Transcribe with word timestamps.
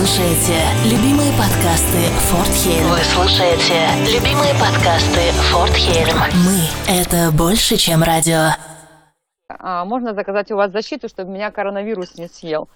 слушаете 0.00 0.56
любимые 0.86 1.30
подкасты 1.32 1.98
Форт 2.30 2.48
Хейм. 2.48 2.88
Вы 2.88 2.96
слушаете 3.00 3.84
любимые 4.10 4.54
подкасты 4.54 5.20
Форт 5.52 5.74
Хейм. 5.74 6.08
Мы– 6.46 6.62
это 6.88 7.30
больше, 7.36 7.76
чем 7.76 8.02
радио. 8.02 8.54
А, 9.48 9.84
можно 9.84 10.14
заказать 10.14 10.50
у 10.52 10.56
вас 10.56 10.72
защиту, 10.72 11.06
чтобы 11.06 11.30
меня 11.30 11.50
коронавирус 11.50 12.16
не 12.16 12.28
съел? 12.28 12.70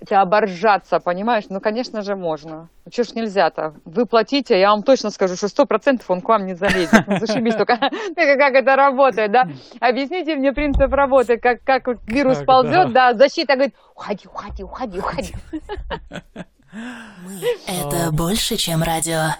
Тебя 0.00 0.22
оборжаться, 0.22 0.98
понимаешь? 0.98 1.44
Ну, 1.50 1.60
конечно 1.60 2.00
же, 2.00 2.16
можно. 2.16 2.70
Ну, 2.86 2.90
что 2.90 3.04
ж 3.04 3.12
нельзя-то? 3.16 3.74
Вы 3.84 4.06
платите, 4.06 4.58
я 4.58 4.70
вам 4.70 4.82
точно 4.82 5.10
скажу, 5.10 5.36
что 5.36 5.48
сто 5.48 5.66
процентов 5.66 6.10
он 6.10 6.22
к 6.22 6.28
вам 6.28 6.46
не 6.46 6.54
залезет. 6.54 7.06
Ну, 7.06 7.18
зашибись 7.18 7.54
только, 7.54 7.76
как 8.16 8.54
это 8.54 8.76
работает, 8.76 9.30
да? 9.30 9.46
Объясните 9.78 10.36
мне 10.36 10.54
принцип 10.54 10.90
работы, 10.90 11.36
как, 11.36 11.62
как 11.64 11.86
вирус 12.06 12.42
ползет, 12.46 12.92
да. 12.92 13.12
да, 13.12 13.14
защита 13.14 13.56
говорит, 13.56 13.74
уходи, 13.94 14.26
уходи, 14.26 14.64
уходи, 14.64 14.98
уходи. 14.98 15.34
Мы— 16.72 17.38
это 17.66 18.10
больше, 18.12 18.56
чем 18.56 18.82
радио. 18.82 19.34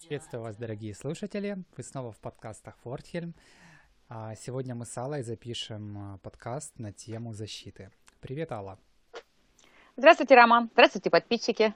Приветствую 0.00 0.42
вас, 0.42 0.56
дорогие 0.56 0.96
слушатели. 0.96 1.58
Вы 1.76 1.82
снова 1.84 2.10
в 2.10 2.18
подкастах 2.18 2.76
Фортхельм. 2.82 3.36
А 4.08 4.34
сегодня 4.34 4.74
мы 4.74 4.84
с 4.84 4.98
Аллой 4.98 5.22
запишем 5.22 5.96
а, 5.96 6.18
подкаст 6.18 6.76
на 6.80 6.92
тему 6.92 7.34
защиты. 7.34 7.92
Привет, 8.20 8.50
Алла. 8.50 8.80
Здравствуйте, 9.96 10.34
Роман. 10.34 10.70
Здравствуйте, 10.72 11.08
подписчики. 11.08 11.72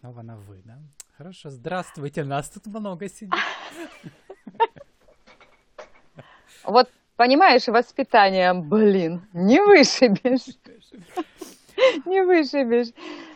Снова 0.00 0.22
на 0.22 0.38
«вы», 0.38 0.62
да? 0.64 0.78
Хорошо, 1.18 1.50
здравствуйте, 1.50 2.24
нас 2.24 2.48
тут 2.48 2.66
много 2.66 3.10
сидит. 3.10 3.34
Вот, 6.64 6.90
понимаешь, 7.16 7.68
воспитание, 7.68 8.52
блин, 8.54 9.28
не 9.32 9.60
вышибешь. 9.60 10.56
Не 12.06 12.24
вышибешь. 12.24 12.92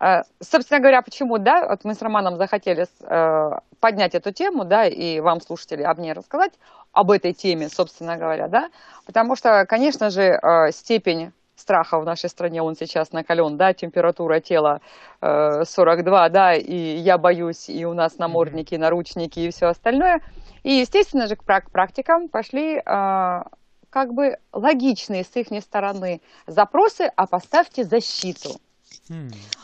А, 0.00 0.22
собственно 0.40 0.80
говоря, 0.80 1.02
почему, 1.02 1.38
да, 1.38 1.66
вот 1.68 1.84
мы 1.84 1.94
с 1.94 2.02
Романом 2.02 2.36
захотели 2.36 2.86
э, 3.02 3.58
поднять 3.80 4.14
эту 4.14 4.32
тему, 4.32 4.64
да, 4.64 4.86
и 4.86 5.18
вам, 5.18 5.40
слушатели, 5.40 5.82
об 5.82 5.98
ней 5.98 6.12
рассказать, 6.12 6.52
об 6.92 7.10
этой 7.10 7.32
теме, 7.32 7.68
собственно 7.68 8.16
говоря, 8.16 8.46
да, 8.46 8.68
потому 9.06 9.34
что, 9.34 9.66
конечно 9.66 10.10
же, 10.10 10.22
э, 10.22 10.70
степень 10.70 11.32
страха 11.56 11.98
в 11.98 12.04
нашей 12.04 12.30
стране, 12.30 12.62
он 12.62 12.76
сейчас 12.76 13.10
накален, 13.10 13.56
да, 13.56 13.74
температура 13.74 14.38
тела 14.38 14.80
42, 15.20 16.26
э, 16.26 16.30
да, 16.30 16.54
и 16.54 16.74
я 16.74 17.18
боюсь, 17.18 17.68
и 17.68 17.84
у 17.84 17.94
нас 17.94 18.18
намордники, 18.18 18.76
наручники 18.76 19.40
и 19.40 19.50
все 19.50 19.66
остальное. 19.66 20.20
И, 20.62 20.74
естественно 20.74 21.26
же, 21.26 21.34
к 21.34 21.42
практикам 21.42 22.28
пошли 22.28 22.80
как 23.90 24.12
бы 24.12 24.36
логичные 24.52 25.24
с 25.24 25.34
их 25.34 25.48
стороны 25.62 26.20
запросы, 26.46 27.10
а 27.16 27.26
поставьте 27.26 27.84
защиту. 27.84 28.60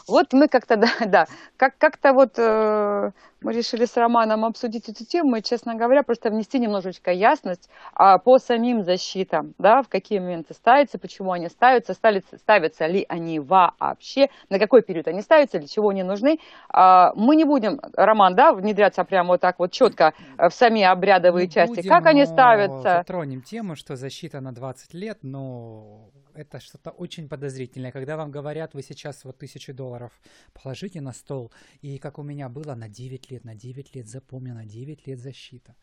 Вот 0.09 0.33
мы 0.33 0.49
как-то, 0.49 0.77
да, 0.77 0.89
да 1.07 1.27
как- 1.57 1.79
как-то 1.79 2.13
вот 2.13 2.39
э, 2.39 3.11
мы 3.45 3.53
решили 3.53 3.85
с 3.85 3.97
Романом 3.97 4.45
обсудить 4.45 4.89
эту 4.89 5.05
тему 5.05 5.37
и, 5.37 5.43
честно 5.43 5.75
говоря, 5.75 6.03
просто 6.03 6.31
внести 6.31 6.59
немножечко 6.59 7.13
ясность 7.13 7.69
а, 7.93 8.19
по 8.19 8.39
самим 8.39 8.83
защитам, 8.83 9.55
да, 9.59 9.83
в 9.83 9.89
какие 9.89 10.19
моменты 10.19 10.55
ставятся, 10.55 10.99
почему 10.99 11.33
они 11.33 11.49
ставятся, 11.49 11.93
ставятся, 11.93 12.39
ставятся 12.39 12.87
ли 12.87 13.05
они 13.09 13.39
вообще, 13.41 14.29
на 14.49 14.59
какой 14.59 14.83
период 14.83 15.07
они 15.09 15.21
ставятся, 15.21 15.59
для 15.59 15.69
чего 15.69 15.91
они 15.91 16.03
нужны. 16.03 16.39
А, 16.71 17.13
мы 17.15 17.37
не 17.37 17.45
будем, 17.45 17.81
Роман, 17.95 18.35
да, 18.35 18.53
внедряться 18.53 19.05
прямо 19.05 19.29
вот 19.29 19.41
так 19.41 19.59
вот 19.59 19.73
четко 19.73 20.15
в 20.39 20.51
сами 20.51 20.83
обрядовые 20.83 21.47
не 21.47 21.53
части, 21.53 21.77
будем, 21.77 21.91
как 21.91 22.07
они 22.07 22.25
ставятся. 22.25 22.99
Затронем 22.99 23.43
тему, 23.43 23.77
что 23.77 23.97
защита 23.97 24.41
на 24.41 24.53
20 24.53 24.95
лет, 24.95 25.19
но 25.23 26.09
это 26.35 26.61
что-то 26.61 26.91
очень 26.91 27.29
подозрительное. 27.29 27.93
Когда 27.93 28.17
вам 28.17 28.31
говорят, 28.31 28.75
вы 28.75 28.83
сейчас 28.83 29.25
вот 29.25 29.39
тысячу 29.39 29.75
долларов 29.75 30.13
положите 30.53 31.01
на 31.01 31.13
стол, 31.13 31.53
и 31.83 31.99
как 31.99 32.19
у 32.19 32.23
меня 32.23 32.49
было 32.49 32.75
на 32.75 32.89
9 32.89 33.31
лет, 33.31 33.45
на 33.45 33.55
9 33.55 33.95
лет 33.95 34.09
запомню, 34.09 34.55
на 34.55 34.65
9 34.65 35.07
лет 35.07 35.19
защита. 35.19 35.75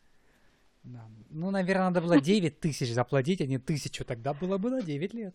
Да. 0.84 1.06
Ну, 1.30 1.50
наверное, 1.50 1.90
надо 1.90 2.00
было 2.00 2.20
9 2.20 2.60
тысяч 2.60 2.92
заплатить, 2.92 3.40
а 3.40 3.46
не 3.46 3.58
тысячу, 3.58 4.04
тогда 4.04 4.34
было 4.34 4.58
бы 4.58 4.70
на 4.70 4.82
9 4.82 5.14
лет. 5.14 5.34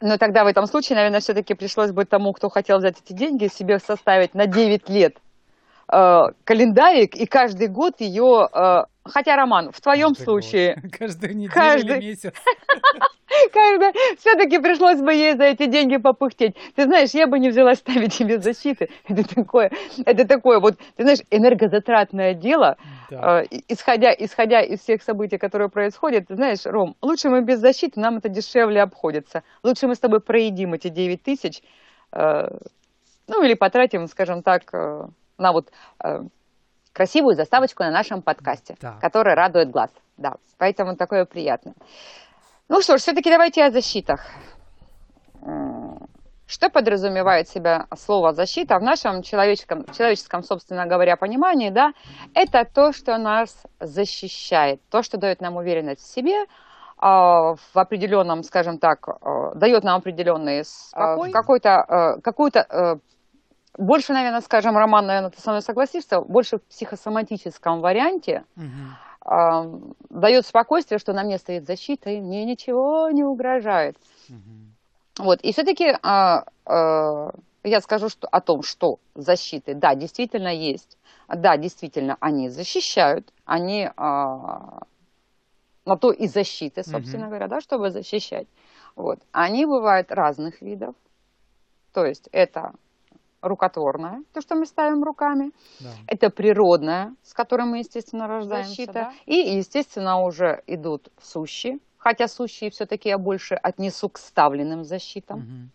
Но 0.00 0.18
тогда 0.18 0.44
в 0.44 0.48
этом 0.48 0.66
случае, 0.66 0.96
наверное, 0.96 1.20
все-таки 1.20 1.54
пришлось 1.54 1.92
бы 1.92 2.04
тому, 2.04 2.32
кто 2.32 2.48
хотел 2.48 2.78
взять 2.78 3.00
эти 3.00 3.12
деньги, 3.12 3.46
себе 3.46 3.78
составить 3.78 4.34
на 4.34 4.46
9 4.46 4.88
лет 4.88 5.18
э, 5.92 6.20
календарик 6.44 7.14
и 7.14 7.26
каждый 7.26 7.68
год 7.68 8.00
ее 8.00 8.48
э, 8.52 8.84
Хотя, 9.04 9.36
Роман, 9.36 9.72
в 9.72 9.80
твоем 9.80 10.10
каждый 10.10 10.24
случае... 10.24 10.76
Год. 10.80 10.92
Каждую 10.98 11.36
неделю 11.36 11.52
каждый... 11.52 11.98
или 11.98 12.06
месяц. 12.06 12.32
Каждый... 13.52 13.92
Все-таки 14.18 14.58
пришлось 14.58 15.00
бы 15.00 15.12
ей 15.12 15.36
за 15.36 15.44
эти 15.44 15.66
деньги 15.66 15.96
попыхтеть. 15.96 16.56
Ты 16.74 16.84
знаешь, 16.84 17.10
я 17.10 17.26
бы 17.26 17.38
не 17.38 17.50
взяла 17.50 17.74
ставить 17.74 18.14
тебе 18.14 18.38
защиты. 18.38 18.90
Это 19.08 19.34
такое, 19.34 19.70
это 20.04 20.26
такое 20.26 20.60
вот, 20.60 20.78
ты 20.96 21.02
знаешь, 21.02 21.20
энергозатратное 21.30 22.34
дело. 22.34 22.76
Да. 23.10 23.42
Э, 23.42 23.46
исходя, 23.68 24.12
исходя 24.12 24.60
из 24.60 24.80
всех 24.80 25.02
событий, 25.02 25.38
которые 25.38 25.68
происходят, 25.68 26.28
ты 26.28 26.34
знаешь, 26.34 26.64
Ром, 26.64 26.96
лучше 27.02 27.28
мы 27.28 27.42
без 27.42 27.60
защиты, 27.60 28.00
нам 28.00 28.18
это 28.18 28.28
дешевле 28.28 28.82
обходится. 28.82 29.42
Лучше 29.62 29.86
мы 29.86 29.94
с 29.94 29.98
тобой 29.98 30.20
проедим 30.20 30.74
эти 30.74 30.88
9 30.88 31.22
тысяч, 31.22 31.62
э, 32.12 32.48
ну 33.28 33.42
или 33.42 33.54
потратим, 33.54 34.06
скажем 34.06 34.42
так, 34.42 34.62
э, 34.72 35.06
на 35.38 35.52
вот... 35.52 35.70
Красивую 36.92 37.34
заставочку 37.34 37.84
на 37.84 37.90
нашем 37.90 38.20
подкасте, 38.20 38.76
да. 38.82 38.98
которая 39.00 39.34
радует 39.34 39.70
глаз. 39.70 39.90
Да, 40.18 40.34
поэтому 40.58 40.94
такое 40.94 41.24
приятно. 41.24 41.72
Ну 42.72 42.80
что 42.80 42.96
ж, 42.96 43.02
все-таки 43.02 43.28
давайте 43.28 43.62
о 43.64 43.70
защитах. 43.70 44.24
Что 46.46 46.70
подразумевает 46.70 47.46
себя 47.46 47.84
слово 47.94 48.32
защита 48.32 48.78
в 48.78 48.82
нашем 48.82 49.20
человеческом, 49.22 49.84
человеческом, 49.92 50.42
собственно 50.42 50.86
говоря, 50.86 51.16
понимании, 51.16 51.68
да, 51.68 51.92
это 52.32 52.64
то, 52.64 52.92
что 52.92 53.18
нас 53.18 53.62
защищает, 53.78 54.80
то, 54.90 55.02
что 55.02 55.18
дает 55.18 55.42
нам 55.42 55.56
уверенность 55.56 56.00
в 56.00 56.14
себе, 56.14 56.46
а, 56.96 57.56
в 57.56 57.76
определенном, 57.76 58.42
скажем 58.42 58.78
так, 58.78 59.06
а, 59.06 59.54
дает 59.54 59.84
нам 59.84 59.98
определенный 59.98 60.62
а, 60.94 61.28
какой-то, 61.30 62.20
какую-то 62.24 63.00
больше, 63.76 64.14
наверное, 64.14 64.40
скажем, 64.40 64.78
Роман, 64.78 65.06
наверное, 65.06 65.30
ты 65.30 65.42
со 65.42 65.50
мной 65.50 65.60
согласишься, 65.60 66.22
больше 66.22 66.56
в 66.56 66.62
психосоматическом 66.68 67.82
варианте 67.82 68.44
угу. 68.56 69.11
Дает 69.24 70.46
спокойствие, 70.46 70.98
что 70.98 71.12
на 71.12 71.22
мне 71.22 71.38
стоит 71.38 71.66
защита, 71.66 72.10
и 72.10 72.20
мне 72.20 72.44
ничего 72.44 73.10
не 73.10 73.22
угрожает. 73.22 73.96
Угу. 74.28 75.24
Вот, 75.24 75.40
и 75.42 75.52
все-таки 75.52 75.84
э, 75.84 76.44
э, 76.66 77.30
я 77.64 77.80
скажу 77.80 78.08
что, 78.08 78.26
о 78.28 78.40
том, 78.40 78.62
что 78.62 78.98
защиты, 79.14 79.74
да, 79.74 79.94
действительно 79.94 80.48
есть. 80.48 80.96
Да, 81.28 81.56
действительно, 81.56 82.16
они 82.20 82.48
защищают, 82.48 83.32
они 83.44 83.84
э, 83.84 83.90
на 83.96 85.96
то 86.00 86.10
и 86.10 86.26
защиты, 86.26 86.82
собственно 86.82 87.24
угу. 87.24 87.30
говоря, 87.30 87.48
да, 87.48 87.60
чтобы 87.60 87.90
защищать. 87.90 88.46
Вот. 88.96 89.20
Они 89.32 89.66
бывают 89.66 90.10
разных 90.10 90.62
видов. 90.62 90.94
То 91.92 92.04
есть 92.04 92.28
это 92.32 92.72
рукотворная, 93.42 94.22
то, 94.32 94.40
что 94.40 94.54
мы 94.54 94.66
ставим 94.66 95.02
руками. 95.02 95.50
Да. 95.80 95.90
Это 96.06 96.30
природная, 96.30 97.14
с 97.22 97.34
которой 97.34 97.66
мы, 97.66 97.78
естественно, 97.78 98.26
рождаемся. 98.26 98.68
Защита. 98.70 98.92
Да? 98.92 99.12
И, 99.26 99.56
естественно, 99.56 100.22
уже 100.22 100.62
идут 100.66 101.08
сущи, 101.20 101.80
хотя 101.98 102.28
сущие 102.28 102.70
все-таки 102.70 103.08
я 103.08 103.18
больше 103.18 103.54
отнесу 103.54 104.08
к 104.08 104.18
ставленным 104.18 104.84
защитам. 104.84 105.38
Угу. 105.40 105.70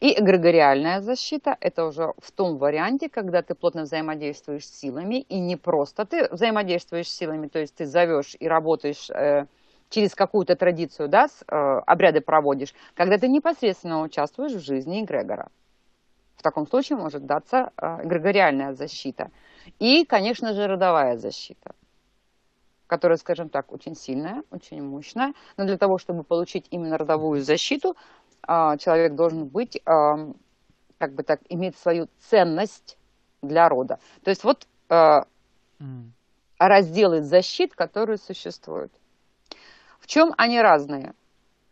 И 0.00 0.20
эгрегориальная 0.20 1.00
защита– 1.00 1.56
это 1.60 1.86
уже 1.86 2.12
в 2.18 2.30
том 2.32 2.58
варианте, 2.58 3.08
когда 3.08 3.42
ты 3.42 3.54
плотно 3.54 3.82
взаимодействуешь 3.82 4.66
с 4.66 4.80
силами, 4.80 5.20
и 5.20 5.40
не 5.40 5.56
просто 5.56 6.04
ты 6.04 6.28
взаимодействуешь 6.30 7.08
с 7.08 7.16
силами, 7.16 7.48
то 7.48 7.58
есть 7.58 7.74
ты 7.74 7.86
зовешь 7.86 8.36
и 8.38 8.46
работаешь 8.46 9.08
э, 9.10 9.46
через 9.88 10.14
какую-то 10.14 10.56
традицию, 10.56 11.08
да, 11.08 11.28
с, 11.28 11.42
э, 11.42 11.54
обряды 11.86 12.20
проводишь, 12.20 12.74
когда 12.94 13.16
ты 13.18 13.28
непосредственно 13.28 14.02
участвуешь 14.02 14.52
в 14.52 14.60
жизни 14.60 15.02
эгрегора. 15.02 15.48
В 16.38 16.42
таком 16.42 16.68
случае 16.68 16.96
может 16.96 17.26
даться 17.26 17.72
э, 17.76 18.04
эгрегориальная 18.04 18.72
защита. 18.72 19.32
И, 19.80 20.04
конечно 20.04 20.54
же, 20.54 20.68
родовая 20.68 21.18
защита, 21.18 21.74
которая, 22.86 23.18
скажем 23.18 23.48
так, 23.48 23.72
очень 23.72 23.96
сильная, 23.96 24.44
очень 24.52 24.80
мощная. 24.80 25.34
Но 25.56 25.64
для 25.64 25.76
того, 25.76 25.98
чтобы 25.98 26.22
получить 26.22 26.68
именно 26.70 26.96
родовую 26.96 27.42
защиту, 27.42 27.96
э, 28.46 28.76
человек 28.78 29.16
должен 29.16 29.46
быть, 29.46 29.76
э, 29.76 29.80
как 30.98 31.12
бы 31.14 31.24
так, 31.24 31.40
иметь 31.48 31.76
свою 31.76 32.08
ценность 32.20 32.96
для 33.42 33.68
рода. 33.68 33.98
То 34.22 34.30
есть 34.30 34.44
вот 34.44 34.66
разделы 36.58 37.22
защит, 37.22 37.74
которые 37.74 38.16
существуют. 38.18 38.92
В 40.00 40.06
чем 40.08 40.34
они 40.36 40.60
разные? 40.60 41.14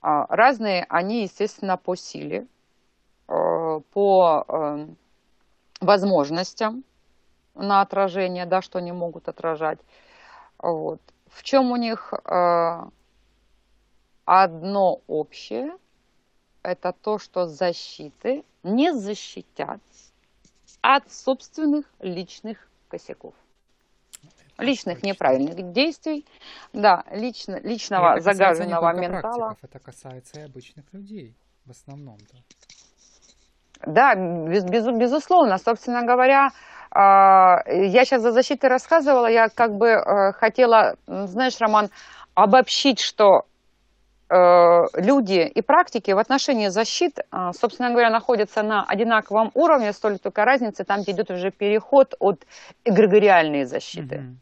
Разные 0.00 0.86
они, 0.88 1.22
естественно, 1.22 1.76
по 1.76 1.96
силе, 1.96 2.46
по 3.80 4.44
эм, 4.48 4.96
возможностям 5.80 6.84
на 7.54 7.80
отражение, 7.80 8.46
да, 8.46 8.62
что 8.62 8.78
они 8.78 8.92
могут 8.92 9.28
отражать. 9.28 9.78
Вот. 10.58 11.00
В 11.28 11.42
чем 11.42 11.70
у 11.70 11.76
них 11.76 12.12
э, 12.12 12.82
одно 14.24 15.00
общее, 15.06 15.76
это 16.62 16.92
то, 16.92 17.18
что 17.18 17.46
защиты 17.46 18.44
не 18.62 18.92
защитят 18.92 19.80
от 20.80 21.10
собственных 21.12 21.86
личных 22.00 22.68
косяков 22.88 23.34
личных 24.58 25.02
неправильных 25.02 25.72
действий, 25.72 26.24
да, 26.72 27.04
лично, 27.10 27.58
личного 27.60 28.20
загаженного 28.20 28.92
ментала. 28.92 29.56
Это 29.62 29.78
касается 29.78 30.40
и 30.40 30.42
обычных 30.42 30.92
людей 30.92 31.34
в 31.64 31.70
основном. 31.70 32.18
Да, 32.32 32.38
да 33.84 34.14
без, 34.14 34.64
без, 34.64 34.86
безусловно. 34.86 35.58
Собственно 35.58 36.02
говоря, 36.02 36.48
а, 36.90 37.62
я 37.68 38.04
сейчас 38.04 38.22
за 38.22 38.32
защитой 38.32 38.66
рассказывала, 38.66 39.26
я 39.26 39.48
как 39.48 39.76
бы 39.76 39.88
э, 39.88 40.32
хотела, 40.32 40.96
знаешь, 41.06 41.60
Роман, 41.60 41.90
обобщить, 42.34 43.00
что 43.00 43.44
Э, 44.28 44.86
люди 44.94 45.46
и 45.54 45.62
практики 45.62 46.10
в 46.10 46.18
отношении 46.18 46.66
защит, 46.66 47.20
э, 47.20 47.50
собственно 47.52 47.90
говоря, 47.90 48.10
находятся 48.10 48.62
на 48.64 48.82
одинаковом 48.82 49.52
уровне, 49.54 49.92
столь 49.92 50.18
только 50.18 50.44
разница 50.44 50.84
там, 50.84 51.02
где 51.02 51.12
идет 51.12 51.30
уже 51.30 51.52
переход 51.52 52.14
от 52.18 52.44
эгрегориальной 52.84 53.66
защиты. 53.66 54.16
Mm-hmm. 54.16 54.34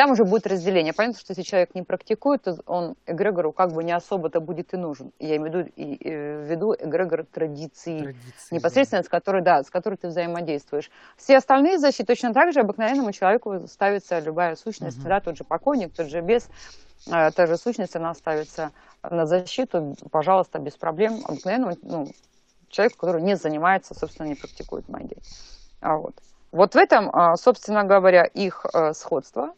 Там 0.00 0.12
уже 0.12 0.24
будет 0.24 0.46
разделение. 0.46 0.94
Понятно, 0.94 1.20
что 1.20 1.32
если 1.32 1.42
человек 1.42 1.74
не 1.74 1.82
практикует, 1.82 2.44
то 2.44 2.56
он 2.64 2.94
эгрегору 3.04 3.52
как 3.52 3.72
бы 3.72 3.84
не 3.84 3.92
особо-то 3.92 4.40
будет 4.40 4.72
и 4.72 4.78
нужен. 4.78 5.12
Я 5.18 5.36
имею 5.36 5.52
в 5.52 5.54
виду, 5.54 5.72
и, 5.76 5.92
и, 5.92 6.10
в 6.10 6.50
виду 6.50 6.72
эгрегор 6.72 7.26
традиции, 7.26 7.98
традиции 7.98 8.54
непосредственно 8.54 9.02
да. 9.02 9.06
с 9.06 9.10
которой, 9.10 9.42
да, 9.42 9.62
с 9.62 9.68
которой 9.68 9.96
ты 9.96 10.08
взаимодействуешь. 10.08 10.90
Все 11.18 11.36
остальные 11.36 11.76
защиты 11.76 12.06
точно 12.06 12.32
так 12.32 12.54
же 12.54 12.60
обыкновенному 12.60 13.12
человеку 13.12 13.66
ставится 13.66 14.20
любая 14.20 14.56
сущность, 14.56 15.00
угу. 15.00 15.08
да, 15.08 15.20
тот 15.20 15.36
же 15.36 15.44
покойник, 15.44 15.92
тот 15.92 16.06
же 16.06 16.22
бес, 16.22 16.48
э, 17.06 17.30
та 17.32 17.46
же 17.46 17.58
сущность, 17.58 17.94
она 17.94 18.14
ставится 18.14 18.70
на 19.02 19.26
защиту, 19.26 19.96
пожалуйста, 20.10 20.60
без 20.60 20.78
проблем, 20.78 21.20
обыкновенному 21.26 21.76
ну, 21.82 22.08
человеку, 22.70 22.96
который 23.00 23.20
не 23.20 23.36
занимается, 23.36 23.92
собственно, 23.92 24.28
не 24.28 24.34
практикует 24.34 24.88
магией. 24.88 25.20
А 25.82 25.98
вот. 25.98 26.14
вот 26.52 26.72
в 26.72 26.78
этом, 26.78 27.10
а, 27.12 27.36
собственно 27.36 27.84
говоря, 27.84 28.24
их 28.24 28.64
э, 28.72 28.94
сходство 28.94 29.52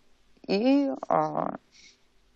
и 0.47 0.89
а, 1.09 1.57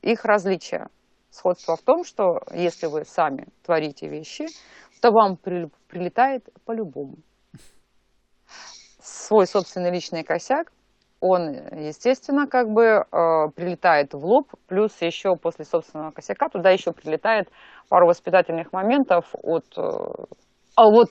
их 0.03 0.25
различие. 0.25 0.89
Сходство 1.31 1.77
в 1.77 1.83
том, 1.83 2.05
что 2.05 2.41
если 2.53 2.87
вы 2.87 3.05
сами 3.05 3.47
творите 3.63 4.09
вещи, 4.09 4.47
то 5.03 5.11
вам 5.11 5.37
прилетает 5.37 6.49
по-любому. 6.65 7.17
Свой 9.01 9.47
собственный 9.47 9.91
личный 9.91 10.25
косяк 10.25 10.73
он, 11.21 11.51
естественно, 11.73 12.47
как 12.47 12.69
бы 12.69 12.83
э, 12.83 13.05
прилетает 13.55 14.13
в 14.13 14.25
лоб, 14.25 14.49
плюс 14.69 14.93
еще 15.01 15.35
после 15.37 15.65
собственного 15.65 16.11
косяка 16.11 16.49
туда 16.49 16.71
еще 16.71 16.93
прилетает 16.93 17.49
пару 17.89 18.07
воспитательных 18.07 18.73
моментов 18.73 19.25
от... 19.43 19.65
Э, 19.79 19.83
а 20.77 20.91
вот 20.91 21.09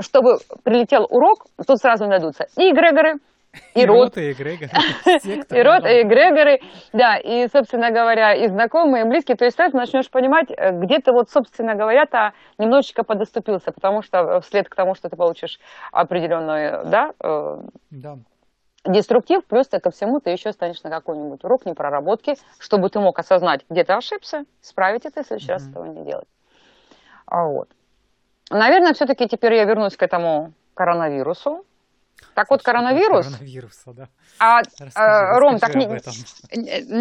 чтобы 0.00 0.38
прилетел 0.64 1.06
урок, 1.08 1.46
тут 1.66 1.78
сразу 1.78 2.06
найдутся 2.06 2.46
и 2.56 2.70
эгрегоры, 2.70 3.14
и, 3.74 3.86
род, 3.86 4.16
и 4.16 4.32
эгрегоры. 4.32 4.70
И 5.06 5.62
род, 5.62 5.84
и 5.84 6.02
эгрегоры, 6.02 6.60
да, 6.92 7.16
и, 7.16 7.48
собственно 7.48 7.90
говоря, 7.90 8.34
и 8.34 8.48
знакомые, 8.48 9.04
и 9.04 9.08
близкие. 9.08 9.36
То 9.36 9.44
есть 9.44 9.56
сразу 9.56 9.76
начнешь 9.76 10.10
понимать, 10.10 10.50
э, 10.50 10.72
где 10.72 10.98
ты 10.98 11.12
вот, 11.12 11.30
собственно 11.30 11.74
говоря-то 11.74 12.32
немножечко 12.58 13.04
подоступился, 13.04 13.72
потому 13.72 14.02
что 14.02 14.40
вслед 14.40 14.68
к 14.68 14.74
тому, 14.74 14.94
что 14.94 15.08
ты 15.08 15.16
получишь 15.16 15.58
определенную, 15.92 16.84
да, 16.86 17.12
э, 17.22 17.60
да 17.90 18.18
деструктив, 18.84 19.44
плюс 19.44 19.68
ты 19.68 19.80
ко 19.80 19.90
всему 19.90 20.20
ты 20.20 20.30
еще 20.30 20.52
станешь 20.52 20.82
на 20.82 20.90
какой-нибудь 20.90 21.44
урок 21.44 21.66
непроработки, 21.66 22.36
чтобы 22.58 22.88
ты 22.88 23.00
мог 23.00 23.18
осознать, 23.18 23.64
где 23.68 23.84
ты 23.84 23.92
ошибся, 23.92 24.44
исправить 24.62 25.04
это 25.04 25.20
и 25.20 25.22
в 25.24 25.26
следующий 25.26 25.48
mm-hmm. 25.48 25.52
раз 25.52 25.68
этого 25.68 25.84
не 25.84 26.04
делать. 26.04 26.28
А 27.26 27.44
вот. 27.44 27.68
Наверное, 28.50 28.94
все-таки 28.94 29.28
теперь 29.28 29.54
я 29.54 29.64
вернусь 29.64 29.96
к 29.96 30.02
этому 30.02 30.52
коронавирусу. 30.74 31.64
Так 32.38 32.50
вот, 32.50 32.62
коронавирус... 32.62 33.26
Коронавируса, 33.26 33.92
да. 33.92 34.08
А, 34.38 34.62
а, 34.94 35.40
Ром, 35.40 35.58
так 35.58 35.74
ни, 35.74 35.86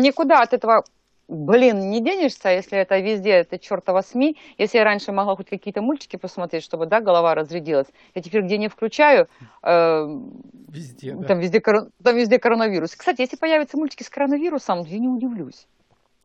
никуда 0.01 0.41
от 0.41 0.53
этого 0.53 0.83
блин, 1.27 1.91
не 1.91 2.01
денешься, 2.01 2.49
если 2.49 2.79
это 2.79 2.97
везде, 2.97 3.33
это 3.33 3.59
чертова 3.59 4.01
СМИ. 4.01 4.35
Если 4.57 4.79
я 4.79 4.83
раньше 4.83 5.11
могла 5.11 5.35
хоть 5.35 5.47
какие-то 5.47 5.83
мультики 5.83 6.15
посмотреть, 6.15 6.63
чтобы, 6.63 6.87
да, 6.87 7.01
голова 7.01 7.35
разрядилась, 7.35 7.85
я 8.15 8.23
теперь 8.23 8.41
где 8.41 8.57
не 8.57 8.67
включаю, 8.67 9.27
э, 9.61 10.07
везде, 10.69 11.13
да. 11.13 11.27
там, 11.27 11.39
везде, 11.39 11.59
там 11.61 12.15
везде 12.15 12.39
коронавирус. 12.39 12.95
Кстати, 12.95 13.21
если 13.21 13.35
появятся 13.35 13.77
мультики 13.77 14.01
с 14.01 14.09
коронавирусом, 14.09 14.85
я 14.85 14.97
не 14.97 15.07
удивлюсь. 15.07 15.67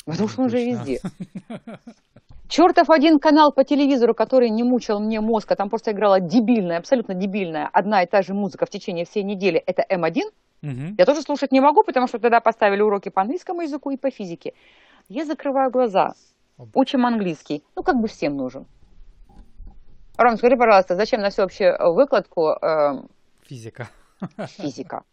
Потому 0.06 0.29
что 0.31 0.41
он 0.41 0.47
уже 0.47 0.65
везде. 0.65 1.00
Чертов 2.52 2.90
один 2.90 3.19
канал 3.19 3.50
по 3.50 3.64
телевизору, 3.64 4.14
который 4.14 4.50
не 4.50 4.62
мучил 4.62 5.00
мне 5.00 5.22
мозг, 5.22 5.50
а 5.52 5.56
там 5.56 5.70
просто 5.70 5.93
играла 5.93 6.20
дебильная, 6.20 6.76
абсолютно 6.76 7.14
дебильная, 7.14 7.66
одна 7.72 8.02
и 8.02 8.06
та 8.06 8.20
же 8.20 8.34
музыка 8.34 8.66
в 8.66 8.69
течение 8.69 9.06
всей 9.06 9.22
недели, 9.22 9.56
это 9.58 9.82
М1. 9.88 10.20
Угу. 10.62 10.94
Я 10.99 11.06
тоже 11.06 11.22
слушать 11.22 11.50
не 11.50 11.60
могу, 11.60 11.82
потому 11.82 12.08
что 12.08 12.19
тогда 12.19 12.40
поставили 12.40 12.82
уроки 12.82 13.08
по 13.08 13.22
английскому 13.22 13.62
языку 13.62 13.90
и 13.90 13.96
по 13.96 14.10
физике. 14.10 14.52
Я 15.08 15.25
закрываю 15.25 15.70
глаза, 15.70 16.12
учим 16.75 17.06
английский. 17.06 17.64
Ну, 17.75 17.82
как 17.82 17.96
бы 17.96 18.06
всем 18.06 18.37
нужен. 18.37 18.66
Ром, 20.19 20.37
скажи, 20.37 20.55
пожалуйста, 20.58 20.94
зачем 20.94 21.22
на 21.22 21.31
всеобщую 21.31 21.75
выкладку... 21.94 22.50
Э, 22.50 23.02
физика. 23.48 23.88
Физика. 24.58 25.05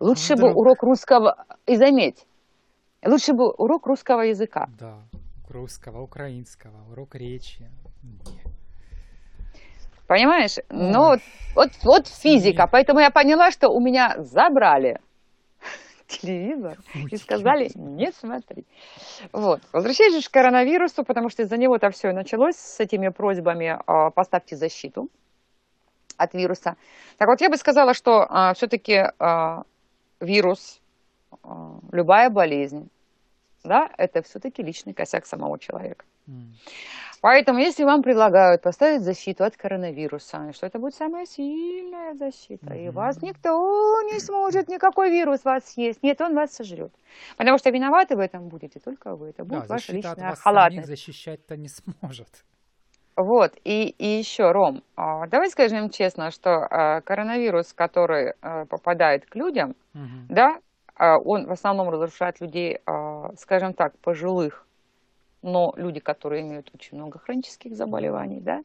Лучше 0.00 0.34
Вдруг... 0.34 0.54
бы 0.54 0.60
урок 0.60 0.82
русского... 0.82 1.36
И 1.66 1.76
заметь, 1.76 2.26
лучше 3.06 3.32
бы 3.32 3.48
урок 3.52 3.86
русского 3.86 4.22
языка. 4.22 4.68
Да, 4.76 4.98
русского, 5.50 6.02
украинского, 6.02 6.90
урок 6.90 7.14
речи. 7.14 7.68
Понимаешь? 10.06 10.56
Ну, 10.70 10.98
вот, 10.98 11.20
вот, 11.54 11.70
вот 11.84 12.08
физика. 12.08 12.66
Поэтому 12.66 13.00
я 13.00 13.10
поняла, 13.10 13.50
что 13.50 13.68
у 13.68 13.80
меня 13.80 14.14
забрали 14.18 14.98
телевизор 16.10 16.78
и 17.10 17.16
сказали, 17.16 17.70
не 17.74 18.10
смотри. 18.12 18.64
Вот. 19.32 19.60
Возвращаясь 19.72 20.28
к 20.28 20.32
коронавирусу, 20.32 21.04
потому 21.04 21.28
что 21.28 21.42
из-за 21.42 21.56
него-то 21.56 21.90
все 21.90 22.10
и 22.10 22.12
началось 22.12 22.56
с 22.56 22.80
этими 22.80 23.08
просьбами 23.08 23.78
а, 23.86 24.10
поставьте 24.10 24.56
защиту 24.56 25.08
от 26.16 26.34
вируса. 26.34 26.74
Так 27.16 27.28
вот, 27.28 27.40
я 27.40 27.48
бы 27.48 27.56
сказала, 27.56 27.94
что 27.94 28.26
а, 28.28 28.52
все-таки 28.54 29.04
а, 29.18 29.62
вирус, 30.20 30.80
любая 31.92 32.28
болезнь, 32.28 32.90
да, 33.64 33.88
это 33.98 34.22
все-таки 34.22 34.62
личный 34.62 34.94
косяк 34.94 35.26
самого 35.26 35.58
человека. 35.58 36.04
Поэтому, 37.22 37.58
если 37.58 37.84
вам 37.84 38.02
предлагают 38.02 38.62
поставить 38.62 39.02
защиту 39.02 39.44
от 39.44 39.54
коронавируса, 39.54 40.52
что 40.54 40.66
это 40.66 40.78
будет 40.78 40.94
самая 40.94 41.26
сильная 41.26 42.14
защита, 42.14 42.72
mm-hmm. 42.72 42.86
и 42.86 42.90
вас 42.90 43.20
никто 43.20 43.50
не 44.10 44.18
сможет, 44.20 44.68
никакой 44.68 45.10
вирус 45.10 45.44
вас 45.44 45.64
съесть. 45.66 46.02
Нет, 46.02 46.20
он 46.22 46.34
вас 46.34 46.54
сожрет. 46.54 46.92
Потому 47.36 47.58
что 47.58 47.70
виноваты 47.70 48.16
в 48.16 48.20
этом 48.20 48.48
будете 48.48 48.80
только 48.80 49.16
вы. 49.16 49.30
Это 49.30 49.44
будет 49.44 49.62
да, 49.62 49.74
ваша 49.74 49.92
личная 49.92 50.30
от 50.30 50.38
халатность. 50.38 50.88
защищать-то 50.88 51.58
не 51.58 51.68
сможет. 51.68 52.28
Вот, 53.16 53.52
и, 53.64 53.90
и 53.98 54.06
еще, 54.18 54.50
Ром, 54.50 54.82
а, 54.96 55.26
давай 55.26 55.50
скажем 55.50 55.90
честно, 55.90 56.30
что 56.30 56.50
а, 56.50 57.02
коронавирус, 57.02 57.74
который 57.74 58.32
а, 58.40 58.64
попадает 58.64 59.26
к 59.26 59.34
людям, 59.34 59.74
угу. 59.94 60.26
да, 60.30 60.56
он 61.00 61.46
в 61.46 61.52
основном 61.52 61.88
разрушает 61.90 62.40
людей, 62.40 62.80
скажем 63.36 63.72
так, 63.74 63.96
пожилых 63.98 64.66
но 65.42 65.72
люди, 65.76 66.00
которые 66.00 66.42
имеют 66.42 66.70
очень 66.74 66.98
много 66.98 67.18
хронических 67.18 67.74
заболеваний, 67.74 68.40
да, 68.40 68.62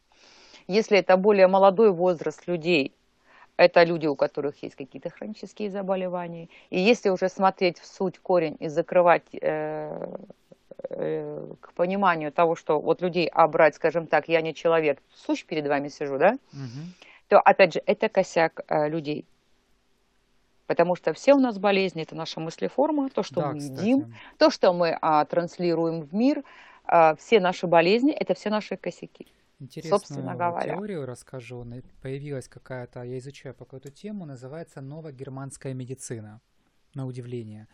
если 0.68 0.98
это 0.98 1.16
более 1.18 1.48
молодой 1.48 1.92
возраст 1.92 2.48
людей, 2.48 2.94
это 3.58 3.84
люди, 3.84 4.08
у 4.08 4.16
которых 4.16 4.62
есть 4.64 4.76
какие-то 4.76 5.10
хронические 5.10 5.70
заболевания. 5.70 6.50
И 6.70 6.80
если 6.80 7.10
уже 7.10 7.30
смотреть 7.30 7.80
в 7.80 7.86
суть, 7.86 8.20
корень 8.20 8.58
и 8.60 8.68
закрывать 8.68 9.24
э, 9.32 10.18
э, 10.90 11.54
к 11.62 11.74
пониманию 11.74 12.34
того, 12.34 12.56
что 12.56 12.80
вот 12.80 13.02
людей 13.02 13.28
обрать, 13.28 13.76
скажем 13.76 14.08
так, 14.08 14.28
я 14.28 14.42
не 14.42 14.54
человек, 14.54 15.00
сущ 15.14 15.46
перед 15.46 15.68
вами 15.68 15.88
сижу, 15.88 16.18
да, 16.18 16.38
угу. 16.52 16.82
то 17.30 17.40
опять 17.40 17.74
же 17.76 17.82
это 17.86 18.10
косяк 18.10 18.62
э, 18.68 18.90
людей. 18.90 19.26
Потому 20.68 20.96
что 20.96 21.14
все 21.14 21.34
у 21.34 21.40
нас 21.40 21.60
болезни, 21.60 22.02
это 22.02 22.16
наша 22.16 22.40
мыслеформа, 22.40 23.10
то, 23.10 23.24
что 23.24 23.42
да, 23.42 23.52
мы 23.52 23.60
кстати. 23.60 23.80
едим, 23.80 24.16
то, 24.38 24.50
что 24.50 24.74
мы 24.74 24.98
а, 25.02 25.24
транслируем 25.26 26.02
в 26.02 26.14
мир, 26.14 26.44
а, 26.86 27.16
все 27.16 27.40
наши 27.40 27.68
болезни, 27.68 28.12
это 28.12 28.34
все 28.34 28.50
наши 28.50 28.78
косяки. 28.78 29.28
Интересную 29.60 30.00
собственно 30.00 30.36
говоря. 30.36 30.76
теорию 30.76 31.06
расскажу. 31.06 31.66
Появилась 32.02 32.48
какая-то, 32.48 33.04
я 33.04 33.18
изучаю 33.20 33.56
пока 33.56 33.78
эту 33.78 33.90
тему, 33.90 34.26
называется 34.26 34.82
«Новая 34.82 35.14
германская 35.14 35.74
медицина», 35.74 36.42
на 36.94 37.06
удивление. 37.06 37.68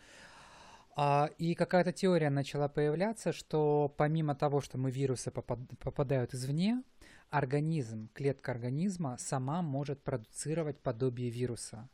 А, 0.94 1.30
и 1.38 1.54
какая-то 1.54 1.92
теория 1.92 2.30
начала 2.30 2.68
появляться, 2.68 3.32
что 3.32 3.92
помимо 3.96 4.34
того, 4.34 4.60
что 4.60 4.78
мы 4.78 4.90
вирусы 4.90 5.30
попад, 5.30 5.58
попадают 5.78 6.34
извне, 6.34 6.82
организм, 7.30 8.10
клетка 8.12 8.52
организма 8.52 9.16
сама 9.18 9.62
может 9.62 10.02
продуцировать 10.02 10.78
подобие 10.78 11.30
вируса. 11.30 11.88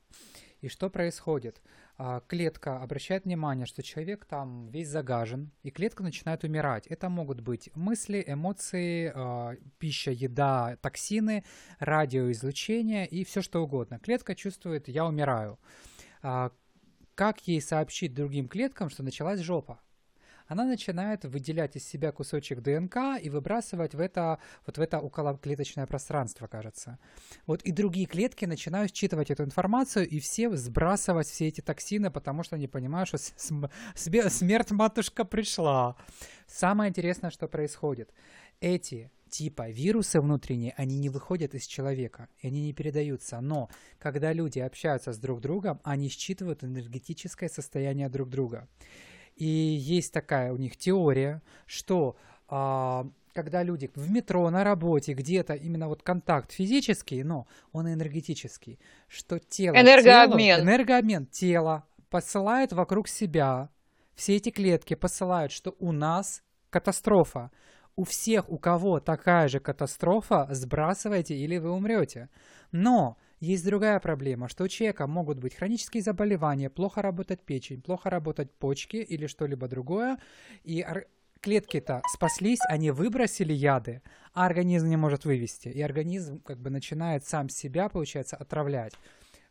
И 0.61 0.69
что 0.69 0.91
происходит? 0.91 1.63
а, 1.99 2.21
клетка 2.21 2.81
обращает 2.81 3.25
внимание, 3.25 3.67
что 3.67 3.83
человек 3.83 4.25
там 4.25 4.71
весь 4.71 4.89
загажен, 4.89 5.51
и 5.65 5.71
клетка 5.71 6.05
начинает 6.05 6.45
умирать. 6.45 6.87
Это 6.87 7.09
могут 7.09 7.41
быть 7.41 7.71
мысли, 7.75 8.23
эмоции, 8.25 9.13
а, 9.15 9.57
пища, 9.79 10.13
еда, 10.13 10.79
токсины, 10.81 11.45
радиоизлучение 11.81 13.07
и 13.07 13.25
все 13.25 13.43
что 13.43 13.65
угодно. 13.65 13.99
Клетка 13.99 14.37
чувствует, 14.37 14.87
я 14.87 15.07
умираю. 15.07 15.59
А, 16.23 16.53
как 17.17 17.49
ей 17.49 17.61
сообщить 17.61 18.15
другим 18.15 18.47
клеткам, 18.49 18.91
что 18.91 19.03
началась 19.03 19.41
жопа? 19.41 19.81
Она 20.49 20.65
начинает 20.65 21.25
выделять 21.25 21.77
из 21.77 21.87
себя 21.87 22.11
кусочек 22.11 22.61
ДНК 22.61 22.97
и 23.23 23.29
выбрасывать 23.31 23.95
в 23.95 24.01
это, 24.01 24.39
вот 24.67 24.79
в 24.79 24.81
это 24.81 24.99
околоклеточное 24.99 25.87
пространство, 25.87 26.47
кажется. 26.47 26.99
Вот 27.47 27.63
и 27.63 27.71
другие 27.71 28.07
клетки 28.07 28.47
начинают 28.47 28.97
считывать 28.97 29.31
эту 29.31 29.45
информацию 29.45 30.09
и 30.09 30.19
все 30.19 30.51
сбрасывать 30.57 31.29
все 31.29 31.49
эти 31.49 31.61
токсины, 31.61 32.11
потому 32.11 32.43
что 32.43 32.57
они 32.57 32.67
понимают, 32.67 33.09
что 33.09 33.19
смерть 33.19 34.71
матушка 34.71 35.25
пришла. 35.25 35.97
Самое 36.47 36.89
интересное, 36.89 37.31
что 37.31 37.47
происходит. 37.47 38.11
Эти 38.61 39.11
типа 39.29 39.69
вирусы 39.69 40.21
внутренние, 40.21 40.73
они 40.79 40.99
не 40.99 41.11
выходят 41.11 41.55
из 41.55 41.67
человека, 41.67 42.29
и 42.41 42.47
они 42.47 42.63
не 42.63 42.73
передаются. 42.73 43.41
Но 43.41 43.69
когда 43.99 44.33
люди 44.33 44.59
общаются 44.59 45.13
с 45.13 45.19
друг 45.19 45.41
другом, 45.43 45.81
они 45.85 46.09
считывают 46.09 46.65
энергетическое 46.65 47.51
состояние 47.51 48.09
друг 48.09 48.31
друга. 48.31 48.67
И 49.39 49.47
есть 49.47 50.13
такая 50.13 50.53
у 50.53 50.57
них 50.57 50.77
теория, 50.77 51.43
что 51.67 52.17
а, 52.49 53.07
когда 53.33 53.63
люди 53.63 53.89
в 53.95 54.11
метро, 54.11 54.51
на 54.51 54.65
работе, 54.65 55.15
где-то 55.15 55.55
именно 55.55 55.89
вот 55.89 56.03
контакт 56.03 56.51
физический, 56.51 57.23
но 57.23 57.47
он 57.73 57.87
энергетический, 57.87 58.81
что 59.07 59.39
тело... 59.39 59.77
Энергообмен. 59.77 60.57
Тело, 60.57 60.65
энергообмен. 60.65 61.27
Тело 61.27 61.85
посылает 62.11 62.73
вокруг 62.73 63.07
себя, 63.07 63.71
все 64.17 64.35
эти 64.35 64.51
клетки 64.51 64.95
посылают, 64.95 65.53
что 65.53 65.77
у 65.79 65.93
нас 65.93 66.43
катастрофа. 66.71 67.53
У 67.95 68.03
всех, 68.03 68.51
у 68.51 68.59
кого 68.59 68.99
такая 68.99 69.47
же 69.47 69.61
катастрофа, 69.61 70.49
сбрасывайте 70.51 71.37
или 71.37 71.59
вы 71.59 71.71
умрете. 71.71 72.29
Но 72.73 73.17
есть 73.41 73.65
другая 73.65 74.01
проблема, 74.01 74.49
что 74.49 74.65
у 74.65 74.69
человека 74.69 75.07
могут 75.07 75.39
быть 75.39 75.55
хронические 75.55 76.03
заболевания, 76.03 76.71
плохо 76.71 77.03
работать 77.03 77.41
печень, 77.41 77.81
плохо 77.81 78.11
работать 78.11 78.51
почки 78.53 78.97
или 78.97 79.27
что-либо 79.27 79.69
другое, 79.69 80.19
и 80.65 80.85
клетки-то 81.41 82.03
спаслись, 82.13 82.59
они 82.69 82.91
выбросили 82.91 83.53
яды, 83.53 84.03
а 84.35 84.47
организм 84.47 84.89
не 84.89 84.97
может 84.97 85.25
вывести, 85.25 85.69
и 85.69 85.81
организм 85.81 86.41
как 86.41 86.59
бы 86.59 86.71
начинает 86.71 87.25
сам 87.27 87.49
себя, 87.49 87.89
получается, 87.89 88.37
отравлять. 88.37 88.95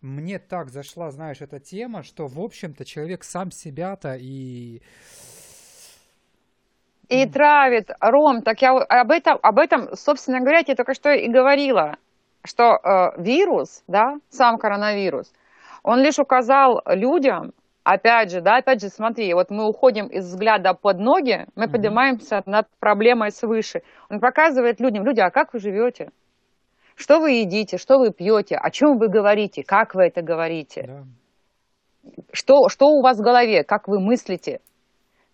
Мне 0.01 0.37
так 0.37 0.69
зашла, 0.69 1.09
знаешь, 1.11 1.41
эта 1.41 1.59
тема, 1.59 2.03
что, 2.03 2.27
в 2.27 2.39
общем-то, 2.39 2.85
человек 2.85 3.23
сам 3.23 3.51
себя-то 3.51 4.15
и... 4.19 4.81
И 7.09 7.25
травит. 7.25 7.89
Ром, 8.01 8.41
так 8.41 8.61
я 8.61 8.77
об 8.77 9.11
этом, 9.11 9.39
об 9.41 9.59
этом, 9.59 9.95
собственно 9.95 10.41
говоря, 10.41 10.61
я 10.67 10.75
только 10.75 10.93
что 10.93 11.09
и 11.11 11.29
говорила 11.29 11.97
что 12.43 12.75
э, 12.75 13.21
вирус, 13.21 13.83
да, 13.87 14.15
сам 14.29 14.57
коронавирус, 14.57 15.31
он 15.83 15.99
лишь 15.99 16.19
указал 16.19 16.81
людям, 16.85 17.53
опять 17.83 18.31
же, 18.31 18.41
да, 18.41 18.57
опять 18.57 18.81
же, 18.81 18.89
смотри, 18.89 19.33
вот 19.33 19.49
мы 19.49 19.67
уходим 19.67 20.07
из 20.07 20.25
взгляда 20.25 20.73
под 20.73 20.99
ноги, 20.99 21.45
мы 21.55 21.65
mm-hmm. 21.65 21.71
поднимаемся 21.71 22.43
над 22.45 22.67
проблемой 22.79 23.31
свыше. 23.31 23.81
Он 24.09 24.19
показывает 24.19 24.81
людям, 24.81 25.05
люди, 25.05 25.21
а 25.21 25.31
как 25.31 25.53
вы 25.53 25.59
живете? 25.59 26.09
Что 26.95 27.19
вы 27.19 27.31
едите, 27.31 27.77
что 27.77 27.99
вы 27.99 28.11
пьете, 28.11 28.57
о 28.57 28.69
чем 28.71 28.97
вы 28.97 29.07
говорите, 29.07 29.63
как 29.63 29.95
вы 29.95 30.03
это 30.03 30.21
говорите? 30.21 30.83
Да. 30.87 31.03
Что, 32.33 32.69
что 32.69 32.87
у 32.87 33.01
вас 33.01 33.19
в 33.19 33.21
голове, 33.21 33.63
как 33.63 33.87
вы 33.87 33.99
мыслите? 33.99 34.59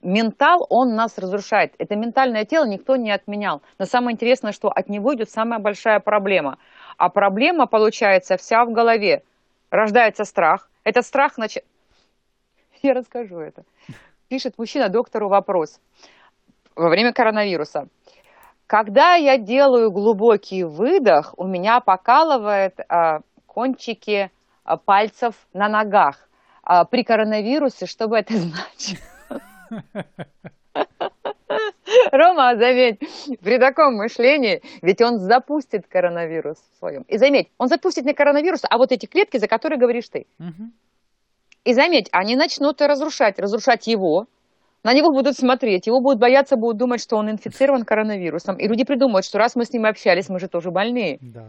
Ментал, 0.01 0.65
он 0.69 0.95
нас 0.95 1.17
разрушает. 1.17 1.73
Это 1.77 1.95
ментальное 1.95 2.43
тело 2.43 2.65
никто 2.67 2.97
не 2.97 3.11
отменял. 3.11 3.61
Но 3.79 3.85
самое 3.85 4.13
интересное, 4.13 4.51
что 4.51 4.67
от 4.67 4.89
него 4.89 5.15
идет 5.15 5.29
самая 5.29 5.59
большая 5.59 5.99
проблема– 5.99 6.57
а 6.97 7.09
проблема 7.09 7.67
получается 7.67 8.37
вся 8.37 8.63
в 8.65 8.71
голове. 8.71 9.23
Рождается 9.69 10.23
страх. 10.23 10.69
Этот 10.83 11.05
страх 11.05 11.33
значит... 11.35 11.63
Я 12.81 12.93
расскажу 12.93 13.39
это. 13.39 13.63
Пишет 14.29 14.57
мужчина 14.57 14.89
доктору 14.89 15.29
вопрос 15.29 15.79
во 16.75 16.89
время 16.89 17.13
коронавируса. 17.13 17.87
Когда 18.67 19.15
я 19.15 19.37
делаю 19.37 19.91
глубокий 19.91 20.63
выдох, 20.63 21.33
у 21.37 21.45
меня 21.45 21.79
покалывает 21.79 22.79
а, 22.89 23.19
кончики 23.45 24.31
а, 24.63 24.77
пальцев 24.77 25.35
на 25.53 25.67
ногах. 25.67 26.27
А, 26.63 26.85
при 26.85 27.03
коронавирусе, 27.03 27.85
что 27.85 28.07
бы 28.07 28.17
это 28.17 28.33
значило? 28.37 29.39
Рома, 32.11 32.55
заметь, 32.55 32.99
при 33.41 33.57
таком 33.59 33.95
мышлении, 33.95 34.61
ведь 34.81 35.01
он 35.01 35.19
запустит 35.19 35.87
коронавирус 35.87 36.57
в 36.57 36.79
своем. 36.79 37.03
И 37.03 37.17
заметь, 37.17 37.49
он 37.57 37.67
запустит 37.67 38.05
не 38.05 38.13
коронавирус, 38.13 38.61
а 38.69 38.77
вот 38.77 38.91
эти 38.91 39.05
клетки, 39.05 39.37
за 39.37 39.47
которые 39.47 39.79
говоришь 39.79 40.09
ты. 40.09 40.25
Угу. 40.39 40.71
И 41.65 41.73
заметь, 41.73 42.09
они 42.11 42.35
начнут 42.35 42.81
разрушать, 42.81 43.39
разрушать 43.39 43.87
его, 43.87 44.27
на 44.83 44.93
него 44.93 45.11
будут 45.11 45.37
смотреть, 45.37 45.87
его 45.87 46.01
будут 46.01 46.19
бояться, 46.19 46.57
будут 46.57 46.77
думать, 46.77 47.01
что 47.01 47.15
он 47.15 47.31
инфицирован 47.31 47.85
коронавирусом. 47.85 48.57
И 48.57 48.67
люди 48.67 48.83
придумают, 48.83 49.25
что 49.25 49.37
раз 49.37 49.55
мы 49.55 49.63
с 49.63 49.71
ним 49.71 49.85
общались, 49.85 50.27
мы 50.27 50.39
же 50.39 50.49
тоже 50.49 50.71
больные. 50.71 51.19
Да. 51.21 51.47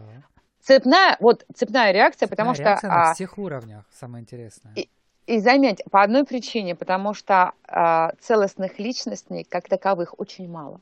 Цепная, 0.61 1.17
вот 1.19 1.45
цепная 1.53 1.91
реакция, 1.91 2.27
потому 2.27 2.55
цепная 2.55 2.77
что... 2.77 2.87
Реакция 2.87 2.89
на 2.89 3.11
а, 3.11 3.13
всех 3.13 3.37
уровнях, 3.37 3.85
самое 3.91 4.23
интересное. 4.23 4.73
И, 4.75 4.89
и 5.27 5.39
заметь, 5.39 5.83
по 5.91 6.03
одной 6.03 6.23
причине, 6.23 6.75
потому 6.75 7.13
что 7.13 7.53
э, 7.67 8.09
целостных 8.19 8.79
личностей 8.79 9.43
как 9.43 9.67
таковых 9.67 10.19
очень 10.19 10.49
мало. 10.49 10.79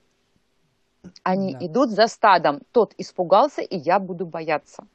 Они 1.24 1.54
да. 1.54 1.66
идут 1.66 1.90
за 1.90 2.08
стадом. 2.08 2.62
Тот 2.72 2.94
испугался, 2.98 3.62
и 3.62 3.78
я 3.78 4.00
буду 4.00 4.26
бояться. 4.26 4.86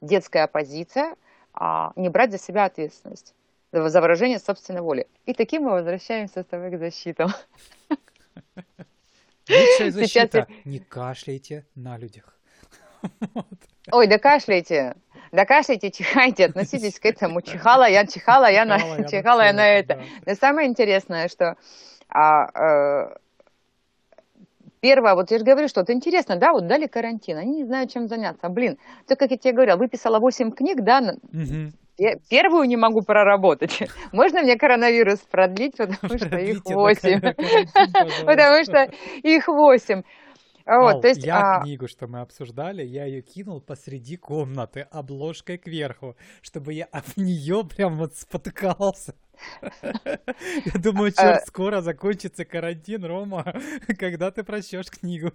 Детская 0.00 0.46
позиция 0.46 1.16
а, 1.52 1.92
не 1.96 2.08
брать 2.08 2.30
за 2.30 2.38
себя 2.38 2.64
ответственность 2.64 3.34
за 3.74 4.00
выражение 4.00 4.38
собственной 4.38 4.80
воли. 4.80 5.06
И 5.26 5.34
таким 5.34 5.64
мы 5.64 5.72
возвращаемся 5.72 6.42
с 6.42 6.46
тобой 6.46 6.70
к 6.70 6.78
защитам. 6.78 7.30
Лучшая 9.48 9.90
защита. 9.90 10.46
Сейчас... 10.46 10.64
Не 10.64 10.78
кашляйте 10.78 11.66
на 11.74 11.98
людях. 11.98 12.38
Ой, 13.92 14.06
да 14.06 14.18
кашляйте. 14.18 14.94
Да 15.34 15.46
кашляйте, 15.46 15.90
чихайте, 15.90 16.44
относитесь 16.44 17.00
к 17.00 17.06
этому. 17.06 17.42
Чихала 17.42 17.88
я, 17.88 18.06
чихала 18.06 18.48
я 18.48 18.64
на, 18.64 18.78
чихала 19.08 19.40
я 19.40 19.52
на 19.52 19.66
это. 19.66 20.00
Но 20.24 20.34
самое 20.34 20.68
интересное, 20.68 21.26
что 21.26 21.56
а, 22.08 22.44
а, 22.44 23.16
первое, 24.80 25.16
вот 25.16 25.32
я 25.32 25.38
же 25.38 25.44
говорю, 25.44 25.66
что 25.66 25.80
это 25.80 25.92
интересно, 25.92 26.36
да, 26.36 26.52
вот 26.52 26.68
дали 26.68 26.86
карантин, 26.86 27.36
они 27.38 27.56
не 27.56 27.64
знают, 27.64 27.90
чем 27.90 28.06
заняться. 28.06 28.48
Блин, 28.48 28.78
то, 29.08 29.16
как 29.16 29.32
я 29.32 29.36
тебе 29.36 29.54
говорила, 29.54 29.76
выписала 29.76 30.20
8 30.20 30.52
книг, 30.52 30.84
да, 30.84 31.00
угу. 31.00 31.72
Первую 32.28 32.66
не 32.66 32.76
могу 32.76 33.02
проработать. 33.02 33.82
Можно 34.12 34.42
мне 34.42 34.56
коронавирус 34.56 35.20
продлить, 35.20 35.76
потому 35.76 36.18
что 36.18 36.36
их 36.38 36.64
8. 36.64 37.20
Потому 38.26 38.64
что 38.64 38.88
их 39.22 39.48
8. 39.48 40.02
Вот, 40.66 40.94
Ал, 40.94 41.00
то 41.00 41.08
есть, 41.08 41.24
я 41.24 41.56
а... 41.56 41.62
книгу, 41.62 41.88
что 41.88 42.06
мы 42.06 42.20
обсуждали, 42.20 42.82
я 42.82 43.04
ее 43.04 43.20
кинул 43.20 43.60
посреди 43.60 44.16
комнаты 44.16 44.80
обложкой 44.90 45.58
кверху, 45.58 46.16
чтобы 46.40 46.72
я 46.72 46.86
об 46.86 47.04
нее 47.16 47.64
прям 47.64 47.98
вот 47.98 48.16
спотыкался. 48.16 49.14
Я 49.82 50.80
думаю, 50.80 51.12
а, 51.16 51.22
черт, 51.22 51.46
скоро 51.46 51.82
закончится 51.82 52.44
карантин, 52.46 53.04
Рома, 53.04 53.44
когда 53.98 54.30
ты 54.30 54.42
прочтешь 54.42 54.90
книгу. 54.90 55.32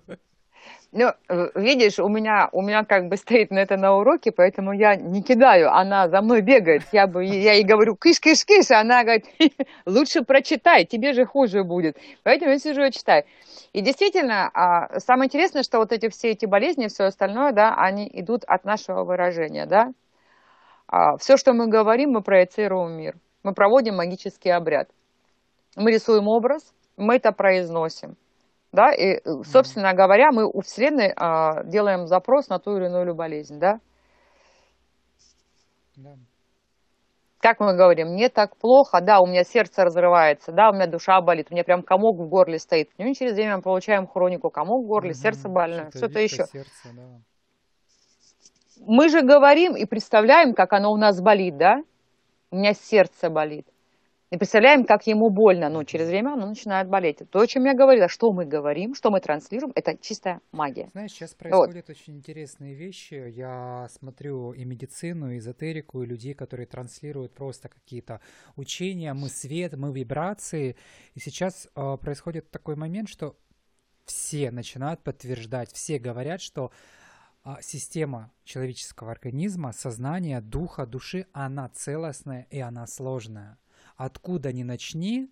Ну, 0.92 1.12
видишь, 1.54 2.00
у 2.00 2.08
меня, 2.08 2.50
у 2.52 2.64
меня 2.64 2.84
как 2.84 3.10
бы 3.10 3.18
стоит 3.18 3.52
на 3.52 3.60
это 3.60 3.78
на 3.78 3.96
уроке, 3.96 4.32
поэтому 4.32 4.74
я 4.74 4.96
не 4.96 5.22
кидаю, 5.22 5.72
она 5.72 6.10
за 6.10 6.20
мной 6.22 6.42
бегает. 6.42 6.82
Я, 6.92 7.06
бы, 7.06 7.24
я 7.24 7.54
ей 7.54 7.64
говорю, 7.64 7.96
киш, 7.96 8.20
киш, 8.20 8.72
а 8.72 8.80
она 8.80 9.04
говорит, 9.04 9.26
лучше 9.86 10.24
прочитай, 10.24 10.86
тебе 10.86 11.14
же 11.14 11.26
хуже 11.26 11.64
будет. 11.64 11.96
Поэтому 12.24 12.52
я 12.52 12.58
сижу 12.58 12.84
и 12.84 12.92
читаю. 12.92 13.24
И 13.72 13.82
действительно, 13.82 14.50
а, 14.52 15.00
самое 15.00 15.28
интересное, 15.28 15.62
что 15.62 15.78
вот 15.78 15.92
эти 15.92 16.10
все 16.10 16.32
эти 16.32 16.48
болезни, 16.48 16.88
все 16.88 17.04
остальное, 17.04 17.52
да, 17.52 17.76
они 17.76 18.10
идут 18.12 18.44
от 18.46 18.66
нашего 18.66 19.04
выражения, 19.04 19.68
да. 19.68 19.92
А, 20.88 21.18
все, 21.18 21.38
что 21.38 21.54
мы 21.54 21.68
говорим, 21.68 22.14
мы 22.14 22.24
проецируем 22.24 22.94
мир. 22.94 23.16
Мы 23.44 23.54
проводим 23.54 23.96
магический 23.96 24.50
обряд. 24.50 24.90
Мы 25.76 25.92
рисуем 25.92 26.28
образ, 26.28 26.74
мы 26.98 27.18
это 27.18 27.32
произносим. 27.32 28.16
Да, 28.72 28.92
и, 28.94 29.20
собственно 29.44 29.94
говоря, 29.94 30.30
мы 30.32 30.46
у 30.46 30.62
Вселенной 30.62 31.12
а, 31.16 31.64
делаем 31.64 32.06
запрос 32.06 32.50
на 32.50 32.60
ту 32.60 32.78
или 32.78 32.86
иную 32.86 33.16
болезнь, 33.16 33.60
да? 33.60 33.80
Да. 35.96 36.16
Как 37.42 37.60
мы 37.60 37.76
говорим, 37.76 38.10
мне 38.10 38.30
так 38.30 38.58
плохо, 38.58 39.02
да, 39.02 39.22
у 39.22 39.26
меня 39.26 39.44
сердце 39.44 39.86
разрывается, 39.86 40.52
да, 40.52 40.70
у 40.70 40.74
меня 40.74 40.88
душа 40.88 41.20
болит, 41.22 41.48
у 41.50 41.54
меня 41.54 41.64
прям 41.64 41.82
комок 41.82 42.20
в 42.20 42.28
горле 42.28 42.60
стоит. 42.60 42.90
Ну 42.98 43.08
и 43.08 43.14
через 43.14 43.34
время 43.34 43.58
мы 43.58 43.62
получаем 43.62 44.08
хронику, 44.08 44.50
комок 44.50 44.84
в 44.84 44.88
горле, 44.88 45.12
угу, 45.12 45.18
сердце 45.18 45.50
больное, 45.50 45.90
что-то 45.96 46.20
еще. 46.20 46.46
Сердце, 46.46 46.90
да. 46.94 47.22
Мы 48.86 49.10
же 49.10 49.22
говорим 49.22 49.76
и 49.76 49.86
представляем, 49.86 50.54
как 50.54 50.74
оно 50.74 50.92
у 50.92 50.98
нас 50.98 51.20
болит, 51.22 51.58
да? 51.58 51.82
у 52.52 52.58
меня 52.58 52.74
сердце 52.74 53.30
болит. 53.30 53.68
И 54.32 54.38
представляем, 54.38 54.86
как 54.86 55.08
ему 55.08 55.32
больно, 55.32 55.70
но 55.70 55.84
через 55.84 56.08
время 56.08 56.34
оно 56.34 56.46
начинает 56.46 56.88
болеть. 56.88 57.18
То, 57.32 57.40
о 57.40 57.48
чем 57.48 57.66
я 57.66 57.74
говорила, 57.74 58.08
что 58.08 58.32
мы 58.32 58.46
говорим, 58.46 58.94
что 58.94 59.10
мы 59.10 59.22
транслируем, 59.22 59.72
это 59.76 59.98
чистая 59.98 60.40
магия. 60.52 60.90
Знаешь, 60.92 61.14
сейчас 61.14 61.34
происходят 61.34 61.88
вот. 61.88 61.90
очень 61.90 62.18
интересные 62.18 62.76
вещи. 62.76 63.16
Я 63.36 63.88
смотрю 63.92 64.52
и 64.52 64.66
медицину, 64.66 65.32
и 65.32 65.40
эзотерику, 65.40 66.04
и 66.04 66.06
людей, 66.06 66.36
которые 66.36 66.68
транслируют 66.68 67.34
просто 67.34 67.70
какие-то 67.70 68.22
учения. 68.56 69.14
Мы 69.16 69.30
свет, 69.30 69.74
мы 69.76 69.92
вибрации. 69.92 70.76
И 71.16 71.20
сейчас 71.20 71.68
э, 71.76 71.98
происходит 72.00 72.52
такой 72.52 72.76
момент, 72.76 73.10
что 73.10 73.36
все 74.06 74.52
начинают 74.52 75.02
подтверждать, 75.02 75.72
все 75.74 75.98
говорят, 75.98 76.40
что 76.40 76.72
э, 77.46 77.56
система 77.62 78.32
человеческого 78.44 79.10
организма, 79.12 79.72
сознания, 79.72 80.40
духа, 80.40 80.86
души, 80.86 81.26
она 81.34 81.68
целостная 81.70 82.46
и 82.52 82.60
она 82.60 82.86
сложная 82.86 83.58
откуда 84.00 84.54
ни 84.54 84.64
начни, 84.64 85.30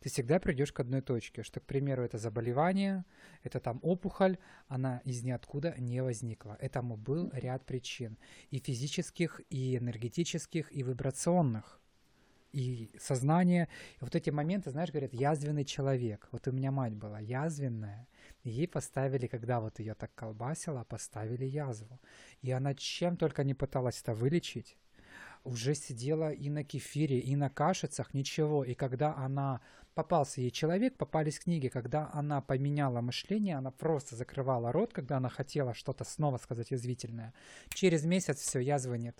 ты 0.00 0.10
всегда 0.10 0.38
придешь 0.38 0.72
к 0.72 0.80
одной 0.80 1.00
точке, 1.00 1.42
что, 1.42 1.60
к 1.60 1.64
примеру, 1.64 2.02
это 2.02 2.18
заболевание, 2.18 3.04
это 3.42 3.58
там 3.58 3.78
опухоль, 3.82 4.36
она 4.68 5.00
из 5.04 5.22
ниоткуда 5.22 5.74
не 5.78 6.02
возникла. 6.02 6.58
Этому 6.60 6.96
был 6.96 7.30
ряд 7.32 7.64
причин, 7.64 8.18
и 8.50 8.58
физических, 8.58 9.40
и 9.48 9.78
энергетических, 9.78 10.70
и 10.72 10.82
вибрационных, 10.82 11.80
и 12.52 12.90
сознание. 12.98 13.68
И 13.96 14.04
вот 14.04 14.14
эти 14.14 14.28
моменты, 14.28 14.70
знаешь, 14.70 14.90
говорят, 14.90 15.14
язвенный 15.14 15.64
человек. 15.64 16.28
Вот 16.32 16.46
у 16.48 16.52
меня 16.52 16.70
мать 16.70 16.94
была 16.94 17.18
язвенная, 17.18 18.06
и 18.42 18.50
ей 18.50 18.68
поставили, 18.68 19.26
когда 19.26 19.60
вот 19.60 19.78
ее 19.78 19.94
так 19.94 20.14
колбасило, 20.14 20.84
поставили 20.84 21.46
язву. 21.46 21.98
И 22.42 22.50
она 22.50 22.74
чем 22.74 23.16
только 23.16 23.42
не 23.42 23.54
пыталась 23.54 24.02
это 24.02 24.12
вылечить, 24.12 24.76
уже 25.44 25.74
сидела 25.74 26.32
и 26.32 26.48
на 26.48 26.64
кефире, 26.64 27.18
и 27.18 27.36
на 27.36 27.50
кашицах, 27.50 28.14
ничего. 28.14 28.64
И 28.64 28.74
когда 28.74 29.14
она 29.14 29.60
попался 29.94 30.40
ей 30.40 30.50
человек, 30.50 30.96
попались 30.96 31.38
книги, 31.38 31.68
когда 31.68 32.10
она 32.12 32.40
поменяла 32.40 33.00
мышление, 33.00 33.56
она 33.56 33.70
просто 33.70 34.16
закрывала 34.16 34.72
рот, 34.72 34.92
когда 34.92 35.16
она 35.16 35.28
хотела 35.28 35.74
что-то 35.74 36.04
снова 36.04 36.38
сказать 36.38 36.70
язвительное. 36.70 37.34
Через 37.70 38.04
месяц 38.04 38.38
все, 38.38 38.60
язвы 38.60 38.98
нет. 38.98 39.16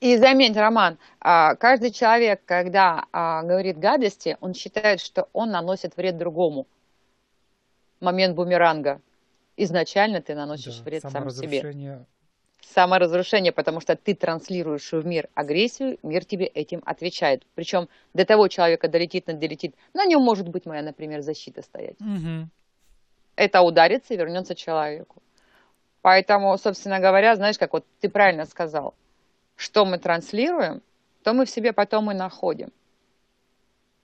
И 0.00 0.16
заметь, 0.16 0.56
Роман, 0.56 0.98
а, 1.20 1.54
каждый 1.54 1.90
человек, 1.90 2.42
когда 2.44 3.06
а, 3.12 3.42
говорит 3.42 3.78
гадости, 3.78 4.36
он 4.40 4.54
считает, 4.54 5.00
что 5.00 5.28
он 5.32 5.50
наносит 5.50 5.96
вред 5.96 6.18
другому. 6.18 6.66
Момент 8.00 8.34
бумеранга. 8.34 9.00
Изначально 9.56 10.20
ты 10.20 10.34
наносишь 10.34 10.78
да, 10.78 10.84
вред 10.84 11.02
сам 11.02 11.30
себе 11.30 12.06
саморазрушение, 12.72 13.52
потому 13.52 13.80
что 13.80 13.96
ты 13.96 14.14
транслируешь 14.14 14.92
в 14.92 15.04
мир 15.04 15.28
агрессию, 15.34 15.98
мир 16.02 16.24
тебе 16.24 16.46
этим 16.46 16.82
отвечает. 16.84 17.44
Причем 17.54 17.88
до 18.14 18.24
того 18.24 18.48
человека 18.48 18.88
долетит, 18.88 19.26
долетит, 19.26 19.74
на 19.92 20.04
нем 20.04 20.22
может 20.22 20.48
быть 20.48 20.66
моя, 20.66 20.82
например, 20.82 21.20
защита 21.22 21.62
стоять. 21.62 22.00
Угу. 22.00 22.48
Это 23.36 23.62
ударится 23.62 24.14
и 24.14 24.16
вернется 24.16 24.54
человеку. 24.54 25.22
Поэтому, 26.02 26.56
собственно 26.58 27.00
говоря, 27.00 27.34
знаешь, 27.34 27.58
как 27.58 27.72
вот 27.72 27.84
ты 28.00 28.08
правильно 28.08 28.44
сказал, 28.44 28.94
что 29.56 29.84
мы 29.84 29.98
транслируем, 29.98 30.82
то 31.22 31.32
мы 31.32 31.46
в 31.46 31.50
себе 31.50 31.72
потом 31.72 32.10
и 32.10 32.14
находим. 32.14 32.70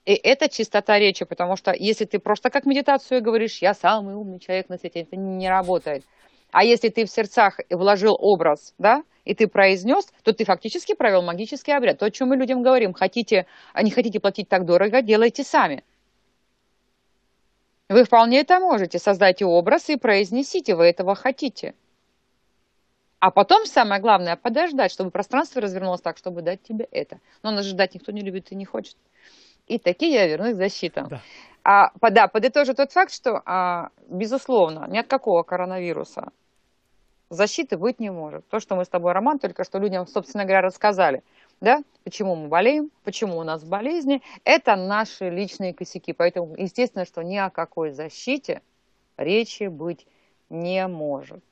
И 0.07 0.14
это 0.14 0.49
чистота 0.49 0.99
речи, 0.99 1.25
потому 1.25 1.57
что 1.57 1.73
если 1.73 2.07
ты 2.07 2.19
просто 2.19 2.49
как 2.50 2.64
медитацию 2.64 3.23
говоришь, 3.23 3.59
я 3.59 3.75
самый 3.75 4.14
умный 4.14 4.38
человек 4.38 4.69
на 4.69 4.79
свете, 4.79 5.00
это 5.00 5.17
не 5.17 5.49
работает. 5.49 6.05
А 6.52 6.64
если 6.64 6.88
ты 6.88 7.04
в 7.04 7.11
сердцах 7.11 7.61
вложил 7.71 8.16
образ, 8.19 8.75
да, 8.78 9.02
и 9.25 9.35
ты 9.35 9.47
произнес, 9.47 10.07
то 10.23 10.33
ты 10.33 10.45
фактически 10.45 10.95
провел 10.95 11.23
магический 11.23 11.73
обряд. 11.73 11.99
То, 11.99 12.07
о 12.07 12.11
чем 12.11 12.28
мы 12.28 12.37
людям 12.37 12.62
говорим, 12.62 12.92
хотите, 12.92 13.47
а 13.73 13.83
не 13.83 13.90
хотите 13.90 14.21
платить 14.21 14.49
так 14.49 14.64
дорого, 14.64 15.02
делайте 15.02 15.45
сами. 15.45 15.85
Вы 17.88 18.04
вполне 18.04 18.40
это 18.40 18.61
можете. 18.61 18.99
Создайте 18.99 19.45
образ 19.45 19.88
и 19.90 19.97
произнесите, 19.97 20.75
вы 20.75 20.87
этого 20.87 21.14
хотите. 21.14 21.75
А 23.19 23.30
потом 23.30 23.66
самое 23.66 24.00
главное 24.00 24.37
подождать, 24.37 24.90
чтобы 24.90 25.11
пространство 25.11 25.61
развернулось 25.61 26.00
так, 26.00 26.16
чтобы 26.16 26.40
дать 26.40 26.62
тебе 26.62 26.88
это. 26.90 27.20
Но 27.42 27.51
нас 27.51 27.66
ждать 27.66 27.94
никто 27.94 28.12
не 28.12 28.22
любит 28.22 28.51
и 28.51 28.55
не 28.55 28.64
хочет. 28.64 28.96
И 29.66 29.79
такие 29.79 30.12
я 30.12 30.27
вернусь 30.27 30.55
к 30.55 30.57
защитам. 30.57 31.09
Да. 31.09 31.20
А, 31.62 31.90
да, 32.11 32.29
подытожу 32.29 32.74
тот 32.74 32.92
факт, 32.92 33.12
что, 33.12 33.42
а, 33.44 33.90
безусловно, 34.09 34.87
ни 34.88 34.98
от 34.98 35.07
какого 35.07 35.42
коронавируса 35.42 36.33
защиты 37.31 37.79
быть 37.79 38.01
не 38.01 38.11
может. 38.11 38.47
То, 38.49 38.61
что 38.61 38.77
мы 38.77 38.85
с 38.85 38.88
тобой, 38.88 39.12
Роман, 39.12 39.38
только 39.38 39.64
что 39.64 39.79
людям, 39.79 40.07
собственно 40.07 40.45
говоря, 40.45 40.62
рассказали, 40.62 41.23
да, 41.61 41.83
почему 42.05 42.35
мы 42.35 42.49
болеем, 42.49 42.90
почему 43.05 43.38
у 43.38 43.45
нас 43.45 43.64
болезни, 43.64 44.23
это 44.45 44.77
наши 44.77 45.31
личные 45.31 45.73
косяки. 45.73 46.12
Поэтому, 46.12 46.55
естественно, 46.57 47.05
что 47.05 47.23
ни 47.23 47.37
о 47.37 47.51
какой 47.51 47.93
защите 47.93 48.62
речи 49.16 49.69
быть 49.69 50.07
не 50.51 50.87
может. 50.88 51.43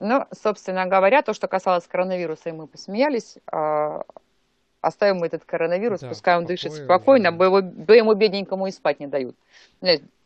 Ну, 0.00 0.26
собственно 0.32 0.86
говоря, 0.86 1.22
то, 1.22 1.32
что 1.32 1.48
касалось 1.48 1.86
коронавируса, 1.86 2.50
и 2.50 2.52
мы 2.52 2.66
посмеялись, 2.66 3.36
а, 3.50 4.04
оставим 4.80 5.24
этот 5.24 5.44
коронавирус, 5.44 6.00
да, 6.00 6.08
пускай 6.08 6.36
он 6.36 6.44
дышит 6.44 6.72
спокойно, 6.72 7.28
его, 7.28 7.62
бо 7.62 7.92
ему 7.94 8.14
бедненькому 8.14 8.68
и 8.68 8.70
спать 8.70 9.00
не 9.00 9.06
дают. 9.06 9.36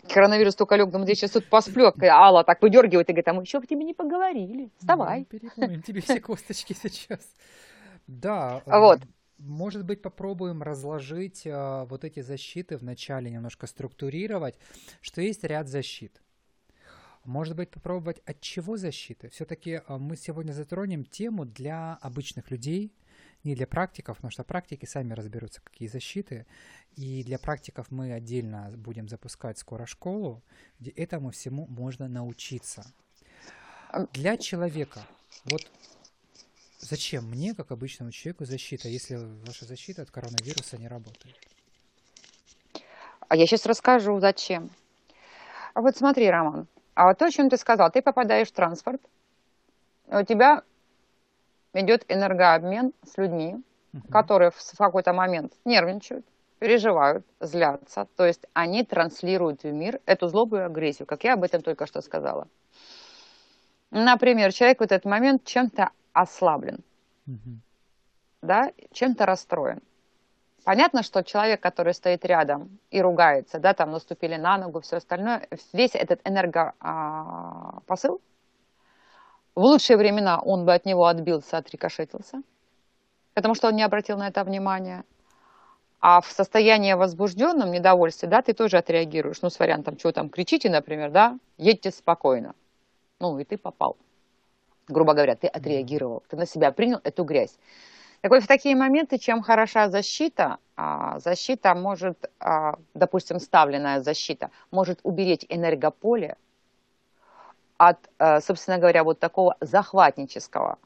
Коронавирус 0.09 0.55
только 0.55 0.77
лег, 0.77 0.91
думаю, 0.91 1.09
я 1.09 1.15
сейчас 1.15 1.31
тут 1.31 1.49
посплю, 1.49 1.87
а 1.87 1.95
Алла 2.11 2.45
так 2.45 2.61
выдергивает 2.61 3.09
и 3.09 3.13
говорит, 3.13 3.29
а 3.29 3.33
мы 3.33 3.43
еще 3.43 3.61
к 3.61 3.67
тебе 3.67 3.85
не 3.85 3.95
поговорили, 3.95 4.71
вставай. 4.79 5.27
Ну, 5.57 5.81
тебе 5.81 6.01
все 6.01 6.21
косточки 6.21 6.73
сейчас. 6.73 7.21
Да, 8.07 8.63
вот. 8.67 9.01
Может 9.39 9.85
быть, 9.85 10.03
попробуем 10.03 10.63
разложить 10.63 11.47
э, 11.47 11.85
вот 11.89 12.05
эти 12.05 12.21
защиты 12.21 12.77
в 12.77 12.85
начале, 12.85 13.29
немножко 13.29 13.67
структурировать, 13.67 14.55
что 15.01 15.21
есть 15.21 15.43
ряд 15.43 15.67
защит. 15.67 16.23
Может 17.25 17.57
быть, 17.57 17.71
попробовать 17.71 18.21
от 18.25 18.41
чего 18.41 18.77
защиты? 18.77 19.29
Все-таки 19.31 19.81
э, 19.87 19.97
мы 19.97 20.17
сегодня 20.17 20.53
затронем 20.53 21.05
тему 21.05 21.45
для 21.45 21.99
обычных 22.03 22.53
людей, 22.53 22.93
не 23.45 23.55
для 23.55 23.67
практиков, 23.67 24.17
потому 24.17 24.31
что 24.31 24.45
практики 24.45 24.87
сами 24.87 25.15
разберутся, 25.15 25.61
какие 25.61 25.89
защиты. 25.89 26.47
И 26.97 27.25
для 27.25 27.39
практиков 27.39 27.91
мы 27.91 28.13
отдельно 28.13 28.71
будем 28.77 29.09
запускать 29.09 29.59
скоро 29.59 29.87
школу, 29.87 30.43
где 30.79 30.91
этому 30.91 31.31
всему 31.31 31.67
можно 31.67 32.09
научиться. 32.09 32.85
Для 34.13 34.37
человека, 34.37 35.01
вот 35.45 35.71
зачем 36.79 37.29
мне, 37.29 37.55
как 37.55 37.73
обычному 37.73 38.11
человеку, 38.13 38.45
защита, 38.45 38.89
если 38.89 39.17
ваша 39.47 39.65
защита 39.65 40.03
от 40.03 40.11
коронавируса 40.11 40.79
не 40.79 40.89
работает? 40.89 41.37
А 43.29 43.37
я 43.37 43.47
сейчас 43.47 43.67
расскажу, 43.67 44.21
зачем. 44.21 44.71
А 45.75 45.81
вот 45.81 45.97
смотри, 45.97 46.29
Роман, 46.31 46.67
а 46.95 47.15
то, 47.15 47.27
о 47.27 47.31
чем 47.31 47.49
ты 47.49 47.57
сказал, 47.57 47.91
ты 47.91 48.03
попадаешь 48.03 48.49
в 48.49 48.53
транспорт, 48.53 49.01
у 50.07 50.23
тебя 50.25 50.63
идет 51.75 52.05
энергообмен 52.09 52.93
с 53.05 53.17
людьми, 53.19 53.63
угу. 53.93 54.09
которые 54.09 54.51
в 54.51 54.77
какой-то 54.77 55.13
момент 55.13 55.53
нервничают, 55.65 56.25
переживают, 56.59 57.27
злятся. 57.41 58.07
То 58.17 58.27
есть 58.27 58.47
они 58.53 58.85
транслируют 58.85 59.65
в 59.65 59.73
мир 59.73 60.01
эту 60.07 60.29
злобу 60.29 60.57
и 60.57 60.61
агрессию, 60.61 61.07
как 61.07 61.25
я 61.25 61.35
об 61.35 61.43
этом 61.43 61.63
только 61.63 61.87
что 61.87 62.01
сказала. 62.01 62.47
Например, 63.91 64.53
человек 64.53 64.81
в 64.81 64.85
этот 64.85 65.05
момент 65.05 65.45
чем-то 65.45 65.91
ослаблен, 66.13 66.79
угу. 67.27 67.59
да, 68.41 68.73
чем-то 68.93 69.27
расстроен. 69.27 69.81
Понятно, 70.65 71.03
что 71.03 71.25
человек, 71.25 71.61
который 71.61 71.93
стоит 71.93 72.25
рядом 72.25 72.79
и 72.91 73.03
ругается, 73.03 73.59
да, 73.59 73.75
там 73.75 73.91
наступили 73.91 74.37
на 74.37 74.59
ногу, 74.59 74.81
все 74.81 74.97
остальное, 74.99 75.49
весь 75.73 75.95
этот 75.95 76.21
энергопосыл 76.25 78.21
в 79.55 79.61
лучшие 79.61 79.97
времена 79.97 80.41
он 80.41 80.65
бы 80.65 80.73
от 80.73 80.87
него 80.87 81.07
отбился, 81.07 81.59
отрикошетился, 81.59 82.43
потому 83.35 83.55
что 83.55 83.69
он 83.69 83.77
не 83.77 83.83
обратил 83.83 84.17
на 84.17 84.29
это 84.29 84.45
внимания. 84.45 85.05
А 86.01 86.21
в 86.21 86.27
состоянии 86.27 86.95
возбужденном 86.95 87.71
недовольстве, 87.71 88.29
да, 88.29 88.43
ты 88.43 88.55
тоже 88.55 88.79
отреагируешь. 88.79 89.41
Ну, 89.41 89.51
с 89.51 89.59
вариантом, 89.61 89.99
что 89.99 90.11
там, 90.11 90.31
кричите, 90.31 90.69
например, 90.69 91.11
да, 91.11 91.39
едьте 91.59 91.93
спокойно. 91.93 92.55
Ну, 93.21 93.39
и 93.39 93.45
ты 93.45 93.57
попал. 93.57 93.97
Грубо 94.89 95.15
говоря, 95.15 95.37
ты 95.37 95.47
отреагировал, 95.47 96.25
ты 96.29 96.37
на 96.37 96.45
себя 96.45 96.73
принял 96.73 97.01
эту 97.05 97.23
грязь. 97.23 97.57
Так 98.21 98.33
вот, 98.33 98.43
в 98.43 98.47
такие 98.49 98.75
моменты, 98.75 99.19
чем 99.19 99.43
хороша 99.43 99.89
защита, 99.89 100.59
а, 100.77 101.21
защита 101.21 101.75
может, 101.75 102.31
а, 102.41 102.75
допустим, 102.95 103.39
ставленная 103.39 104.01
защита, 104.01 104.51
может 104.73 104.99
уберечь 105.05 105.47
энергополе 105.49 106.37
от, 107.89 107.99
э, 108.21 108.41
собственно 108.41 108.79
говоря, 108.79 109.03
вот 109.03 109.19
такого 109.19 109.57
захватнического 109.61 110.79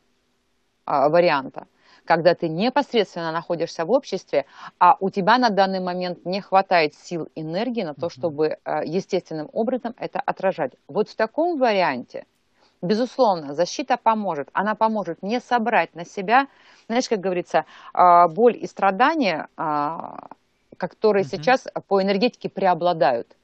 а, 0.87 1.11
варианта, 1.11 1.67
когда 2.07 2.35
ты 2.35 2.49
непосредственно 2.49 3.33
находишься 3.33 3.85
в 3.85 3.91
обществе, 3.91 4.47
а 4.79 4.97
у 5.01 5.11
тебя 5.11 5.37
на 5.37 5.51
данный 5.51 5.81
момент 5.81 6.25
не 6.25 6.41
хватает 6.41 6.95
сил, 6.95 7.29
энергии 7.35 7.83
на 7.83 7.93
то, 7.93 8.09
чтобы 8.09 8.57
э, 8.65 8.81
естественным 8.87 9.51
образом 9.53 9.95
это 9.99 10.21
отражать. 10.21 10.73
Вот 10.89 11.11
в 11.11 11.17
таком 11.17 11.59
варианте 11.59 12.25
Безусловно, 12.83 13.55
защита 13.55 13.97
поможет. 13.97 14.49
Она 14.53 14.75
поможет 14.75 15.23
не 15.23 15.41
собрать 15.41 15.95
на 15.95 16.05
себя, 16.05 16.47
знаешь, 16.89 17.09
как 17.09 17.21
говорится, 17.21 17.65
боль 17.95 18.55
и 18.55 18.67
страдания, 18.67 19.49
которые 20.77 21.23
угу. 21.25 21.31
сейчас 21.31 21.67
по 21.89 22.03
энергетике 22.03 22.51
преобладают. 22.51 23.35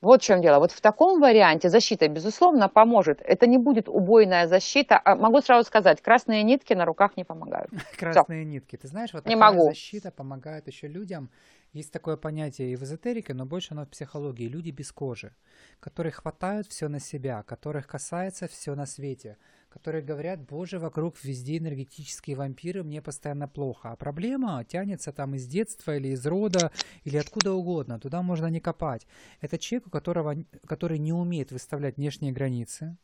Вот 0.00 0.22
в 0.22 0.24
чем 0.24 0.40
дело. 0.40 0.58
Вот 0.58 0.72
в 0.72 0.80
таком 0.80 1.20
варианте 1.20 1.68
защита, 1.68 2.08
безусловно, 2.08 2.68
поможет. 2.68 3.20
Это 3.22 3.46
не 3.46 3.58
будет 3.58 3.88
убойная 3.88 4.46
защита. 4.46 5.00
А 5.04 5.16
могу 5.16 5.40
сразу 5.40 5.66
сказать, 5.66 6.00
красные 6.00 6.42
нитки 6.42 6.74
на 6.74 6.84
руках 6.84 7.16
не 7.16 7.24
помогают. 7.24 7.70
Красные 7.98 8.44
Все. 8.44 8.50
нитки. 8.50 8.76
Ты 8.76 8.88
знаешь, 8.88 9.12
вот 9.12 9.26
не 9.26 9.36
могу. 9.36 9.64
защита 9.64 10.10
помогает 10.10 10.68
еще 10.68 10.88
людям. 10.88 11.30
Есть 11.72 11.92
такое 11.92 12.16
понятие 12.16 12.72
и 12.72 12.76
в 12.76 12.82
эзотерике, 12.82 13.34
но 13.34 13.44
больше 13.44 13.74
оно 13.74 13.84
в 13.84 13.88
психологии. 13.88 14.48
Люди 14.48 14.70
без 14.70 14.92
кожи, 14.92 15.34
которые 15.80 16.12
хватают 16.12 16.66
все 16.68 16.88
на 16.88 17.00
себя, 17.00 17.42
которых 17.42 17.86
касается 17.86 18.46
все 18.46 18.74
на 18.74 18.86
свете– 18.86 19.36
которые 19.78 20.02
говорят, 20.02 20.40
боже, 20.40 20.78
вокруг 20.78 21.22
везде 21.22 21.58
энергетические 21.58 22.34
вампиры, 22.36 22.82
мне 22.82 23.00
постоянно 23.00 23.46
плохо. 23.46 23.92
А 23.92 23.96
проблема 23.96 24.64
тянется 24.64 25.12
там 25.12 25.34
из 25.36 25.46
детства 25.46 25.96
или 25.96 26.08
из 26.08 26.26
рода, 26.26 26.72
или 27.04 27.16
откуда 27.16 27.52
угодно. 27.52 28.00
Туда 28.00 28.22
можно 28.22 28.46
не 28.46 28.60
копать. 28.60 29.06
Это 29.40 29.56
человек, 29.56 29.86
у 29.86 29.90
которого, 29.90 30.34
который 30.66 30.98
не 30.98 31.12
умеет 31.12 31.52
выставлять 31.52 31.96
внешние 31.96 32.32
границы, 32.32 32.96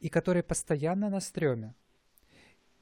и 0.00 0.08
который 0.08 0.42
постоянно 0.42 1.10
на 1.10 1.20
стреме. 1.20 1.74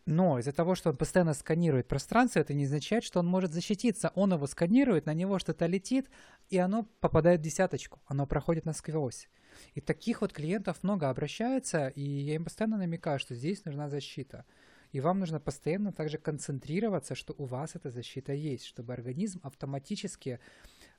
Но 0.07 0.39
из-за 0.39 0.53
того, 0.53 0.75
что 0.75 0.91
он 0.91 0.97
постоянно 0.97 1.35
сканирует 1.35 1.87
пространство, 1.87 2.41
это 2.41 2.55
не 2.55 2.65
означает, 2.65 3.05
что 3.05 3.21
он 3.21 3.27
может 3.27 3.53
защититься. 3.53 4.11
Он 4.15 4.33
его 4.33 4.47
сканирует, 4.47 5.07
на 5.07 5.15
него 5.15 5.39
что-то 5.39 5.67
летит, 5.67 6.09
и 6.49 6.57
оно 6.57 6.89
попадает 7.01 7.41
в 7.41 7.45
десяточку. 7.45 8.01
Оно 8.07 8.27
проходит 8.27 8.65
насквозь. 8.65 9.29
И 9.75 9.81
таких 9.81 10.21
вот 10.21 10.33
клиентов 10.33 10.83
много 10.83 11.09
обращается, 11.09 11.89
и 11.89 12.03
я 12.03 12.35
им 12.35 12.45
постоянно 12.45 12.77
намекаю, 12.77 13.19
что 13.19 13.35
здесь 13.35 13.65
нужна 13.65 13.89
защита. 13.89 14.45
И 14.93 15.01
вам 15.01 15.21
нужно 15.21 15.41
постоянно 15.41 15.93
также 15.93 16.19
концентрироваться, 16.19 17.15
что 17.15 17.35
у 17.39 17.45
вас 17.47 17.75
эта 17.75 17.91
защита 17.91 18.33
есть, 18.33 18.67
чтобы 18.67 18.93
организм 18.93 19.41
автоматически, 19.43 20.39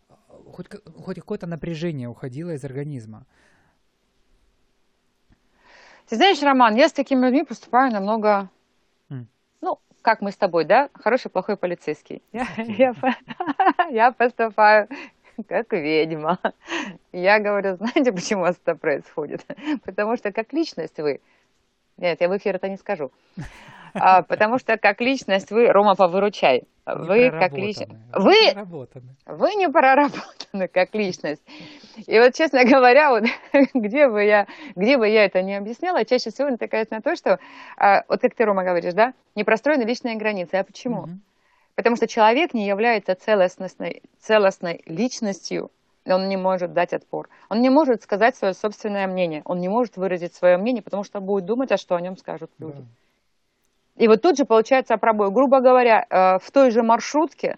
э, 0.09 0.13
хоть, 0.51 0.67
хоть 0.97 1.15
какое-то 1.17 1.45
напряжение 1.45 2.09
уходило 2.09 2.51
из 2.51 2.63
организма. 2.65 3.25
Ты 6.07 6.15
знаешь, 6.15 6.41
Роман, 6.41 6.75
я 6.75 6.89
с 6.89 6.93
такими 6.93 7.25
людьми 7.25 7.43
поступаю 7.43 7.91
намного, 7.91 8.49
mm. 9.09 9.25
ну, 9.61 9.79
как 10.01 10.21
мы 10.21 10.31
с 10.31 10.37
тобой, 10.37 10.65
да, 10.65 10.89
хороший, 10.95 11.29
плохой 11.29 11.55
полицейский. 11.55 12.21
Я, 12.33 12.47
я, 12.57 12.95
я 13.91 14.11
поступаю 14.11 14.89
как 15.47 15.71
ведьма. 15.73 16.39
Я 17.11 17.39
говорю, 17.39 17.75
знаете, 17.77 18.11
почему 18.11 18.45
это 18.45 18.75
происходит? 18.75 19.45
Потому 19.85 20.15
что 20.17 20.31
как 20.31 20.53
личность 20.53 20.97
вы... 20.97 21.21
Нет, 21.97 22.21
я 22.21 22.29
в 22.29 22.37
эфир 22.37 22.55
это 22.55 22.69
не 22.69 22.77
скажу. 22.77 23.11
А, 23.93 24.21
потому 24.27 24.57
что 24.57 24.77
как 24.77 25.01
личность 25.01 25.51
вы, 25.51 25.67
Рома, 25.67 25.95
повыручай. 25.95 26.63
Вы 26.85 27.29
как 27.29 27.53
личность... 27.53 27.91
Вы... 28.13 28.35
вы 29.25 29.55
не 29.55 29.69
проработаны 29.69 30.67
как 30.67 30.93
личность. 30.95 31.41
И 32.07 32.19
вот, 32.19 32.33
честно 32.33 32.65
говоря, 32.65 33.11
вот, 33.11 33.23
где, 33.73 34.09
бы 34.09 34.23
я, 34.23 34.47
где 34.75 34.97
бы 34.97 35.07
я 35.07 35.25
это 35.25 35.41
не 35.43 35.55
объясняла, 35.55 36.03
чаще 36.03 36.31
всего 36.31 36.49
натыкается 36.49 36.95
на 36.95 37.01
то, 37.01 37.15
что, 37.15 37.39
а, 37.77 38.03
вот 38.09 38.19
как 38.21 38.35
ты, 38.35 38.43
Рома, 38.43 38.63
говоришь, 38.63 38.95
да, 38.95 39.13
не 39.35 39.43
простроены 39.43 39.83
личные 39.83 40.17
границы. 40.17 40.55
А 40.55 40.63
почему? 40.63 41.03
Угу. 41.03 41.09
Потому 41.75 41.95
что 41.95 42.07
человек 42.07 42.53
не 42.53 42.67
является 42.67 43.15
целостной, 43.15 44.03
целостной 44.19 44.83
личностью, 44.85 45.71
он 46.05 46.27
не 46.27 46.37
может 46.37 46.73
дать 46.73 46.93
отпор. 46.93 47.29
Он 47.49 47.61
не 47.61 47.69
может 47.69 48.03
сказать 48.03 48.35
свое 48.35 48.53
собственное 48.53 49.07
мнение. 49.07 49.41
Он 49.45 49.59
не 49.59 49.69
может 49.69 49.97
выразить 49.97 50.35
свое 50.35 50.57
мнение, 50.57 50.83
потому 50.83 51.03
что 51.03 51.21
будет 51.21 51.45
думать, 51.45 51.71
а 51.71 51.77
что 51.77 51.95
о 51.95 52.01
нем 52.01 52.17
скажут 52.17 52.51
люди. 52.59 52.77
Да. 52.77 54.03
И 54.03 54.07
вот 54.07 54.21
тут 54.21 54.37
же 54.37 54.45
получается 54.45 54.97
пробой. 54.97 55.31
Грубо 55.31 55.61
говоря, 55.61 56.05
э, 56.09 56.39
в 56.39 56.51
той 56.51 56.71
же 56.71 56.83
маршрутке, 56.83 57.57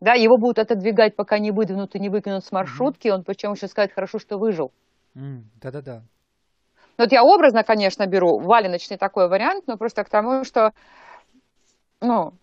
да, 0.00 0.14
его 0.14 0.36
будут 0.38 0.58
отодвигать, 0.58 1.16
пока 1.16 1.38
не 1.38 1.50
выдвинут 1.50 1.94
и 1.94 1.98
не 1.98 2.08
выкинут 2.08 2.44
с 2.44 2.52
маршрутки, 2.52 3.08
mm 3.08 3.14
он 3.14 3.24
причем 3.24 3.52
еще 3.52 3.66
сказать 3.66 3.92
хорошо, 3.92 4.18
что 4.18 4.38
выжил. 4.38 4.72
Да-да-да. 5.14 5.96
Mm, 5.96 6.02
ну, 6.98 7.04
вот 7.04 7.12
я 7.12 7.24
образно, 7.24 7.64
конечно, 7.64 8.06
беру 8.06 8.38
валеночный 8.38 8.98
такой 8.98 9.28
вариант, 9.28 9.64
но 9.66 9.76
просто 9.76 10.04
к 10.04 10.10
тому, 10.10 10.44
что, 10.44 10.72
ну, 12.00 12.34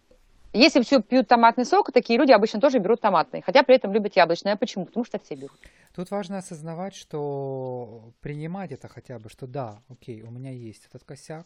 если 0.54 0.82
все 0.82 1.02
пьют 1.02 1.28
томатный 1.28 1.66
сок, 1.66 1.92
такие 1.92 2.18
люди 2.20 2.32
обычно 2.32 2.60
тоже 2.60 2.80
берут 2.80 3.02
томатный, 3.02 3.42
хотя 3.42 3.64
при 3.64 3.76
этом 3.76 3.92
любят 3.94 4.16
яблочный. 4.16 4.54
А 4.54 4.58
почему? 4.58 4.86
Потому 4.86 5.06
что 5.06 5.20
все 5.20 5.36
берут. 5.36 5.60
Тут 5.94 6.12
важно 6.12 6.38
осознавать, 6.38 6.96
что 6.96 8.14
принимать 8.22 8.72
это 8.72 8.88
хотя 8.88 9.20
бы, 9.20 9.30
что 9.30 9.48
да, 9.48 9.82
окей, 9.90 10.22
у 10.22 10.32
меня 10.32 10.52
есть 10.52 10.86
этот 10.86 11.04
косяк. 11.04 11.46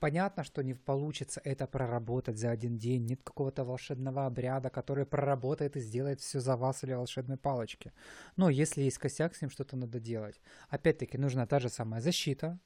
Понятно, 0.00 0.44
что 0.44 0.62
не 0.62 0.74
получится 0.74 1.40
это 1.42 1.66
проработать 1.66 2.38
за 2.38 2.50
один 2.50 2.78
день. 2.78 3.04
Нет 3.04 3.20
какого-то 3.24 3.64
волшебного 3.64 4.26
обряда, 4.26 4.70
который 4.70 5.04
проработает 5.04 5.76
и 5.76 5.80
сделает 5.80 6.20
все 6.20 6.38
за 6.38 6.56
вас 6.56 6.84
или 6.84 6.92
волшебной 6.92 7.36
палочки. 7.36 7.92
Но 8.36 8.48
если 8.48 8.82
есть 8.82 8.98
косяк, 8.98 9.34
с 9.34 9.40
ним 9.40 9.50
что-то 9.50 9.76
надо 9.76 9.98
делать. 9.98 10.40
Опять-таки 10.68 11.18
нужна 11.18 11.46
та 11.46 11.58
же 11.58 11.68
самая 11.68 12.00
защита, 12.00 12.60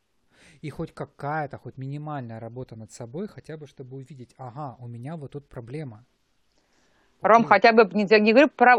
и 0.61 0.71
хоть 0.71 0.93
какая-то, 0.93 1.59
хоть 1.59 1.79
минимальная 1.79 2.41
работа 2.41 2.77
над 2.77 2.93
собой, 2.93 3.29
хотя 3.29 3.57
бы 3.57 3.67
чтобы 3.67 3.97
увидеть, 3.97 4.35
ага, 4.37 4.77
у 4.79 4.87
меня 4.87 5.17
вот 5.17 5.33
тут 5.33 5.49
проблема. 5.49 6.05
Ром, 7.23 7.45
хотя 7.45 7.73
бы 7.73 7.85
не, 7.95 8.05
не 8.21 8.33
говорю 8.33 8.49
про 8.49 8.77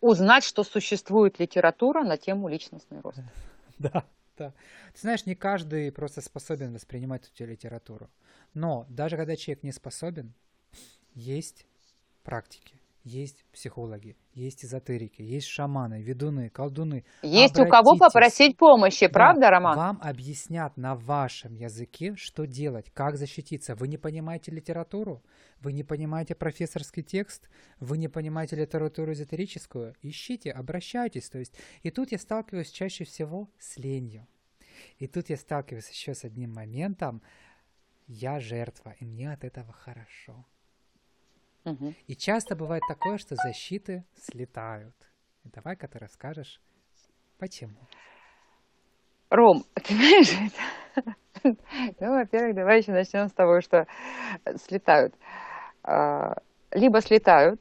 узнать, 0.00 0.44
что 0.44 0.64
существует 0.64 1.38
литература 1.38 2.02
на 2.02 2.16
тему 2.16 2.48
личностный 2.48 3.00
рост. 3.00 3.20
Да, 3.78 4.04
да. 4.38 4.54
Ты 4.94 5.00
знаешь, 5.00 5.26
не 5.26 5.34
каждый 5.34 5.92
просто 5.92 6.22
способен 6.22 6.72
воспринимать 6.72 7.28
эту 7.28 7.44
литературу. 7.44 8.08
Но 8.54 8.86
даже 8.88 9.18
когда 9.18 9.36
человек 9.36 9.62
не 9.62 9.72
способен, 9.72 10.32
есть 11.12 11.66
практики 12.22 12.80
есть 13.06 13.44
психологи, 13.52 14.16
есть 14.34 14.64
эзотерики, 14.64 15.22
есть 15.22 15.46
шаманы, 15.46 16.02
ведуны, 16.02 16.50
колдуны. 16.50 17.04
Есть 17.22 17.56
у 17.58 17.64
кого 17.66 17.96
попросить 17.96 18.56
помощи, 18.56 19.06
правда, 19.06 19.42
да, 19.42 19.50
Роман? 19.50 19.76
Вам 19.76 19.98
объяснят 20.02 20.76
на 20.76 20.96
вашем 20.96 21.54
языке, 21.54 22.14
что 22.16 22.46
делать, 22.46 22.90
как 22.92 23.16
защититься. 23.16 23.76
Вы 23.76 23.86
не 23.86 23.96
понимаете 23.96 24.50
литературу, 24.50 25.22
вы 25.60 25.72
не 25.72 25.84
понимаете 25.84 26.34
профессорский 26.34 27.04
текст, 27.04 27.48
вы 27.78 27.96
не 27.96 28.08
понимаете 28.08 28.56
литературу 28.56 29.12
эзотерическую. 29.12 29.94
Ищите, 30.02 30.50
обращайтесь. 30.50 31.30
То 31.30 31.38
есть, 31.38 31.56
и 31.82 31.90
тут 31.92 32.10
я 32.10 32.18
сталкиваюсь 32.18 32.70
чаще 32.70 33.04
всего 33.04 33.48
с 33.60 33.76
ленью. 33.76 34.26
И 34.98 35.06
тут 35.06 35.30
я 35.30 35.36
сталкиваюсь 35.36 35.88
еще 35.88 36.12
с 36.12 36.24
одним 36.24 36.52
моментом. 36.52 37.22
Я 38.08 38.40
жертва, 38.40 38.96
и 38.98 39.04
мне 39.04 39.32
от 39.32 39.44
этого 39.44 39.72
хорошо. 39.72 40.44
И 42.06 42.14
часто 42.14 42.54
бывает 42.54 42.82
такое, 42.88 43.18
что 43.18 43.34
защиты 43.34 44.04
слетают. 44.16 44.94
Давай-ка 45.44 45.88
ты 45.88 45.98
расскажешь, 45.98 46.60
почему. 47.38 47.88
Ром, 49.30 49.64
ты 49.74 49.94
знаешь, 49.94 50.52
ну, 51.42 51.56
во-первых, 52.00 52.54
давай 52.54 52.78
еще 52.80 52.92
начнем 52.92 53.28
с 53.28 53.32
того, 53.32 53.60
что 53.60 53.86
слетают. 54.56 55.14
А, 55.82 56.36
либо 56.72 57.00
слетают, 57.00 57.60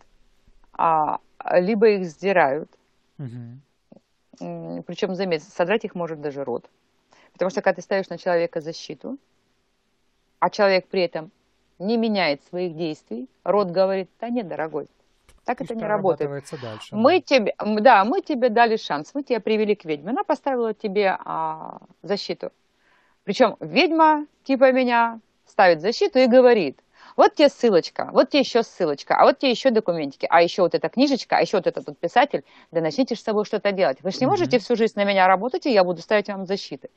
а, 0.74 1.20
либо 1.60 1.90
их 1.90 2.06
сдирают. 2.06 2.70
Угу. 3.18 4.84
Причем, 4.84 5.16
заметь, 5.16 5.44
содрать 5.44 5.86
их 5.86 5.96
может 5.96 6.22
даже 6.22 6.44
рот. 6.44 6.70
Потому 7.34 7.50
что 7.50 7.62
когда 7.62 7.76
ты 7.76 7.82
ставишь 7.82 8.10
на 8.10 8.18
человека 8.18 8.62
защиту, 8.62 9.18
а 10.40 10.50
человек 10.50 10.88
при 10.88 11.02
этом 11.02 11.32
не 11.80 11.98
меняет 11.98 12.42
своих 12.44 12.76
действий, 12.76 13.28
род 13.44 13.70
говорит, 13.70 14.10
да 14.20 14.30
нет, 14.30 14.48
дорогой, 14.48 14.88
так 15.44 15.62
это 15.62 15.76
не 15.76 15.86
работает. 15.86 16.30
Дальше, 16.62 16.96
мы 16.96 17.20
тебе, 17.22 17.56
да, 17.60 18.04
мы 18.04 18.22
тебе 18.22 18.50
дали 18.50 18.78
шанс, 18.78 19.12
мы 19.14 19.24
тебя 19.24 19.40
привели 19.40 19.76
к 19.76 19.86
ведьме, 19.86 20.12
она 20.12 20.24
поставила 20.24 20.74
тебе 20.74 21.18
а, 21.24 21.80
защиту. 22.02 22.52
Причем 23.24 23.56
ведьма 23.60 24.26
типа 24.44 24.72
меня 24.72 25.20
ставит 25.46 25.82
защиту 25.82 26.20
и 26.20 26.28
говорит, 26.28 26.80
вот 27.16 27.36
тебе 27.36 27.50
ссылочка, 27.50 28.10
вот 28.12 28.30
тебе 28.30 28.42
еще 28.42 28.64
ссылочка, 28.64 29.16
а 29.16 29.24
вот 29.24 29.40
тебе 29.40 29.52
еще 29.52 29.72
документики, 29.72 30.28
а 30.30 30.42
еще 30.42 30.64
вот 30.64 30.76
эта 30.76 30.90
книжечка, 30.90 31.38
а 31.38 31.42
еще 31.42 31.58
вот 31.58 31.68
этот 31.68 31.88
вот 31.88 31.98
писатель, 31.98 32.44
да 32.72 32.82
начните 32.82 33.16
с 33.16 33.22
собой 33.22 33.46
что-то 33.46 33.72
делать. 33.72 34.00
Вы 34.02 34.12
же 34.12 34.20
не 34.20 34.26
можете 34.26 34.60
всю 34.60 34.76
жизнь 34.76 34.94
на 34.96 35.06
меня 35.06 35.28
работать, 35.28 35.66
и 35.66 35.72
я 35.72 35.84
буду 35.84 36.02
ставить 36.02 36.28
вам 36.28 36.46
защиты. 36.46 36.90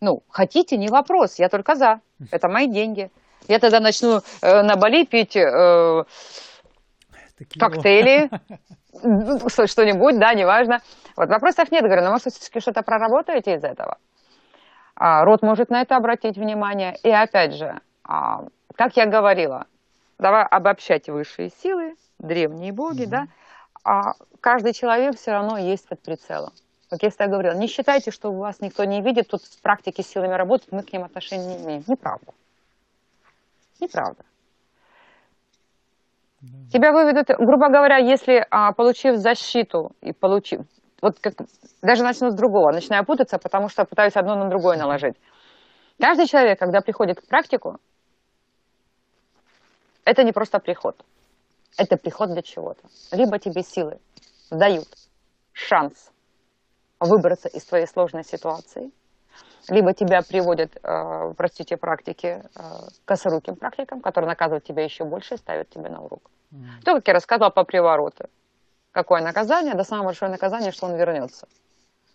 Ну, 0.00 0.22
хотите, 0.28 0.76
не 0.76 0.88
вопрос, 0.88 1.38
я 1.38 1.48
только 1.48 1.74
за. 1.74 2.00
Это 2.30 2.48
мои 2.48 2.66
деньги. 2.66 3.10
Я 3.48 3.58
тогда 3.58 3.80
начну 3.80 4.20
э, 4.42 4.62
на 4.62 4.76
Бали 4.76 5.04
пить 5.04 5.36
э, 5.36 6.04
коктейли, 7.58 8.30
что-нибудь, 9.66 10.18
да, 10.18 10.34
неважно. 10.34 10.80
Вот 11.16 11.28
вопросов 11.28 11.70
нет, 11.70 11.84
говорю, 11.84 12.02
но 12.02 12.10
может 12.10 12.32
все-таки 12.32 12.60
что-то 12.60 12.82
проработаете 12.82 13.54
из 13.54 13.64
этого? 13.64 13.98
А, 14.94 15.24
рот 15.24 15.42
может 15.42 15.70
на 15.70 15.82
это 15.82 15.96
обратить 15.96 16.36
внимание. 16.36 16.96
И 17.02 17.10
опять 17.10 17.54
же, 17.54 17.80
а, 18.04 18.44
как 18.74 18.96
я 18.96 19.06
говорила, 19.06 19.66
давай 20.18 20.44
обобщать 20.44 21.08
высшие 21.08 21.50
силы, 21.50 21.94
древние 22.18 22.72
боги, 22.72 23.02
mm-hmm. 23.02 23.08
да, 23.08 23.26
а 23.84 24.12
каждый 24.40 24.72
человек 24.72 25.16
все 25.16 25.32
равно 25.32 25.58
есть 25.58 25.88
под 25.88 26.00
прицелом. 26.02 26.52
Как 26.88 27.02
я 27.02 27.08
всегда 27.08 27.26
говорила, 27.26 27.54
не 27.54 27.68
считайте, 27.68 28.10
что 28.10 28.32
вас 28.32 28.60
никто 28.60 28.84
не 28.84 29.00
видит, 29.00 29.28
тут 29.28 29.42
в 29.42 29.62
практике 29.62 30.02
силами 30.02 30.34
работать, 30.34 30.70
мы 30.72 30.82
к 30.82 30.92
ним 30.92 31.04
отношения 31.04 31.56
не 31.56 31.64
имеем. 31.64 31.84
Неправда. 31.86 32.32
Неправда. 33.82 34.24
Тебя 36.72 36.92
выведут, 36.92 37.26
грубо 37.38 37.68
говоря, 37.68 37.96
если 37.96 38.46
а, 38.50 38.72
получив 38.72 39.16
защиту 39.16 39.92
и 40.00 40.12
получив, 40.12 40.60
вот 41.00 41.18
как, 41.20 41.34
даже 41.82 42.04
начну 42.04 42.30
с 42.30 42.34
другого, 42.34 42.72
начинаю 42.72 43.04
путаться, 43.04 43.38
потому 43.38 43.68
что 43.68 43.84
пытаюсь 43.84 44.16
одно 44.16 44.36
на 44.36 44.48
другое 44.48 44.76
наложить. 44.78 45.16
Каждый 46.00 46.26
человек, 46.26 46.58
когда 46.58 46.80
приходит 46.80 47.20
к 47.20 47.26
практику, 47.26 47.78
это 50.04 50.22
не 50.22 50.32
просто 50.32 50.60
приход. 50.60 51.04
Это 51.76 51.96
приход 51.96 52.30
для 52.30 52.42
чего-то. 52.42 52.82
Либо 53.10 53.38
тебе 53.38 53.62
силы 53.62 53.98
дают 54.50 54.86
шанс 55.52 56.12
выбраться 57.00 57.48
из 57.48 57.64
твоей 57.64 57.86
сложной 57.86 58.24
ситуации, 58.24 58.92
либо 59.68 59.94
тебя 59.94 60.22
приводят, 60.22 60.76
э, 60.82 61.34
простите, 61.36 61.76
практики, 61.76 62.42
э, 62.54 62.60
косоруким 63.04 63.56
практикам, 63.56 64.00
которые 64.00 64.28
наказывают 64.28 64.64
тебя 64.64 64.84
еще 64.84 65.04
больше 65.04 65.34
и 65.34 65.38
ставят 65.38 65.70
тебя 65.70 65.88
на 65.90 66.00
урок. 66.00 66.30
Mm. 66.52 66.82
То, 66.84 66.94
как 66.94 67.08
я 67.08 67.14
рассказывала 67.14 67.50
по 67.50 67.64
привороту. 67.64 68.24
Какое 68.90 69.22
наказание? 69.22 69.74
Да 69.74 69.84
самое 69.84 70.06
большое 70.06 70.30
наказание, 70.30 70.72
что 70.72 70.86
он 70.86 70.96
вернется. 70.96 71.46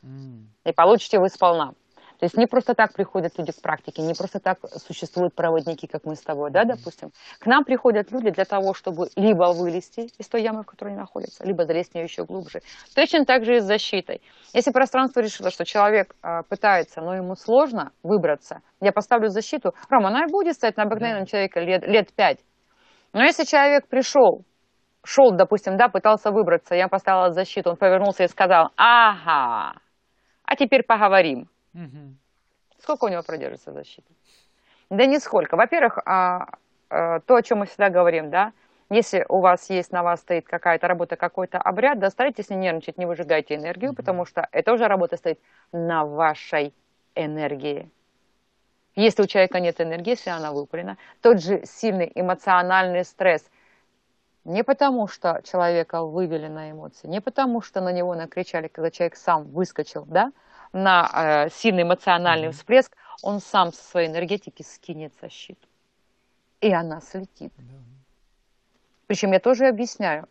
Mm. 0.03 0.45
И 0.65 0.71
получите 0.73 1.19
вы 1.19 1.29
сполна. 1.29 1.73
То 2.19 2.25
есть 2.25 2.35
не 2.35 2.47
просто 2.47 2.73
так 2.73 2.93
приходят 2.93 3.37
люди 3.37 3.51
к 3.51 3.61
практике, 3.61 4.01
не 4.01 4.13
просто 4.13 4.39
так 4.39 4.57
существуют 4.87 5.35
проводники, 5.35 5.85
как 5.87 6.03
мы 6.05 6.15
с 6.15 6.21
тобой, 6.21 6.51
да, 6.51 6.63
допустим. 6.63 7.11
К 7.39 7.45
нам 7.45 7.63
приходят 7.63 8.11
люди 8.11 8.31
для 8.31 8.45
того, 8.45 8.73
чтобы 8.73 9.09
либо 9.15 9.53
вылезти 9.53 10.09
из 10.17 10.27
той 10.27 10.41
ямы, 10.41 10.63
в 10.63 10.65
которой 10.65 10.89
они 10.89 10.97
находятся, 10.99 11.45
либо 11.45 11.65
залезть 11.65 11.91
в 11.91 11.95
нее 11.95 12.05
еще 12.05 12.25
глубже. 12.25 12.61
Точно 12.95 13.25
так 13.25 13.45
же 13.45 13.57
и 13.57 13.59
с 13.59 13.65
защитой. 13.65 14.21
Если 14.53 14.71
пространство 14.71 15.19
решило, 15.19 15.51
что 15.51 15.63
человек 15.63 16.15
э, 16.23 16.41
пытается, 16.49 17.01
но 17.01 17.15
ему 17.15 17.35
сложно 17.35 17.91
выбраться, 18.01 18.61
я 18.81 18.91
поставлю 18.91 19.29
защиту, 19.29 19.73
Рома, 19.89 20.09
она 20.09 20.25
и 20.25 20.31
будет 20.31 20.55
стоять 20.55 20.77
на 20.77 20.83
обыкновенном 20.83 21.23
да. 21.23 21.27
человеке 21.27 21.59
лет, 21.61 21.87
лет 21.87 22.13
пять. 22.13 22.39
Но 23.13 23.23
если 23.23 23.43
человек 23.45 23.87
пришел, 23.87 24.43
шел, 25.05 25.31
допустим, 25.31 25.77
да, 25.77 25.87
пытался 25.87 26.31
выбраться, 26.31 26.75
я 26.75 26.87
поставила 26.87 27.31
защиту, 27.31 27.71
он 27.71 27.77
повернулся 27.77 28.23
и 28.23 28.27
сказал, 28.27 28.69
ага, 28.75 29.73
а 30.43 30.55
теперь 30.55 30.83
поговорим. 30.83 31.47
Угу. 31.73 32.15
Сколько 32.79 33.05
у 33.05 33.07
него 33.09 33.23
продержится 33.23 33.71
защита? 33.71 34.11
Да 34.89 35.05
нисколько. 35.05 35.57
Во-первых, 35.57 35.99
а, 36.05 36.47
а, 36.89 37.19
то, 37.21 37.35
о 37.35 37.43
чем 37.43 37.59
мы 37.59 37.65
всегда 37.65 37.89
говорим, 37.89 38.29
да, 38.29 38.53
если 38.89 39.25
у 39.27 39.39
вас 39.39 39.69
есть, 39.69 39.91
на 39.91 40.01
вас 40.01 40.21
стоит 40.21 40.47
какая-то 40.47 40.87
работа, 40.87 41.17
какой-то 41.17 41.57
обряд, 41.57 41.99
да, 41.99 42.09
старайтесь 42.09 42.49
не 42.49 42.55
нервничать, 42.55 42.97
не 42.97 43.05
выжигайте 43.05 43.55
энергию, 43.55 43.91
mm 43.91 43.95
потому 43.95 44.25
что 44.25 44.47
это 44.51 44.71
уже 44.71 44.87
работа 44.87 45.17
стоит 45.17 45.39
на 45.73 46.05
вашей 46.05 46.73
энергии. 47.15 47.89
Если 48.95 49.21
у 49.21 49.27
человека 49.27 49.59
нет 49.59 49.79
энергии, 49.81 50.11
если 50.11 50.29
она 50.29 50.51
выпалена, 50.51 50.97
тот 51.21 51.41
же 51.41 51.61
сильный 51.65 52.11
эмоциональный 52.15 53.03
стресс. 53.03 53.43
Не 54.45 54.63
потому, 54.63 55.07
что 55.07 55.41
человека 55.43 56.03
вывели 56.03 56.47
на 56.47 56.71
эмоции, 56.71 57.07
не 57.07 57.19
потому, 57.19 57.61
что 57.61 57.81
на 57.81 57.91
него 57.91 58.15
накричали, 58.15 58.69
когда 58.69 58.89
человек 58.89 59.17
сам 59.17 59.43
выскочил, 59.43 60.05
да, 60.05 60.31
на 60.73 61.45
э, 61.45 61.49
сильный 61.49 61.83
эмоциональный 61.83 62.51
всплеск, 62.51 62.95
он 63.23 63.39
сам 63.39 63.73
со 63.73 63.83
своей 63.83 64.07
энергетики 64.09 64.63
скинет 64.63 65.13
защиту. 65.21 65.67
И 66.61 66.71
она 66.71 67.01
слетит. 67.01 67.53
Причем 69.07 69.31
я 69.31 69.39
тоже 69.39 69.67
объясняю. 69.67 70.27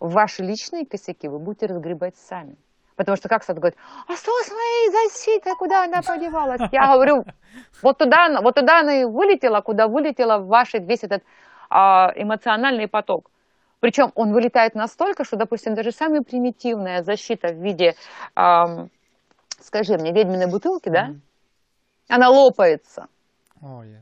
Ваши 0.00 0.42
личные 0.42 0.86
косяки 0.86 1.28
вы 1.28 1.38
будете 1.38 1.66
разгребать 1.66 2.16
сами. 2.16 2.56
Потому 2.98 3.16
что 3.16 3.28
как 3.28 3.42
кто-то 3.42 3.60
говорит, 3.60 3.78
а 4.08 4.16
что 4.16 4.32
с 4.42 4.50
моей 4.50 4.90
защитой, 4.90 5.54
куда 5.56 5.84
она 5.84 6.02
подевалась? 6.02 6.60
Я 6.72 6.92
говорю, 6.94 7.24
вот 7.80 7.98
туда, 7.98 8.40
вот 8.42 8.56
туда 8.56 8.80
она 8.80 9.00
и 9.00 9.04
вылетела, 9.04 9.60
куда 9.60 9.86
вылетела 9.86 10.38
ваш 10.38 10.74
весь 10.74 11.04
этот 11.04 11.22
а, 11.70 12.12
эмоциональный 12.16 12.88
поток. 12.88 13.30
Причем 13.80 14.10
он 14.16 14.32
вылетает 14.32 14.74
настолько, 14.74 15.24
что, 15.24 15.36
допустим, 15.36 15.76
даже 15.76 15.92
самая 15.92 16.22
примитивная 16.22 17.04
защита 17.04 17.48
в 17.52 17.62
виде 17.62 17.94
а, 18.34 18.88
скажи 19.60 19.96
мне, 19.96 20.12
ведьминой 20.12 20.46
бутылки, 20.46 20.88
да? 20.88 21.08
Mm-hmm. 21.08 21.20
Она 22.08 22.30
лопается. 22.30 23.06
Oh, 23.60 23.82
yeah. 23.82 24.00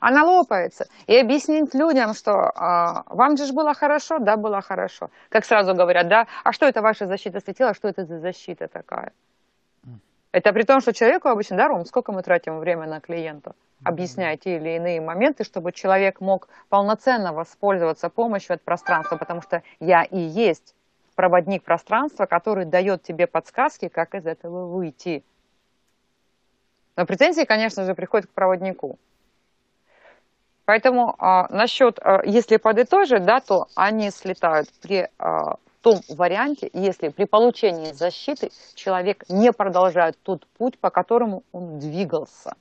Она 0.00 0.24
лопается. 0.24 0.86
И 1.06 1.16
объяснить 1.16 1.74
людям, 1.74 2.14
что 2.14 2.32
а, 2.32 3.04
вам 3.06 3.36
же 3.36 3.52
было 3.52 3.74
хорошо, 3.74 4.18
да, 4.18 4.36
было 4.36 4.60
хорошо. 4.60 5.10
Как 5.28 5.44
сразу 5.44 5.74
говорят, 5.74 6.08
да, 6.08 6.26
а 6.44 6.52
что 6.52 6.66
это 6.66 6.80
ваша 6.80 7.06
защита 7.06 7.40
светила, 7.40 7.74
что 7.74 7.88
это 7.88 8.04
за 8.04 8.18
защита 8.18 8.68
такая? 8.68 9.12
Mm. 9.84 9.98
Это 10.32 10.52
при 10.52 10.62
том, 10.62 10.80
что 10.80 10.92
человеку 10.92 11.28
обычно, 11.28 11.56
да, 11.56 11.68
Ром, 11.68 11.84
сколько 11.84 12.12
мы 12.12 12.22
тратим 12.22 12.58
время 12.58 12.86
на 12.86 13.00
клиента, 13.00 13.54
объясняя 13.84 14.36
те 14.36 14.56
или 14.56 14.76
иные 14.76 15.00
моменты, 15.00 15.44
чтобы 15.44 15.72
человек 15.72 16.20
мог 16.20 16.48
полноценно 16.68 17.32
воспользоваться 17.32 18.08
помощью 18.08 18.54
от 18.54 18.62
пространства, 18.62 19.16
потому 19.16 19.42
что 19.42 19.62
я 19.80 20.04
и 20.04 20.18
есть 20.18 20.74
проводник 21.14 21.62
пространства, 21.62 22.26
который 22.26 22.64
дает 22.64 23.02
тебе 23.02 23.26
подсказки, 23.26 23.88
как 23.88 24.14
из 24.14 24.26
этого 24.26 24.66
выйти. 24.66 25.24
Но 26.96 27.06
претензии, 27.06 27.44
конечно 27.44 27.84
же, 27.84 27.94
приходят 27.94 28.26
к 28.26 28.30
проводнику. 28.30 28.98
Поэтому 30.64 31.14
а, 31.18 31.48
насчет, 31.48 31.98
а, 32.00 32.22
если 32.24 32.56
подытожить, 32.56 33.24
да, 33.24 33.40
то 33.40 33.68
они 33.74 34.10
слетают 34.10 34.68
при 34.80 35.08
а, 35.18 35.56
том 35.82 36.00
варианте, 36.08 36.70
если 36.72 37.08
при 37.08 37.24
получении 37.24 37.92
защиты 37.92 38.50
человек 38.74 39.24
не 39.28 39.52
продолжает 39.52 40.16
тот 40.22 40.46
путь, 40.46 40.78
по 40.78 40.90
которому 40.90 41.42
он 41.52 41.78
двигался. 41.78 42.54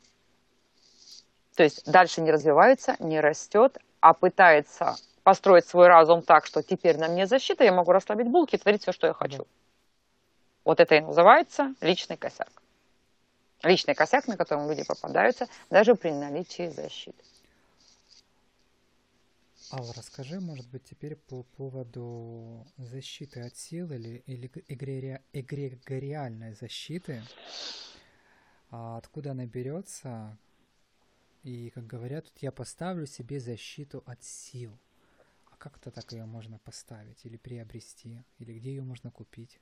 То 1.56 1.64
есть 1.64 1.90
дальше 1.90 2.22
не 2.22 2.32
развивается, 2.32 2.96
не 3.00 3.20
растет, 3.20 3.78
а 4.00 4.14
пытается 4.14 4.96
построить 5.24 5.68
свой 5.68 5.88
разум 5.88 6.22
так, 6.22 6.46
что 6.46 6.62
теперь 6.64 6.98
на 6.98 7.08
мне 7.08 7.28
защита, 7.28 7.64
я 7.64 7.72
могу 7.72 7.92
расслабить 7.92 8.28
булки 8.28 8.56
и 8.56 8.58
творить 8.58 8.82
все, 8.82 8.92
что 8.92 9.08
я 9.08 9.14
хочу. 9.14 9.48
Вот 10.64 10.80
это 10.80 10.96
и 10.96 11.02
называется 11.02 11.76
личный 11.82 12.18
косяк. 12.18 12.52
Личный 13.64 13.94
косяк, 13.94 14.28
на 14.28 14.38
котором 14.38 14.70
люди 14.70 14.84
попадаются, 14.84 15.48
даже 15.70 15.96
при 15.96 16.12
наличии 16.12 16.70
защиты. 16.70 17.24
Алла, 19.72 19.94
расскажи, 19.96 20.40
может 20.40 20.68
быть, 20.70 20.84
теперь 20.84 21.16
по 21.16 21.44
поводу 21.44 22.68
защиты 22.78 23.42
от 23.42 23.56
сил 23.56 23.92
или, 23.92 24.24
или 24.26 24.52
эгрегориальной 24.68 26.54
защиты. 26.56 27.24
А 28.70 28.98
откуда 28.98 29.32
она 29.32 29.46
берется? 29.46 30.38
И, 31.44 31.70
как 31.70 31.88
говорят, 31.88 32.26
я 32.42 32.52
поставлю 32.52 33.06
себе 33.06 33.40
защиту 33.40 34.04
от 34.06 34.24
сил 34.24 34.78
как-то 35.62 35.92
так 35.92 36.12
ее 36.12 36.26
можно 36.26 36.58
поставить 36.58 37.24
или 37.24 37.38
приобрести, 37.38 38.26
или 38.40 38.58
где 38.58 38.72
ее 38.72 38.82
можно 38.84 39.12
купить. 39.12 39.60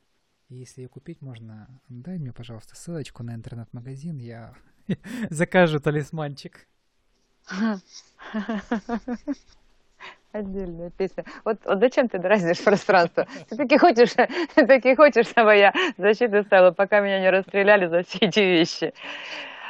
И 0.48 0.56
если 0.56 0.82
ее 0.82 0.88
купить 0.88 1.22
можно, 1.22 1.68
дай 1.90 2.18
мне, 2.18 2.32
пожалуйста, 2.32 2.78
ссылочку 2.78 3.22
на 3.22 3.36
интернет-магазин, 3.36 4.18
я 4.18 4.56
закажу 5.30 5.80
талисманчик. 5.82 6.68
Отдельная 10.32 10.92
песня. 10.92 11.26
Вот, 11.44 11.60
вот 11.66 11.80
зачем 11.80 12.08
ты 12.08 12.18
дразнишь 12.18 12.64
пространство? 12.64 13.28
Ты 13.50 13.58
таки 13.58 13.78
хочешь, 13.78 14.14
ты 14.56 14.66
таки 14.66 14.96
хочешь, 14.96 15.28
чтобы 15.28 15.56
я 15.58 15.74
защиту 15.98 16.44
ставила, 16.44 16.72
пока 16.72 17.02
меня 17.02 17.20
не 17.20 17.30
расстреляли 17.30 17.88
за 17.88 18.04
все 18.04 18.20
эти 18.22 18.40
вещи. 18.40 18.94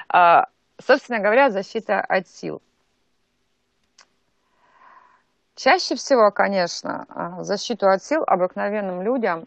А, 0.09 0.47
собственно 0.79 1.19
говоря, 1.19 1.49
защита 1.49 2.01
от 2.01 2.27
сил. 2.27 2.61
Чаще 5.59 5.95
всего, 5.95 6.31
конечно, 6.31 7.05
а, 7.09 7.43
защиту 7.43 7.89
от 7.89 8.01
сил 8.01 8.23
обыкновенным 8.25 9.01
людям 9.01 9.45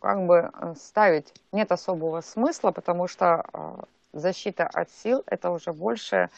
как 0.00 0.24
бы 0.24 0.50
э, 0.50 0.74
ставить 0.74 1.34
нет 1.52 1.70
особого 1.70 2.22
смысла, 2.22 2.70
потому 2.70 3.08
что 3.08 3.44
а, 3.52 3.84
защита 4.14 4.66
от 4.66 4.90
сил– 4.90 5.22
это 5.26 5.50
уже 5.50 5.74
больше 5.74 6.30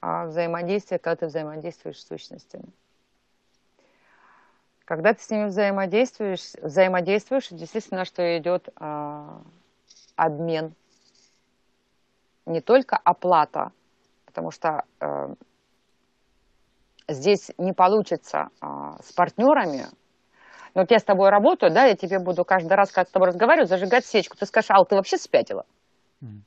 а, 0.00 0.26
взаимодействие, 0.26 1.00
когда 1.00 1.16
ты 1.16 1.26
взаимодействуешь 1.26 2.00
с 2.00 2.06
сущностями. 2.06 2.66
Когда 4.84 5.12
ты 5.12 5.20
с 5.20 5.28
ними 5.28 5.46
взаимодействуешь, 5.46 6.52
взаимодействуешь, 6.62 7.48
действительно, 7.48 8.04
что 8.04 8.38
идет 8.38 8.68
обмен, 10.14 10.72
не 12.46 12.60
только 12.60 12.96
оплата, 12.96 13.72
потому 14.26 14.52
что 14.52 14.84
э, 15.00 15.34
здесь 17.12 17.50
не 17.58 17.72
получится 17.72 18.48
а, 18.60 18.96
с 19.02 19.12
партнерами, 19.12 19.86
но 20.74 20.82
вот 20.82 20.90
я 20.90 20.98
с 20.98 21.04
тобой 21.04 21.30
работаю, 21.30 21.72
да, 21.72 21.84
я 21.84 21.96
тебе 21.96 22.18
буду 22.18 22.44
каждый 22.44 22.74
раз, 22.74 22.90
когда 22.92 23.08
с 23.08 23.12
тобой 23.12 23.28
разговариваю, 23.28 23.66
зажигать 23.66 24.06
свечку. 24.06 24.36
Ты 24.36 24.46
скажешь, 24.46 24.70
Ал, 24.70 24.86
ты 24.86 24.94
вообще 24.94 25.16
спятила? 25.16 25.64
Mm. 26.22 26.42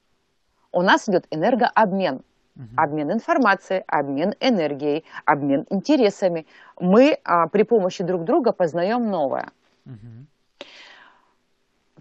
У 0.71 0.81
нас 0.81 1.07
идет 1.09 1.25
энергообмен. 1.29 2.21
Mm-hmm. 2.55 2.75
Обмен 2.77 3.11
информацией, 3.11 3.83
обмен 3.87 4.35
энергией, 4.39 5.03
обмен 5.25 5.65
интересами. 5.71 6.45
Мы 6.79 7.17
а, 7.23 7.47
при 7.47 7.63
помощи 7.63 8.03
друг 8.03 8.25
друга 8.25 8.51
познаем 8.51 9.09
новое. 9.09 9.49
Mm-hmm. 9.87 10.67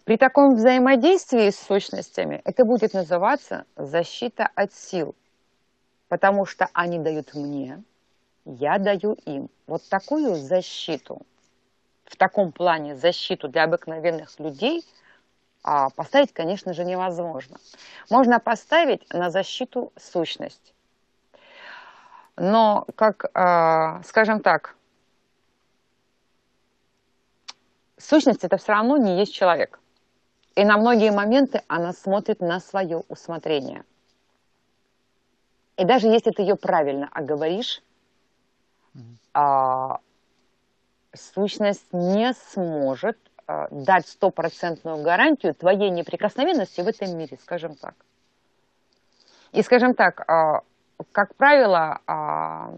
при 0.05 0.17
таком 0.17 0.55
взаимодействии 0.55 1.51
с 1.51 1.59
сущностями 1.59 2.41
это 2.45 2.65
будет 2.65 2.93
называться 2.93 3.65
защита 3.77 4.49
от 4.55 4.73
сил, 4.73 5.17
потому 6.09 6.45
что 6.45 6.69
они 6.75 7.01
дают 7.01 7.35
мне, 7.35 7.83
я 8.45 8.79
даю 8.79 9.15
им. 9.25 9.49
Вот 9.67 9.89
такую 9.89 10.37
защиту, 10.37 11.23
в 12.05 12.17
таком 12.17 12.53
плане 12.53 12.97
защиту 12.97 13.49
для 13.49 13.65
обыкновенных 13.65 14.39
людей 14.39 14.85
а, 15.63 15.91
поставить, 15.91 16.33
конечно 16.33 16.75
же, 16.75 16.85
невозможно. 16.85 17.59
Можно 18.11 18.41
поставить 18.41 19.09
на 19.13 19.31
защиту 19.31 19.93
сущность. 19.97 20.75
Но, 22.37 22.87
как, 22.97 23.27
а, 23.35 24.03
скажем 24.03 24.41
так, 24.41 24.77
сущность 27.97 28.45
это 28.45 28.57
все 28.57 28.73
равно 28.73 28.97
не 28.97 29.19
есть 29.19 29.33
человек. 29.33 29.79
И 30.55 30.65
на 30.65 30.77
многие 30.77 31.13
моменты 31.13 31.63
она 31.69 31.93
смотрит 31.93 32.41
на 32.41 32.61
свое 32.61 33.05
усмотрение. 33.09 33.85
И 35.77 35.85
даже 35.85 36.09
если 36.09 36.31
ты 36.31 36.43
ее 36.43 36.57
правильно 36.57 37.09
оговоришь, 37.13 37.83
а, 39.35 40.01
сущность 41.15 41.93
не 41.93 42.33
сможет 42.53 43.19
а, 43.47 43.69
дать 43.71 44.09
стопроцентную 44.09 45.03
гарантию 45.03 45.55
твоей 45.55 45.91
неприкосновенности 45.91 46.81
в 46.81 46.89
этом 46.89 47.17
мире, 47.17 47.39
скажем 47.43 47.75
так. 47.77 47.95
И, 49.53 49.63
скажем 49.63 49.95
так, 49.95 50.29
а, 50.29 50.63
как 51.13 51.35
правило, 51.35 52.01
а, 52.07 52.75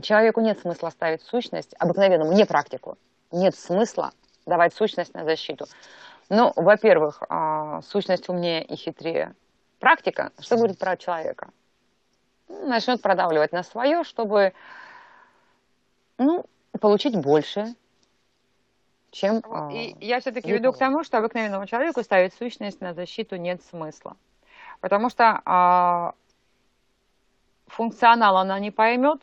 человеку 0.00 0.40
нет 0.40 0.60
смысла 0.60 0.90
ставить 0.90 1.22
сущность, 1.22 1.74
обыкновенному, 1.78 2.32
не 2.32 2.44
практику, 2.44 2.98
нет 3.30 3.56
смысла 3.56 4.12
давать 4.46 4.74
сущность 4.74 5.14
на 5.14 5.24
защиту. 5.24 5.66
Ну, 6.28 6.52
во-первых, 6.56 7.22
а, 7.28 7.82
сущность 7.82 8.28
умнее 8.28 8.64
и 8.64 8.76
хитрее. 8.76 9.34
Практика, 9.78 10.30
что 10.38 10.56
говорит 10.56 10.78
про 10.78 10.96
человека? 10.96 11.50
Начнет 12.48 13.02
продавливать 13.02 13.52
на 13.52 13.62
свое, 13.62 14.04
чтобы 14.04 14.52
ну, 16.22 16.46
получить 16.80 17.16
больше, 17.16 17.74
чем... 19.10 19.42
И 19.70 19.94
я 20.00 20.20
все-таки 20.20 20.50
веду 20.50 20.72
к 20.72 20.78
тому, 20.78 21.04
что 21.04 21.18
обыкновенному 21.18 21.66
человеку 21.66 22.02
ставить 22.02 22.34
сущность 22.34 22.80
на 22.80 22.94
защиту 22.94 23.36
нет 23.36 23.62
смысла. 23.62 24.16
Потому 24.80 25.10
что 25.10 25.40
а, 25.44 26.14
функционал 27.66 28.36
она 28.38 28.58
не 28.58 28.70
поймет, 28.70 29.20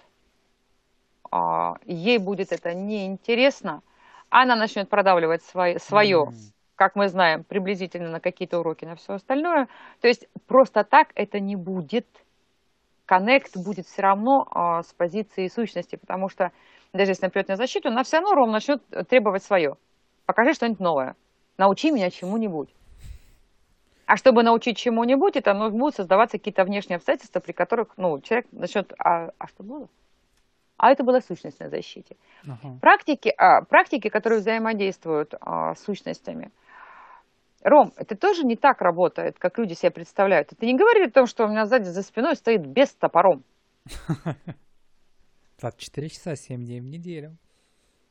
а, 1.32 1.78
ей 1.86 2.18
будет 2.18 2.52
это 2.52 2.74
неинтересно, 2.74 3.82
она 4.30 4.56
начнет 4.56 4.90
продавливать 4.90 5.44
свое, 5.44 5.80
свое 5.80 6.18
mm-hmm. 6.18 6.54
как 6.76 6.96
мы 6.96 7.10
знаем, 7.10 7.44
приблизительно 7.44 8.10
на 8.10 8.20
какие-то 8.20 8.60
уроки, 8.60 8.86
на 8.86 8.96
все 8.96 9.14
остальное. 9.14 9.68
То 10.02 10.08
есть 10.08 10.28
просто 10.48 10.84
так 10.84 11.10
это 11.16 11.40
не 11.40 11.56
будет. 11.56 12.08
Коннект 13.06 13.58
будет 13.58 13.88
все 13.88 14.04
равно 14.04 14.48
а, 14.52 14.84
с 14.84 14.94
позиции 14.94 15.48
сущности, 15.48 15.96
потому 15.96 16.30
что 16.30 16.52
даже 16.94 17.12
если 17.12 17.26
напрет 17.26 17.48
на 17.48 17.56
защиту, 17.56 17.90
она 17.90 18.04
все 18.04 18.18
равно 18.18 18.34
ровно 18.34 18.54
начнет 18.54 18.84
требовать 19.08 19.44
свое. 19.44 19.76
Покажи 20.26 20.54
что-нибудь 20.54 20.80
новое. 20.80 21.16
Научи 21.58 21.92
меня 21.92 22.10
чему-нибудь. 22.10 22.70
А 24.06 24.18
чтобы 24.18 24.42
научить 24.42 24.78
чему-нибудь, 24.78 25.36
это 25.36 25.54
ну, 25.54 25.70
будут 25.70 25.96
создаваться 25.96 26.40
какие-то 26.40 26.64
внешние 26.64 26.98
обстоятельства, 26.98 27.40
при 27.42 27.52
которых 27.52 27.90
ну, 27.98 28.20
человек 28.22 28.48
начнет... 28.52 28.92
А, 28.98 29.30
а 29.38 29.48
что 29.48 29.64
было? 29.64 29.88
А 30.78 30.92
это 30.92 31.04
была 31.04 31.20
сущность 31.22 31.60
на 31.60 31.70
защите. 31.70 32.16
Uh-huh. 32.44 32.80
Практики, 32.80 33.32
а, 33.38 33.62
практики, 33.66 34.10
которые 34.10 34.40
взаимодействуют 34.40 35.36
а, 35.42 35.76
с 35.76 35.84
сущностями. 35.84 36.52
Ром, 37.64 37.92
это 37.98 38.16
тоже 38.16 38.44
не 38.44 38.56
так 38.56 38.82
работает, 38.82 39.38
как 39.38 39.60
люди 39.60 39.74
себе 39.74 39.92
представляют. 39.92 40.54
Это 40.54 40.66
не 40.66 40.76
говорит 40.76 41.10
о 41.10 41.12
том, 41.12 41.26
что 41.28 41.46
у 41.46 41.50
меня 41.50 41.66
сзади 41.66 41.84
за 41.84 42.02
спиной 42.02 42.36
стоит 42.36 42.66
без 42.66 42.94
топором. 42.94 43.44
24 45.60 46.10
часа, 46.10 46.36
7 46.36 46.66
дней 46.66 46.82
в 46.82 46.86
неделю. 46.86 47.36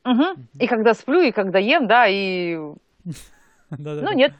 Угу. 0.05 0.23
И 0.59 0.67
когда 0.67 0.93
сплю, 0.93 1.21
и 1.21 1.31
когда 1.31 1.59
ем, 1.59 1.87
да, 1.87 2.07
и... 2.07 2.57
Ну, 3.77 4.13
нет, 4.13 4.33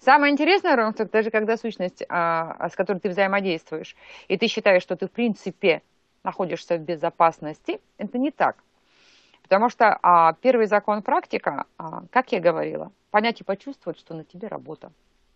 Самое 0.00 0.32
интересное, 0.32 0.76
Ром, 0.76 0.94
что 0.94 1.04
даже 1.04 1.30
когда 1.30 1.58
сущность, 1.58 2.02
а, 2.08 2.68
с 2.70 2.74
которой 2.74 2.98
ты 2.98 3.10
взаимодействуешь, 3.10 3.94
и 4.28 4.38
ты 4.38 4.46
считаешь, 4.48 4.82
что 4.82 4.96
ты 4.96 5.06
в 5.06 5.10
принципе 5.10 5.82
находишься 6.24 6.76
в 6.76 6.80
безопасности, 6.80 7.80
это 7.98 8.16
не 8.16 8.30
так. 8.30 8.56
Потому 9.42 9.68
что 9.68 9.98
а, 10.02 10.32
первый 10.34 10.66
закон 10.66 11.02
практика, 11.02 11.64
а, 11.76 12.04
как 12.10 12.32
я 12.32 12.40
говорила, 12.40 12.92
понять 13.10 13.42
и 13.42 13.44
почувствовать, 13.44 13.98
что 13.98 14.14
на 14.14 14.24
тебе 14.24 14.48
работа. 14.48 14.90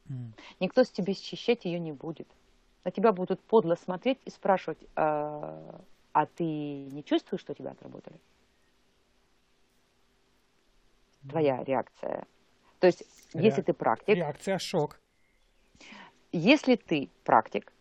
Mm. 0.09 0.33
Никто 0.61 0.83
с 0.83 0.91
тебя 0.91 1.13
счищать 1.13 1.67
ее 1.67 1.79
не 1.79 1.93
будет. 1.93 2.29
На 2.85 2.91
тебя 2.91 3.13
будут 3.13 3.41
подло 3.41 3.75
смотреть 3.75 4.19
и 4.25 4.31
спрашивать, 4.31 4.79
а, 4.97 5.81
а 6.15 6.25
ты 6.25 6.45
не 6.45 7.05
чувствуешь, 7.05 7.43
что 7.43 7.55
тебя 7.55 7.73
отработали? 7.73 8.19
Твоя 11.29 11.63
реакция 11.65 12.27
то 12.85 12.89
есть, 12.89 13.03
Ре... 13.33 13.45
если 13.45 13.63
ты 13.63 13.73
практик... 13.73 14.15
Реакция 14.15 14.59
шок. 14.59 15.01
Если 16.33 16.77
ты 16.77 17.09
практик, 17.25 17.73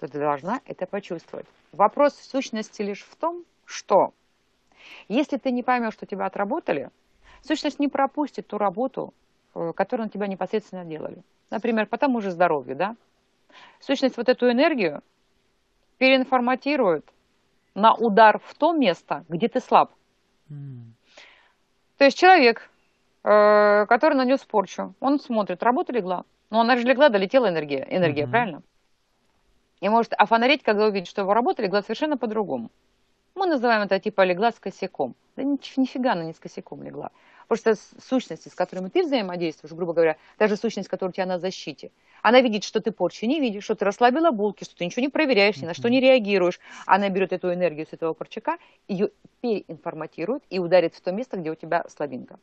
то 0.00 0.08
ты 0.08 0.18
должна 0.18 0.60
это 0.64 0.84
почувствовать. 0.86 1.46
Вопрос 1.70 2.14
в 2.14 2.24
сущности 2.24 2.82
лишь 2.82 3.04
в 3.04 3.14
том, 3.14 3.44
что 3.64 4.14
если 5.06 5.36
ты 5.36 5.52
не 5.52 5.62
поймешь, 5.62 5.92
что 5.92 6.06
тебя 6.06 6.26
отработали, 6.26 6.90
сущность 7.42 7.78
не 7.78 7.86
пропустит 7.86 8.48
ту 8.48 8.58
работу, 8.58 9.14
э, 9.54 9.72
которую 9.76 10.06
на 10.06 10.10
тебя 10.10 10.26
непосредственно 10.26 10.84
делали. 10.84 11.22
Например, 11.50 11.86
по 11.86 11.98
тому 11.98 12.20
же 12.20 12.32
здоровью, 12.32 12.74
да? 12.74 12.96
Сущность 13.78 14.16
вот 14.16 14.28
эту 14.28 14.50
энергию 14.50 15.04
переинформатирует 16.02 17.04
на 17.74 17.94
удар 17.94 18.40
в 18.44 18.54
то 18.54 18.72
место, 18.72 19.24
где 19.28 19.48
ты 19.48 19.60
слаб. 19.60 19.92
Mm. 20.50 20.92
То 21.96 22.04
есть 22.04 22.18
человек 22.18 22.68
Э, 23.24 23.86
который 23.88 24.14
нанес 24.14 24.40
порчу. 24.40 24.94
Он 25.00 25.20
смотрит, 25.20 25.62
работа 25.62 25.92
легла. 25.92 26.24
Но 26.50 26.60
она 26.60 26.76
же 26.76 26.82
легла, 26.82 27.08
долетела 27.08 27.48
энергия, 27.48 27.86
энергия, 27.88 28.24
mm-hmm. 28.24 28.30
правильно? 28.30 28.62
И 29.80 29.88
может 29.88 30.12
офонарить, 30.14 30.62
когда 30.62 30.86
увидит, 30.86 31.08
что 31.08 31.22
его 31.22 31.32
работа 31.32 31.62
легла 31.62 31.82
совершенно 31.82 32.16
по-другому. 32.16 32.70
Мы 33.34 33.46
называем 33.46 33.82
это 33.82 33.98
типа 33.98 34.22
легла 34.24 34.50
с 34.50 34.58
косяком. 34.58 35.14
Да 35.36 35.42
нифига 35.44 36.12
она 36.12 36.24
не 36.24 36.34
с 36.34 36.38
косяком 36.38 36.82
легла. 36.82 37.10
Просто 37.48 37.74
сущности, 38.00 38.48
с 38.48 38.54
которыми 38.54 38.88
ты 38.88 39.02
взаимодействуешь, 39.02 39.72
грубо 39.74 39.92
говоря, 39.92 40.16
даже 40.38 40.56
сущность, 40.56 40.88
которая 40.88 41.10
у 41.10 41.14
тебя 41.14 41.26
на 41.26 41.38
защите, 41.38 41.90
она 42.22 42.40
видит, 42.40 42.64
что 42.64 42.80
ты 42.80 42.92
порчи 42.92 43.26
не 43.26 43.40
видишь, 43.40 43.64
что 43.64 43.74
ты 43.74 43.84
расслабила 43.84 44.30
булки, 44.30 44.64
что 44.64 44.76
ты 44.76 44.84
ничего 44.86 45.02
не 45.02 45.08
проверяешь, 45.08 45.56
ни 45.58 45.66
на 45.66 45.74
что 45.74 45.90
не 45.90 46.00
реагируешь. 46.00 46.60
Она 46.86 47.08
берет 47.08 47.32
эту 47.32 47.52
энергию 47.52 47.86
с 47.86 47.92
этого 47.92 48.14
порчака, 48.14 48.58
ее 48.88 49.10
переинформатирует 49.40 50.44
и 50.48 50.58
ударит 50.58 50.94
в 50.94 51.00
то 51.00 51.12
место, 51.12 51.36
где 51.36 51.50
у 51.50 51.56
тебя 51.56 51.84
слабинка. 51.88 52.38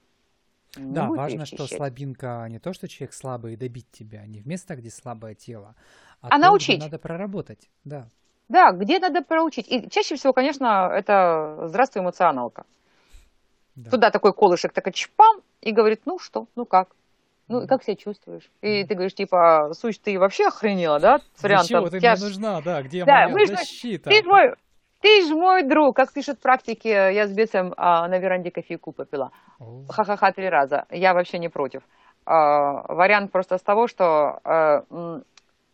Не 0.75 0.93
да, 0.93 1.07
важно, 1.07 1.45
что 1.45 1.65
слабинка 1.65 2.45
не 2.49 2.59
то, 2.59 2.73
что 2.73 2.87
человек 2.87 3.13
слабый 3.13 3.53
и 3.53 3.55
добить 3.55 3.89
тебя, 3.91 4.25
не 4.27 4.41
в 4.41 4.47
место, 4.47 4.75
где 4.75 4.91
слабое 4.91 5.33
тело, 5.33 5.75
а, 6.21 6.27
а 6.31 6.37
научить. 6.37 6.79
надо 6.79 6.99
проработать, 6.99 7.69
да. 7.85 8.07
Да, 8.49 8.71
где 8.71 8.99
надо 8.99 9.23
проучить. 9.23 9.67
И 9.71 9.89
чаще 9.89 10.15
всего, 10.15 10.33
конечно, 10.33 10.89
это 10.91 11.67
«Здравствуй, 11.67 12.01
эмоционалка». 12.01 12.65
Да. 13.75 13.91
Туда 13.91 14.11
такой 14.11 14.33
колышек, 14.33 14.73
такой 14.73 14.91
чпам, 14.91 15.41
и 15.61 15.71
говорит, 15.71 16.01
ну 16.05 16.19
что, 16.19 16.47
ну 16.55 16.65
как? 16.65 16.89
Ну, 17.49 17.63
и 17.63 17.67
как 17.67 17.83
себя 17.83 17.95
чувствуешь? 17.95 18.49
И 18.61 18.85
ты 18.85 18.93
говоришь, 18.93 19.15
типа, 19.15 19.71
Суть, 19.73 19.99
ты 20.01 20.19
вообще 20.19 20.47
охренела, 20.47 20.99
да? 20.99 21.19
С 21.33 21.43
вариантом. 21.43 21.67
Для 21.67 21.77
чего 21.79 21.89
ты 21.89 21.97
мне 21.97 22.15
нужна, 22.15 22.61
да? 22.61 22.81
Где 22.83 23.03
да, 23.03 23.27
моя 23.27 23.47
защита? 23.47 24.11
Ты 24.11 24.23
мой, 24.23 24.53
ты 25.01 25.25
ж 25.25 25.31
мой 25.31 25.63
друг, 25.63 25.95
как 25.95 26.13
пишут 26.13 26.39
практики, 26.39 26.87
я 26.87 27.27
с 27.27 27.31
бесом 27.31 27.73
а, 27.75 28.07
на 28.07 28.19
веранде 28.19 28.51
кофейку 28.51 28.91
попила. 28.91 29.31
Ха-ха-ха 29.89 30.31
три 30.31 30.47
раза. 30.47 30.85
Я 30.91 31.15
вообще 31.15 31.39
не 31.39 31.49
против. 31.49 31.81
А, 32.25 32.93
вариант 32.93 33.31
просто 33.31 33.57
с 33.57 33.61
того, 33.63 33.87
что 33.87 34.39
а, 34.43 34.85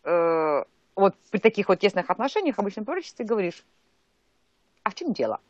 а, 0.04 0.64
вот 0.94 1.14
при 1.30 1.38
таких 1.38 1.68
вот 1.68 1.80
тесных 1.80 2.08
отношениях 2.08 2.58
обычно 2.58 2.84
проще 2.84 3.12
ты 3.14 3.24
говоришь, 3.24 3.64
а 4.82 4.90
в 4.90 4.94
чем 4.94 5.12
дело? 5.12 5.40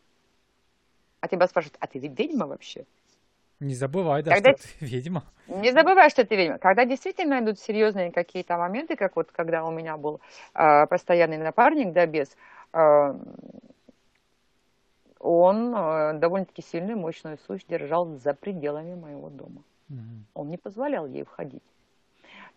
А 1.21 1.29
тебя 1.29 1.47
спрашивают, 1.47 1.77
а 1.79 1.87
ты 1.87 2.01
ведьма 2.01 2.47
вообще? 2.47 2.85
Не 3.61 3.75
забывай, 3.75 4.23
да, 4.23 4.35
когда... 4.35 4.53
что 4.53 4.63
ты 4.63 4.69
ведьма. 4.85 5.25
Не 5.49 5.73
забывай, 5.73 6.11
что 6.11 6.25
ты 6.25 6.37
ведьма. 6.37 6.59
Когда 6.59 6.85
действительно 6.85 7.41
идут 7.41 7.59
серьезные 7.59 8.13
какие-то 8.13 8.57
моменты, 8.59 8.97
как 8.97 9.17
вот 9.17 9.31
когда 9.33 9.65
у 9.65 9.71
меня 9.71 9.97
был 9.97 10.21
э, 10.55 10.87
постоянный 10.87 11.39
напарник, 11.39 11.93
да, 11.93 12.07
без, 12.07 12.37
э, 12.73 13.15
он 15.21 15.75
э, 15.75 16.19
довольно-таки 16.19 16.63
сильную, 16.63 16.99
мощную 16.99 17.39
сущность 17.39 17.69
держал 17.69 18.07
за 18.17 18.35
пределами 18.35 18.95
моего 18.95 19.31
дома. 19.31 19.63
Угу. 19.89 19.99
Он 20.35 20.49
не 20.49 20.59
позволял 20.59 21.07
ей 21.07 21.25
входить. 21.25 21.63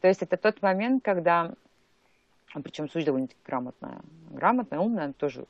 То 0.01 0.07
есть 0.07 0.21
это 0.21 0.37
тот 0.37 0.61
момент, 0.61 1.03
когда, 1.03 1.53
причем 2.63 2.85
сущность 2.85 3.07
довольно-таки 3.07 3.39
грамотная, 3.45 4.01
грамотная, 4.29 4.79
умная, 4.79 5.13
тоже 5.13 5.45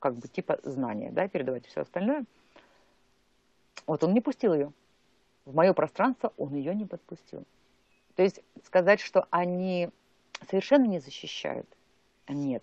как 0.00 0.14
бы 0.14 0.28
типа 0.28 0.58
знания, 0.62 1.10
да, 1.10 1.28
передавать 1.28 1.66
все 1.66 1.82
остальное. 1.82 2.24
Вот 3.86 4.04
он 4.04 4.14
не 4.14 4.20
пустил 4.20 4.54
ее 4.54 4.72
в 5.48 5.54
мое 5.54 5.72
пространство 5.72 6.32
он 6.36 6.54
ее 6.54 6.74
не 6.74 6.84
подпустил. 6.84 7.44
То 8.16 8.22
есть 8.22 8.40
сказать, 8.64 9.00
что 9.00 9.26
они 9.30 9.88
совершенно 10.50 10.84
не 10.84 10.98
защищают, 10.98 11.66
нет. 12.28 12.62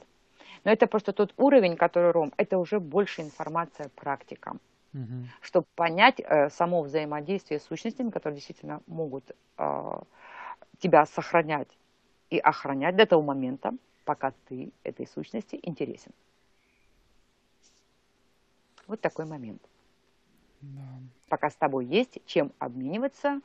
Но 0.63 0.71
это 0.71 0.85
просто 0.85 1.11
тот 1.11 1.33
уровень, 1.37 1.77
который 1.77 2.11
Ром, 2.11 2.31
это 2.37 2.59
уже 2.59 2.79
больше 2.79 3.21
информация 3.21 3.89
практикам. 3.89 4.59
Угу. 4.93 5.27
Чтобы 5.41 5.65
понять 5.75 6.19
э, 6.19 6.49
само 6.49 6.83
взаимодействие 6.83 7.59
с 7.59 7.63
сущностями, 7.63 8.11
которые 8.11 8.35
действительно 8.35 8.81
могут 8.85 9.31
э, 9.57 9.99
тебя 10.77 11.05
сохранять 11.07 11.77
и 12.29 12.37
охранять 12.37 12.95
до 12.95 13.05
того 13.07 13.23
момента, 13.23 13.73
пока 14.05 14.31
ты 14.47 14.71
этой 14.83 15.07
сущности 15.07 15.59
интересен. 15.63 16.11
Вот 18.87 19.01
такой 19.01 19.25
момент. 19.25 19.61
Да. 20.61 20.81
Пока 21.29 21.49
с 21.49 21.55
тобой 21.55 21.85
есть 21.85 22.19
чем 22.25 22.51
обмениваться, 22.59 23.41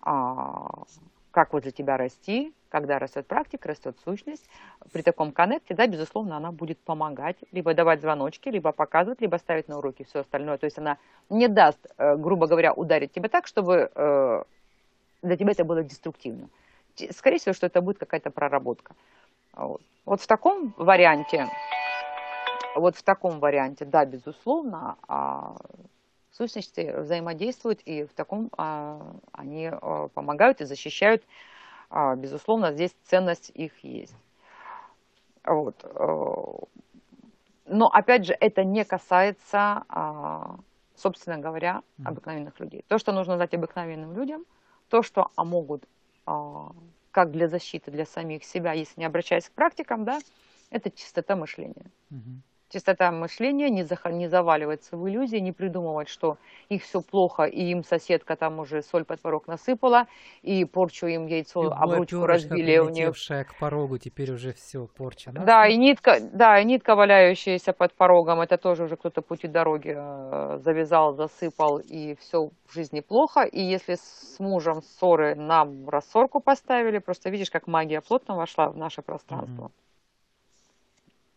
а, 0.00 0.84
как 1.30 1.52
возле 1.52 1.72
тебя 1.72 1.96
расти, 1.96 2.52
когда 2.68 2.98
растет 2.98 3.26
практика, 3.26 3.68
растет 3.68 3.96
сущность. 4.04 4.48
При 4.92 5.02
таком 5.02 5.32
коннекте, 5.32 5.74
да, 5.74 5.86
безусловно, 5.86 6.36
она 6.36 6.52
будет 6.52 6.78
помогать, 6.78 7.36
либо 7.52 7.74
давать 7.74 8.00
звоночки, 8.00 8.48
либо 8.48 8.72
показывать, 8.72 9.20
либо 9.20 9.36
ставить 9.36 9.68
на 9.68 9.78
уроки 9.78 10.04
все 10.04 10.20
остальное. 10.20 10.56
То 10.58 10.64
есть 10.64 10.78
она 10.78 10.98
не 11.28 11.48
даст, 11.48 11.78
э, 11.98 12.16
грубо 12.16 12.46
говоря, 12.46 12.72
ударить 12.72 13.12
тебя 13.12 13.28
так, 13.28 13.46
чтобы 13.46 13.90
э, 13.94 14.44
для 15.22 15.36
тебя 15.36 15.52
это 15.52 15.64
было 15.64 15.82
деструктивно. 15.82 16.48
Скорее 17.10 17.38
всего, 17.38 17.54
что 17.54 17.66
это 17.66 17.80
будет 17.80 17.98
какая-то 17.98 18.30
проработка. 18.30 18.94
Вот. 19.54 19.82
вот 20.06 20.20
в 20.22 20.26
таком 20.26 20.74
варианте, 20.78 21.48
вот 22.74 22.96
в 22.96 23.02
таком 23.02 23.38
варианте, 23.38 23.84
да, 23.84 24.06
безусловно, 24.06 24.96
а, 25.08 25.56
сущности 26.32 26.94
взаимодействуют, 26.98 27.80
и 27.82 28.04
в 28.04 28.12
таком 28.14 28.50
а, 28.56 29.14
они 29.32 29.70
а, 29.70 30.08
помогают 30.08 30.60
и 30.60 30.64
защищают. 30.64 31.22
А, 31.90 32.16
безусловно, 32.16 32.72
здесь 32.72 32.94
ценность 33.04 33.50
их 33.54 33.84
есть. 33.84 34.14
Вот. 35.44 35.84
Э, 35.84 36.44
но, 37.66 37.88
опять 37.88 38.26
же, 38.26 38.36
это 38.38 38.64
не 38.64 38.84
касается, 38.84 39.84
а, 39.88 40.56
собственно 40.94 41.38
говоря, 41.38 41.82
обыкновенных 42.04 42.58
людей. 42.60 42.84
То, 42.88 42.98
что 42.98 43.12
нужно 43.12 43.36
знать 43.36 43.54
обыкновенным 43.54 44.14
людям, 44.14 44.44
то, 44.88 45.02
что 45.02 45.30
а 45.36 45.44
могут 45.44 45.84
а, 46.26 46.72
как 47.10 47.30
для 47.30 47.48
защиты 47.48 47.90
для 47.90 48.06
самих 48.06 48.44
себя, 48.44 48.72
если 48.72 49.00
не 49.00 49.06
обращаясь 49.06 49.48
к 49.48 49.52
практикам, 49.52 50.04
да, 50.04 50.18
это 50.70 50.90
чистота 50.90 51.36
мышления. 51.36 51.90
Угу. 52.10 52.42
Чистота 52.72 53.12
мышления, 53.12 53.68
не, 53.68 53.82
за, 53.82 53.98
не 54.06 54.28
заваливаться 54.28 54.96
в 54.96 55.06
иллюзии, 55.08 55.36
не 55.36 55.52
придумывать, 55.52 56.08
что 56.08 56.38
их 56.70 56.82
все 56.82 57.02
плохо, 57.02 57.44
и 57.44 57.70
им 57.70 57.84
соседка 57.84 58.34
там 58.34 58.58
уже 58.60 58.82
соль 58.82 59.04
под 59.04 59.20
порог 59.20 59.46
насыпала, 59.46 60.06
и 60.40 60.64
порчу 60.64 61.06
им 61.06 61.26
яйцо, 61.26 61.64
Любое 61.64 61.78
обручку 61.78 62.26
разбили 62.26 62.78
у 62.78 62.88
них. 62.88 63.14
к 63.14 63.58
порогу, 63.58 63.98
теперь 63.98 64.32
уже 64.32 64.52
все, 64.54 64.86
порча. 64.86 65.32
Да? 65.32 65.44
да, 65.44 65.66
и 65.66 65.76
нитка, 65.76 66.18
да, 66.20 66.60
и 66.60 66.64
нитка, 66.64 66.94
валяющаяся 66.94 67.72
под 67.74 67.92
порогом, 67.92 68.40
это 68.40 68.56
тоже 68.56 68.84
уже 68.84 68.96
кто-то 68.96 69.20
пути 69.20 69.48
дороги 69.48 69.94
э, 69.94 70.58
завязал, 70.58 71.14
засыпал, 71.14 71.78
и 71.78 72.14
все 72.14 72.50
в 72.66 72.72
жизни 72.72 73.00
плохо. 73.00 73.42
И 73.42 73.60
если 73.60 73.96
с 73.96 74.36
мужем 74.38 74.80
ссоры 74.82 75.34
нам 75.34 75.88
рассорку 75.88 76.40
поставили, 76.40 76.98
просто 76.98 77.28
видишь, 77.30 77.50
как 77.50 77.66
магия 77.66 78.00
плотно 78.00 78.36
вошла 78.36 78.70
в 78.70 78.76
наше 78.76 79.02
пространство. 79.02 79.64
Угу. 79.64 79.72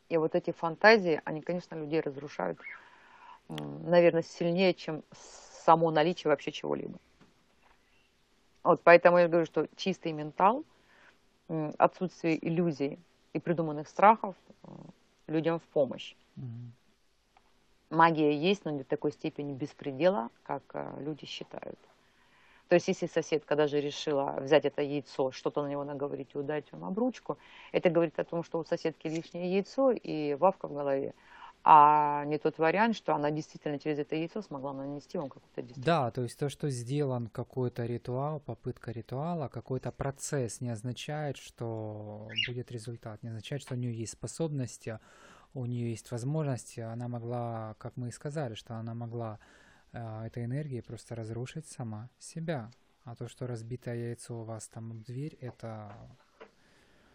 И 0.09 0.17
вот 0.17 0.35
эти 0.35 0.51
фантазии, 0.51 1.21
они, 1.25 1.41
конечно, 1.41 1.75
людей 1.75 1.99
разрушают, 1.99 2.59
наверное, 3.47 4.21
сильнее, 4.21 4.73
чем 4.73 5.03
само 5.65 5.91
наличие 5.91 6.29
вообще 6.29 6.51
чего-либо. 6.51 6.97
Вот 8.63 8.81
поэтому 8.83 9.17
я 9.17 9.27
говорю, 9.27 9.45
что 9.45 9.67
чистый 9.75 10.11
ментал, 10.11 10.63
отсутствие 11.77 12.43
иллюзий 12.45 12.99
и 13.33 13.39
придуманных 13.39 13.87
страхов 13.87 14.35
людям 15.27 15.59
в 15.59 15.63
помощь. 15.63 16.15
Mm-hmm. 16.37 16.71
Магия 17.91 18.35
есть, 18.35 18.65
но 18.65 18.71
не 18.71 18.83
в 18.83 18.87
такой 18.87 19.11
степени 19.11 19.53
беспредела, 19.53 20.29
как 20.43 20.63
э, 20.73 20.95
люди 20.99 21.25
считают. 21.25 21.79
То 22.67 22.75
есть, 22.75 22.87
если 22.87 23.07
соседка 23.07 23.55
даже 23.55 23.79
решила 23.79 24.37
взять 24.39 24.65
это 24.65 24.81
яйцо, 24.81 25.31
что-то 25.31 25.61
на 25.63 25.67
него 25.67 25.83
наговорить 25.83 26.29
и 26.33 26.37
удать 26.37 26.71
вам 26.71 26.85
обручку, 26.85 27.37
это 27.71 27.89
говорит 27.89 28.19
о 28.19 28.23
том, 28.23 28.43
что 28.43 28.59
у 28.59 28.65
соседки 28.65 29.07
лишнее 29.07 29.53
яйцо 29.53 29.91
и 29.91 30.33
вавка 30.35 30.67
в 30.67 30.73
голове. 30.73 31.13
А 31.67 32.25
не 32.25 32.37
тот 32.37 32.59
вариант, 32.59 32.95
что 32.95 33.15
она 33.15 33.31
действительно 33.31 33.79
через 33.79 33.97
это 33.97 34.15
яйцо 34.15 34.43
смогла 34.43 34.71
нанести 34.71 35.17
вам 35.17 35.29
какую-то 35.29 35.63
действие. 35.63 35.83
Да, 35.83 36.11
то 36.11 36.21
есть 36.21 36.37
то, 36.37 36.47
что 36.47 36.69
сделан 36.69 37.27
какой-то 37.27 37.85
ритуал, 37.85 38.39
попытка 38.39 38.91
ритуала, 38.91 39.47
какой-то 39.47 39.91
процесс 39.91 40.61
не 40.61 40.69
означает, 40.69 41.37
что 41.37 42.27
будет 42.47 42.71
результат, 42.71 43.23
не 43.23 43.29
означает, 43.29 43.63
что 43.63 43.73
у 43.73 43.77
нее 43.77 43.93
есть 43.97 44.13
способности, 44.13 44.99
у 45.55 45.65
нее 45.65 45.89
есть 45.89 46.11
возможности, 46.11 46.81
она 46.81 47.07
могла, 47.07 47.75
как 47.79 47.97
мы 47.97 48.09
и 48.09 48.11
сказали, 48.11 48.53
что 48.53 48.75
она 48.75 48.93
могла 48.93 49.39
а, 49.95 50.27
этой 50.27 50.43
энергией 50.43 50.81
просто 50.81 51.15
разрушить 51.15 51.67
сама 51.67 52.09
себя. 52.19 52.69
А 53.05 53.15
то, 53.15 53.27
что 53.27 53.47
разбитое 53.47 53.95
яйцо 53.95 54.41
у 54.41 54.43
вас 54.43 54.67
там 54.67 54.91
в 54.91 55.03
дверь, 55.03 55.37
это... 55.39 55.95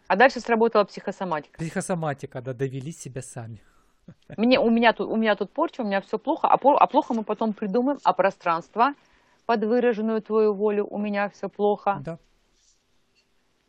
А 0.07 0.15
дальше 0.15 0.39
сработала 0.39 0.83
психосоматика. 0.83 1.59
Психосоматика, 1.59 2.41
да, 2.41 2.53
довели 2.53 2.91
себя 2.91 3.21
сами. 3.21 3.61
Мне, 4.35 4.59
у, 4.59 4.69
меня 4.69 4.93
тут, 4.93 5.09
у 5.09 5.15
меня 5.15 5.35
тут 5.35 5.51
порча, 5.51 5.81
у 5.81 5.85
меня 5.85 6.01
все 6.01 6.17
плохо, 6.17 6.47
а, 6.47 6.55
а 6.55 6.87
плохо 6.87 7.13
мы 7.13 7.23
потом 7.23 7.53
придумаем, 7.53 7.99
а 8.03 8.13
пространство 8.13 8.93
под 9.45 9.63
выраженную 9.63 10.21
твою 10.21 10.53
волю 10.53 10.87
у 10.87 10.97
меня 10.97 11.29
все 11.29 11.49
плохо. 11.49 12.01
Да. 12.03 12.17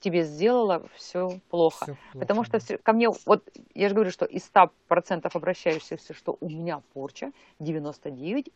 Тебе 0.01 0.25
сделала 0.25 0.89
все 0.95 1.39
плохо. 1.51 1.85
Все 1.85 1.97
плохо 2.13 2.19
Потому 2.19 2.45
что 2.45 2.59
все, 2.59 2.79
ко 2.79 2.93
мне, 2.93 3.09
вот 3.27 3.49
я 3.75 3.89
же 3.89 3.95
говорю, 3.95 4.11
что 4.11 4.25
из 4.25 4.51
100% 4.51 5.31
обращающихся, 5.33 6.15
что 6.15 6.37
у 6.41 6.49
меня 6.49 6.83
порча, 6.93 7.31
99 7.61 8.53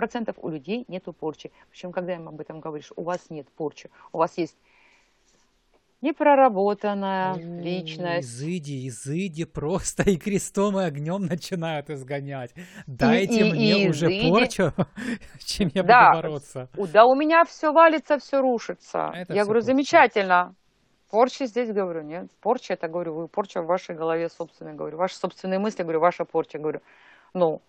процентов 0.00 0.36
у 0.38 0.48
людей 0.48 0.86
нет 0.88 1.04
порчи. 1.18 1.52
Причем, 1.70 1.92
когда 1.92 2.14
им 2.14 2.26
об 2.26 2.40
этом 2.40 2.60
говоришь, 2.60 2.90
у 2.96 3.02
вас 3.02 3.28
нет 3.28 3.46
порчи, 3.54 3.90
у 4.12 4.18
вас 4.18 4.38
есть 4.38 4.56
непроработанная 6.00 7.34
ну, 7.34 7.60
личность. 7.60 8.26
Изыди, 8.26 8.88
изыди 8.88 9.44
просто 9.44 10.04
и 10.04 10.16
крестом 10.16 10.80
и 10.80 10.84
огнем 10.84 11.26
начинают 11.26 11.90
изгонять. 11.90 12.54
Дайте 12.86 13.48
и, 13.48 13.52
мне 13.52 13.84
и, 13.84 13.88
уже 13.90 14.06
изыди. 14.06 14.30
порчу, 14.30 14.72
чем 15.44 15.70
я 15.74 15.82
да, 15.82 16.10
буду 16.12 16.22
бороться. 16.22 16.68
Да, 16.94 17.04
у 17.04 17.14
меня 17.14 17.44
все 17.44 17.72
валится, 17.72 18.16
все 18.16 18.40
рушится. 18.40 19.10
Это 19.12 19.34
я 19.34 19.42
все 19.42 19.44
говорю, 19.44 19.60
порча. 19.60 19.66
замечательно. 19.66 20.54
Порчи 21.10 21.44
здесь, 21.44 21.70
говорю, 21.70 22.04
нет. 22.04 22.30
Порча, 22.40 22.72
это, 22.72 22.88
говорю, 22.88 23.16
вы 23.16 23.28
порча 23.28 23.60
в 23.60 23.66
вашей 23.66 23.94
голове 23.94 24.30
собственной, 24.30 24.74
говорю. 24.74 24.96
Ваши 24.96 25.16
собственные 25.16 25.58
мысли, 25.58 25.82
говорю, 25.82 26.00
ваша 26.00 26.24
порча, 26.24 26.58
говорю. 26.58 26.80
Ну, 27.34 27.60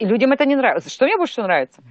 и 0.00 0.06
людям 0.06 0.32
это 0.32 0.46
не 0.46 0.56
нравится. 0.56 0.90
Что 0.90 1.04
мне 1.04 1.16
больше 1.16 1.42
нравится? 1.42 1.82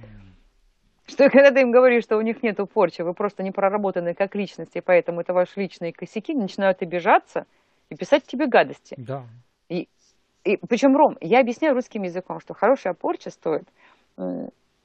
Что 1.06 1.30
когда 1.30 1.50
ты 1.50 1.60
им 1.60 1.70
говоришь, 1.70 2.04
что 2.04 2.18
у 2.18 2.20
них 2.20 2.42
нет 2.42 2.58
порчи, 2.72 3.02
вы 3.02 3.14
просто 3.14 3.42
не 3.42 3.50
проработаны 3.50 4.14
как 4.14 4.34
личности, 4.34 4.80
поэтому 4.84 5.20
это 5.20 5.32
ваши 5.32 5.60
личные 5.60 5.92
косяки, 5.92 6.34
начинают 6.34 6.82
обижаться 6.82 7.46
и 7.88 7.96
писать 7.96 8.24
тебе 8.26 8.46
гадости. 8.46 8.94
Да. 8.98 9.24
И, 9.68 9.88
и 10.44 10.56
причем, 10.68 10.96
Ром, 10.96 11.16
я 11.20 11.40
объясняю 11.40 11.74
русским 11.74 12.02
языком, 12.02 12.40
что 12.40 12.54
хорошая 12.54 12.94
порча 12.94 13.30
стоит, 13.30 13.64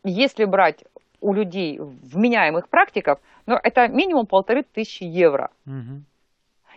если 0.03 0.45
брать 0.45 0.84
у 1.21 1.34
людей 1.34 1.80
вменяемых 1.80 2.69
практиков, 2.69 3.19
ну, 3.47 3.55
это 3.61 3.88
минимум 3.88 4.28
полторы 4.28 4.63
тысячи 4.63 5.03
евро. 5.03 5.49
Угу. 5.65 6.03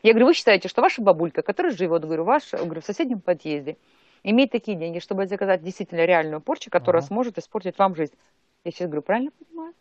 Я 0.03 0.12
говорю, 0.12 0.26
вы 0.26 0.34
считаете, 0.34 0.68
что 0.68 0.80
ваша 0.80 1.03
бабулька, 1.03 1.42
которая 1.42 1.72
живет, 1.72 2.03
говорю, 2.03 2.24
ваш, 2.24 2.53
говорю, 2.53 2.80
в 2.80 2.84
соседнем 2.84 3.20
подъезде, 3.20 3.76
иметь 4.30 4.50
такие 4.50 4.76
деньги, 4.76 4.98
чтобы 4.98 5.26
заказать 5.26 5.62
действительно 5.62 6.04
реальную 6.04 6.40
порчу, 6.40 6.70
которая 6.70 7.00
ага. 7.00 7.08
сможет 7.08 7.38
испортить 7.38 7.78
вам 7.78 7.94
жизнь. 7.94 8.14
Я 8.64 8.70
сейчас 8.70 8.88
говорю, 8.88 9.02
правильно 9.02 9.30
понимаю? 9.30 9.74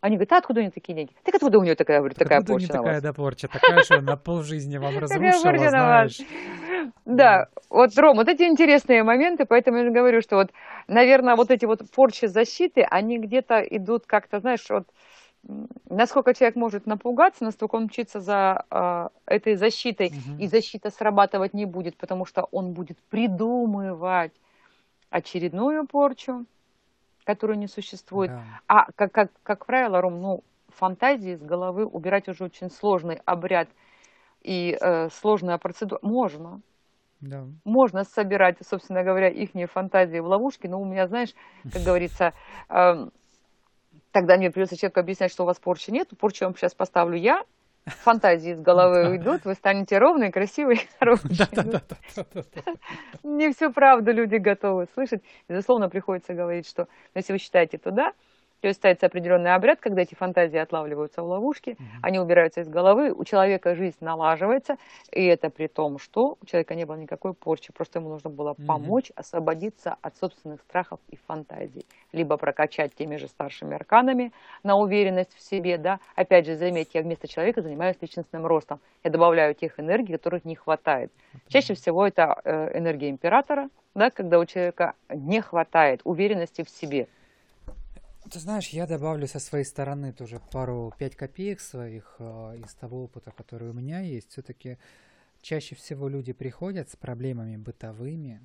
Они 0.00 0.16
говорят, 0.16 0.32
а 0.32 0.36
откуда 0.38 0.60
у 0.60 0.62
нее 0.62 0.70
такие 0.70 0.94
деньги? 0.94 1.12
Так 1.24 1.34
откуда 1.34 1.58
у 1.58 1.64
нее 1.64 1.74
такая, 1.74 1.98
говорю, 1.98 2.14
такая 2.14 2.38
откуда 2.38 2.58
порча 2.58 2.72
у 2.72 2.76
такая 2.76 3.00
да, 3.00 3.12
порча? 3.12 3.48
Такая 3.48 3.82
же 3.82 4.00
на 4.00 4.16
полжизни 4.16 4.76
вам 4.78 4.98
разрушила, 4.98 5.68
знаешь. 5.68 6.20
Да, 7.04 7.48
вот, 7.70 7.96
Ром, 7.98 8.16
вот 8.16 8.28
эти 8.28 8.42
интересные 8.42 9.02
моменты, 9.02 9.44
поэтому 9.46 9.78
я 9.78 9.90
говорю, 9.90 10.22
что 10.22 10.36
вот, 10.36 10.50
наверное, 10.86 11.34
вот 11.34 11.50
эти 11.50 11.64
вот 11.64 11.82
порчи 11.90 12.26
защиты, 12.26 12.86
они 12.88 13.18
где-то 13.18 13.60
идут 13.60 14.06
как-то, 14.06 14.38
знаешь, 14.40 14.64
вот, 14.68 14.86
насколько 15.88 16.34
человек 16.34 16.56
может 16.56 16.86
напугаться, 16.86 17.44
настолько 17.44 17.76
он 17.76 17.84
мчится 17.84 18.20
за 18.20 18.64
э, 18.70 19.08
этой 19.26 19.56
защитой, 19.56 20.08
угу. 20.08 20.38
и 20.38 20.46
защита 20.46 20.90
срабатывать 20.90 21.54
не 21.54 21.64
будет, 21.64 21.96
потому 21.96 22.24
что 22.24 22.48
он 22.50 22.72
будет 22.72 22.98
придумывать 23.10 24.32
очередную 25.10 25.86
порчу, 25.86 26.44
которую 27.24 27.58
не 27.58 27.68
существует. 27.68 28.30
Да. 28.30 28.42
А 28.66 28.92
как, 28.94 29.12
как, 29.12 29.30
как 29.42 29.66
правило, 29.66 30.00
Ром, 30.00 30.20
ну, 30.20 30.44
фантазии 30.68 31.32
из 31.32 31.42
головы 31.42 31.86
убирать 31.86 32.28
уже 32.28 32.44
очень 32.44 32.70
сложный 32.70 33.20
обряд 33.24 33.68
и 34.42 34.76
э, 34.80 35.08
сложная 35.10 35.58
процедура. 35.58 35.98
Можно. 36.02 36.60
Да. 37.20 37.44
Можно 37.64 38.04
собирать, 38.04 38.58
собственно 38.68 39.02
говоря, 39.02 39.28
их 39.28 39.50
фантазии 39.70 40.18
в 40.18 40.26
ловушки, 40.26 40.66
но 40.66 40.80
у 40.80 40.84
меня, 40.84 41.08
знаешь, 41.08 41.34
как 41.72 41.82
говорится, 41.82 42.34
э, 42.68 43.08
тогда 44.16 44.38
мне 44.38 44.50
придется 44.50 44.78
человеку 44.78 45.00
объяснять, 45.00 45.30
что 45.30 45.42
у 45.42 45.46
вас 45.46 45.58
порчи 45.58 45.90
нет, 45.90 46.08
порчу 46.18 46.46
вам 46.46 46.56
сейчас 46.56 46.74
поставлю 46.74 47.18
я, 47.18 47.44
фантазии 47.84 48.52
из 48.52 48.62
головы 48.62 49.10
уйдут, 49.10 49.44
вы 49.44 49.52
станете 49.52 49.98
ровные, 49.98 50.32
красивые, 50.32 50.80
хорошие. 50.98 51.34
Не 53.22 53.52
всю 53.52 53.70
правду 53.70 54.12
люди 54.12 54.36
готовы 54.36 54.86
слышать. 54.94 55.22
Безусловно, 55.50 55.90
приходится 55.90 56.32
говорить, 56.32 56.66
что 56.66 56.88
если 57.14 57.34
вы 57.34 57.38
считаете 57.38 57.76
туда, 57.76 58.14
то 58.66 58.68
есть 58.68 58.80
ставится 58.80 59.06
определенный 59.06 59.54
обряд, 59.54 59.78
когда 59.78 60.02
эти 60.02 60.16
фантазии 60.16 60.56
отлавливаются 60.56 61.22
в 61.22 61.28
ловушке, 61.28 61.72
mm 61.72 61.84
они 62.02 62.18
убираются 62.18 62.62
из 62.62 62.68
головы, 62.68 63.12
у 63.12 63.22
человека 63.22 63.76
жизнь 63.76 63.98
налаживается, 64.00 64.76
и 65.12 65.24
это 65.24 65.50
при 65.50 65.68
том, 65.68 66.00
что 66.00 66.36
у 66.42 66.46
человека 66.46 66.74
не 66.74 66.84
было 66.84 66.96
никакой 66.96 67.32
порчи, 67.32 67.72
просто 67.72 68.00
ему 68.00 68.08
нужно 68.08 68.28
было 68.28 68.54
mm 68.58 68.66
помочь 68.66 69.12
освободиться 69.14 69.96
от 70.02 70.16
собственных 70.16 70.62
страхов 70.62 70.98
и 71.10 71.16
фантазий, 71.28 71.86
либо 72.10 72.36
прокачать 72.36 72.92
теми 72.96 73.14
же 73.18 73.28
старшими 73.28 73.76
арканами 73.76 74.32
на 74.64 74.76
уверенность 74.76 75.36
в 75.36 75.40
себе, 75.40 75.78
да, 75.78 76.00
опять 76.16 76.46
же, 76.46 76.56
заметьте, 76.56 76.98
я 76.98 77.04
вместо 77.04 77.28
человека 77.28 77.62
занимаюсь 77.62 77.98
личностным 78.00 78.46
ростом, 78.46 78.80
я 79.04 79.12
добавляю 79.12 79.54
тех 79.54 79.78
энергий, 79.78 80.16
которых 80.16 80.44
не 80.44 80.56
хватает. 80.56 81.12
Чаще 81.46 81.74
всего 81.74 82.04
это 82.04 82.40
э, 82.42 82.76
энергия 82.76 83.10
императора, 83.10 83.68
да, 83.94 84.10
когда 84.10 84.40
у 84.40 84.44
человека 84.44 84.94
не 85.08 85.40
хватает 85.40 86.00
уверенности 86.02 86.64
в 86.64 86.68
себе, 86.68 87.06
ты 88.30 88.40
знаешь, 88.40 88.68
я 88.68 88.86
добавлю 88.86 89.26
со 89.26 89.38
своей 89.38 89.64
стороны 89.64 90.12
тоже 90.12 90.40
пару, 90.52 90.92
пять 90.98 91.16
копеек 91.16 91.60
своих 91.60 92.16
э, 92.18 92.58
из 92.64 92.74
того 92.74 93.04
опыта, 93.04 93.30
который 93.30 93.70
у 93.70 93.72
меня 93.72 94.00
есть. 94.00 94.30
Все-таки 94.30 94.78
чаще 95.42 95.74
всего 95.74 96.08
люди 96.08 96.32
приходят 96.32 96.90
с 96.90 96.96
проблемами 96.96 97.56
бытовыми, 97.56 98.44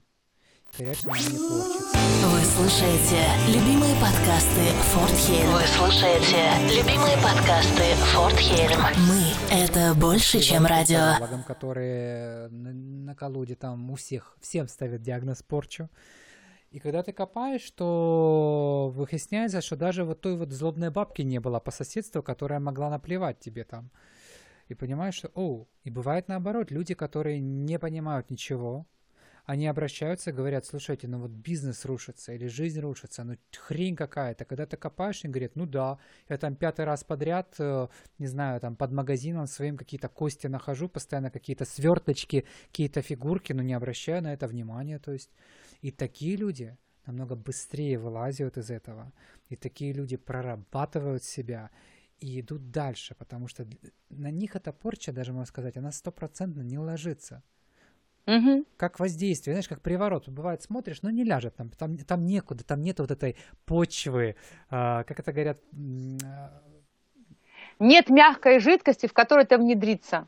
что 0.71 0.83
они 0.83 1.37
творчецы. 1.37 1.97
Вы 2.27 2.39
слушаете 2.45 3.25
любимые 3.47 3.93
подкасты 3.95 4.61
Форт 4.93 5.11
Хейм. 5.11 5.51
Вы 5.51 5.61
слушаете 5.67 6.77
любимые 6.77 7.15
подкасты 7.17 7.95
Форт 8.13 8.37
Хейм. 8.37 8.71
Мы— 9.07 9.33
это 9.51 9.93
больше, 9.95 10.37
И 10.37 10.41
чем 10.41 10.65
радио. 10.65 11.15
Которые 11.45 12.47
на, 12.49 12.71
на 12.71 13.15
колоде 13.15 13.55
там 13.55 13.89
у 13.89 13.95
всех, 13.95 14.37
всем 14.41 14.67
ставят 14.67 15.01
диагноз 15.01 15.43
порчу. 15.43 15.89
И 16.71 16.79
когда 16.79 17.03
ты 17.03 17.11
копаешь, 17.11 17.69
то 17.71 18.91
выясняется, 18.95 19.59
что 19.61 19.75
даже 19.75 20.05
вот 20.05 20.21
той 20.21 20.37
вот 20.37 20.51
злобной 20.51 20.89
бабки 20.89 21.21
не 21.21 21.39
было 21.39 21.59
по 21.59 21.69
соседству, 21.69 22.23
которая 22.23 22.61
могла 22.61 22.89
наплевать 22.89 23.39
тебе 23.39 23.65
там. 23.65 23.91
И 24.69 24.73
понимаешь, 24.73 25.15
что, 25.15 25.29
о, 25.35 25.67
и 25.83 25.89
бывает 25.89 26.29
наоборот, 26.29 26.71
люди, 26.71 26.93
которые 26.93 27.41
не 27.41 27.77
понимают 27.77 28.29
ничего, 28.29 28.85
они 29.45 29.67
обращаются, 29.67 30.31
говорят, 30.31 30.65
слушайте, 30.65 31.07
ну 31.07 31.19
вот 31.19 31.31
бизнес 31.31 31.85
рушится 31.85 32.33
или 32.33 32.47
жизнь 32.47 32.79
рушится, 32.79 33.23
ну 33.23 33.37
хрень 33.57 33.95
какая-то. 33.95 34.45
Когда 34.45 34.65
ты 34.65 34.77
копаешь, 34.77 35.21
они 35.23 35.31
говорят, 35.33 35.55
ну 35.55 35.65
да, 35.65 35.97
я 36.29 36.37
там 36.37 36.55
пятый 36.55 36.85
раз 36.85 37.03
подряд, 37.03 37.55
э, 37.59 37.87
не 38.19 38.27
знаю, 38.27 38.59
там 38.59 38.75
под 38.75 38.91
магазином 38.91 39.47
своим 39.47 39.77
какие-то 39.77 40.09
кости 40.09 40.47
нахожу, 40.47 40.89
постоянно 40.89 41.31
какие-то 41.31 41.65
сверточки, 41.65 42.45
какие-то 42.67 43.01
фигурки, 43.01 43.53
но 43.53 43.63
не 43.63 43.73
обращаю 43.73 44.21
на 44.21 44.33
это 44.33 44.47
внимания, 44.47 44.99
то 44.99 45.11
есть 45.11 45.31
и 45.81 45.91
такие 45.91 46.35
люди 46.35 46.77
намного 47.05 47.35
быстрее 47.35 47.97
вылазят 47.97 48.57
из 48.57 48.69
этого. 48.69 49.11
И 49.49 49.55
такие 49.55 49.93
люди 49.93 50.17
прорабатывают 50.17 51.23
себя 51.23 51.71
и 52.19 52.39
идут 52.39 52.71
дальше, 52.71 53.15
потому 53.15 53.47
что 53.47 53.67
на 54.09 54.29
них 54.29 54.55
эта 54.55 54.71
порча, 54.71 55.11
даже 55.11 55.33
можно 55.33 55.45
сказать, 55.45 55.77
она 55.77 55.91
стопроцентно 55.91 56.61
не 56.61 56.77
ложится. 56.77 57.43
Угу. 58.27 58.65
Как 58.77 58.99
воздействие, 58.99 59.55
знаешь, 59.55 59.67
как 59.67 59.81
приворот. 59.81 60.29
Бывает, 60.29 60.61
смотришь, 60.61 61.01
но 61.01 61.09
не 61.09 61.23
ляжет 61.23 61.55
там, 61.55 61.69
там, 61.69 61.97
там 61.97 62.25
некуда, 62.25 62.63
там 62.63 62.81
нет 62.81 62.99
вот 62.99 63.11
этой 63.11 63.35
почвы, 63.65 64.35
а, 64.69 65.03
как 65.03 65.19
это 65.19 65.31
говорят. 65.31 65.59
А... 66.23 66.61
Нет 67.79 68.09
мягкой 68.09 68.59
жидкости, 68.59 69.07
в 69.07 69.13
которой 69.13 69.43
это 69.43 69.57
внедрится. 69.57 70.27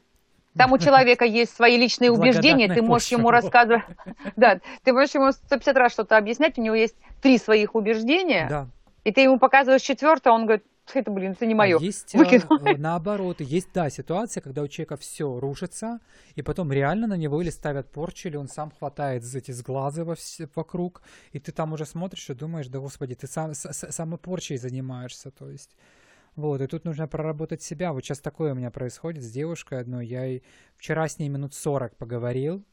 Там 0.56 0.72
у 0.72 0.78
человека 0.78 1.26
есть 1.26 1.56
свои 1.56 1.78
личные 1.78 2.12
убеждения, 2.12 2.74
ты 2.74 2.82
можешь 2.82 3.10
ему 3.10 3.30
рассказывать, 3.32 3.84
да, 4.36 4.60
ты 4.84 4.94
можешь 4.94 5.16
ему 5.16 5.32
150 5.32 5.76
раз 5.78 5.94
что-то 5.94 6.18
объяснять, 6.18 6.58
у 6.58 6.62
него 6.62 6.76
есть 6.76 6.96
три 7.22 7.38
своих 7.38 7.76
убеждения, 7.76 8.48
да. 8.50 8.68
и 9.04 9.12
ты 9.12 9.22
ему 9.22 9.39
показываешь 9.39 9.82
четвертое, 9.82 10.32
он 10.32 10.46
говорит, 10.46 10.66
это, 10.94 11.12
блин, 11.12 11.32
это 11.32 11.46
не 11.46 11.56
мое. 11.56 11.78
А 11.78 11.82
есть 11.82 12.14
Выкинул. 12.14 12.60
Э, 12.66 12.76
наоборот, 12.78 13.42
есть, 13.42 13.70
да, 13.74 13.90
ситуация, 13.90 14.42
когда 14.42 14.62
у 14.62 14.68
человека 14.68 14.98
все 14.98 15.40
рушится, 15.40 16.00
и 16.36 16.42
потом 16.42 16.72
реально 16.72 17.08
на 17.08 17.18
него 17.18 17.42
или 17.42 17.50
ставят 17.50 17.90
порчу, 17.92 18.28
или 18.28 18.36
он 18.36 18.48
сам 18.48 18.72
хватает 18.72 19.24
эти 19.34 19.52
сглазы 19.52 20.04
во 20.04 20.16
все, 20.16 20.50
вокруг, 20.56 21.02
и 21.32 21.40
ты 21.40 21.52
там 21.52 21.74
уже 21.74 21.86
смотришь 21.86 22.30
и 22.30 22.34
думаешь, 22.34 22.68
да 22.68 22.80
господи, 22.80 23.16
ты 23.16 23.28
сам, 23.28 23.54
с, 23.54 23.72
самой 23.92 24.18
порчей 24.18 24.58
занимаешься, 24.58 25.32
то 25.32 25.50
есть... 25.50 25.76
Вот, 26.36 26.62
и 26.62 26.68
тут 26.68 26.84
нужно 26.84 27.08
проработать 27.08 27.62
себя. 27.62 27.94
Вот 27.94 28.04
сейчас 28.04 28.20
такое 28.20 28.54
у 28.54 28.56
меня 28.56 28.72
происходит 28.72 29.24
с 29.24 29.30
девушкой 29.30 29.80
одной. 29.80 30.08
Я 30.08 30.26
и 30.26 30.42
вчера 30.78 31.08
с 31.08 31.20
ней 31.20 31.30
минут 31.30 31.54
40 31.54 31.96
поговорил. 31.96 32.64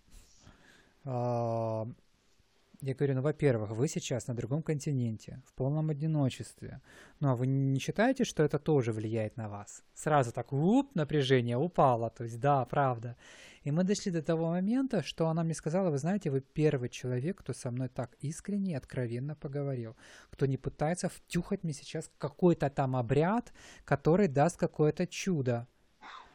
Я 2.82 2.94
говорю, 2.94 3.16
ну, 3.16 3.20
во-первых, 3.20 3.70
вы 3.72 3.88
сейчас 3.88 4.26
на 4.26 4.34
другом 4.34 4.62
континенте, 4.62 5.42
в 5.46 5.52
полном 5.52 5.90
одиночестве. 5.90 6.80
Ну, 7.20 7.28
а 7.28 7.36
вы 7.36 7.46
не 7.46 7.78
считаете, 7.78 8.24
что 8.24 8.42
это 8.42 8.58
тоже 8.58 8.92
влияет 8.92 9.36
на 9.36 9.50
вас? 9.50 9.82
Сразу 9.92 10.32
так, 10.32 10.50
уп, 10.52 10.94
напряжение 10.94 11.58
упало. 11.58 12.08
То 12.08 12.24
есть, 12.24 12.40
да, 12.40 12.64
правда. 12.64 13.16
И 13.64 13.70
мы 13.70 13.84
дошли 13.84 14.10
до 14.10 14.22
того 14.22 14.48
момента, 14.48 15.02
что 15.02 15.28
она 15.28 15.44
мне 15.44 15.52
сказала, 15.52 15.90
вы 15.90 15.98
знаете, 15.98 16.30
вы 16.30 16.40
первый 16.40 16.88
человек, 16.88 17.40
кто 17.40 17.52
со 17.52 17.70
мной 17.70 17.88
так 17.88 18.16
искренне 18.20 18.72
и 18.72 18.76
откровенно 18.76 19.34
поговорил, 19.34 19.94
кто 20.30 20.46
не 20.46 20.56
пытается 20.56 21.10
втюхать 21.10 21.62
мне 21.64 21.74
сейчас 21.74 22.10
какой-то 22.16 22.70
там 22.70 22.96
обряд, 22.96 23.52
который 23.84 24.28
даст 24.28 24.56
какое-то 24.56 25.06
чудо. 25.06 25.66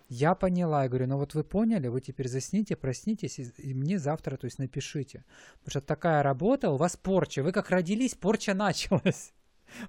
Я 0.07 0.35
поняла, 0.35 0.83
я 0.83 0.89
говорю, 0.89 1.07
ну 1.07 1.17
вот 1.17 1.33
вы 1.33 1.43
поняли, 1.43 1.87
вы 1.87 2.01
теперь 2.01 2.27
засните, 2.27 2.75
проснитесь, 2.75 3.39
и, 3.39 3.51
и 3.57 3.73
мне 3.73 3.97
завтра, 3.97 4.37
то 4.37 4.45
есть 4.45 4.59
напишите. 4.59 5.25
Потому 5.59 5.71
что 5.71 5.81
такая 5.81 6.23
работа, 6.23 6.69
у 6.69 6.77
вас 6.77 6.95
порча, 6.95 7.41
вы 7.41 7.51
как 7.51 7.69
родились, 7.69 8.13
порча 8.13 8.53
началась. 8.53 9.33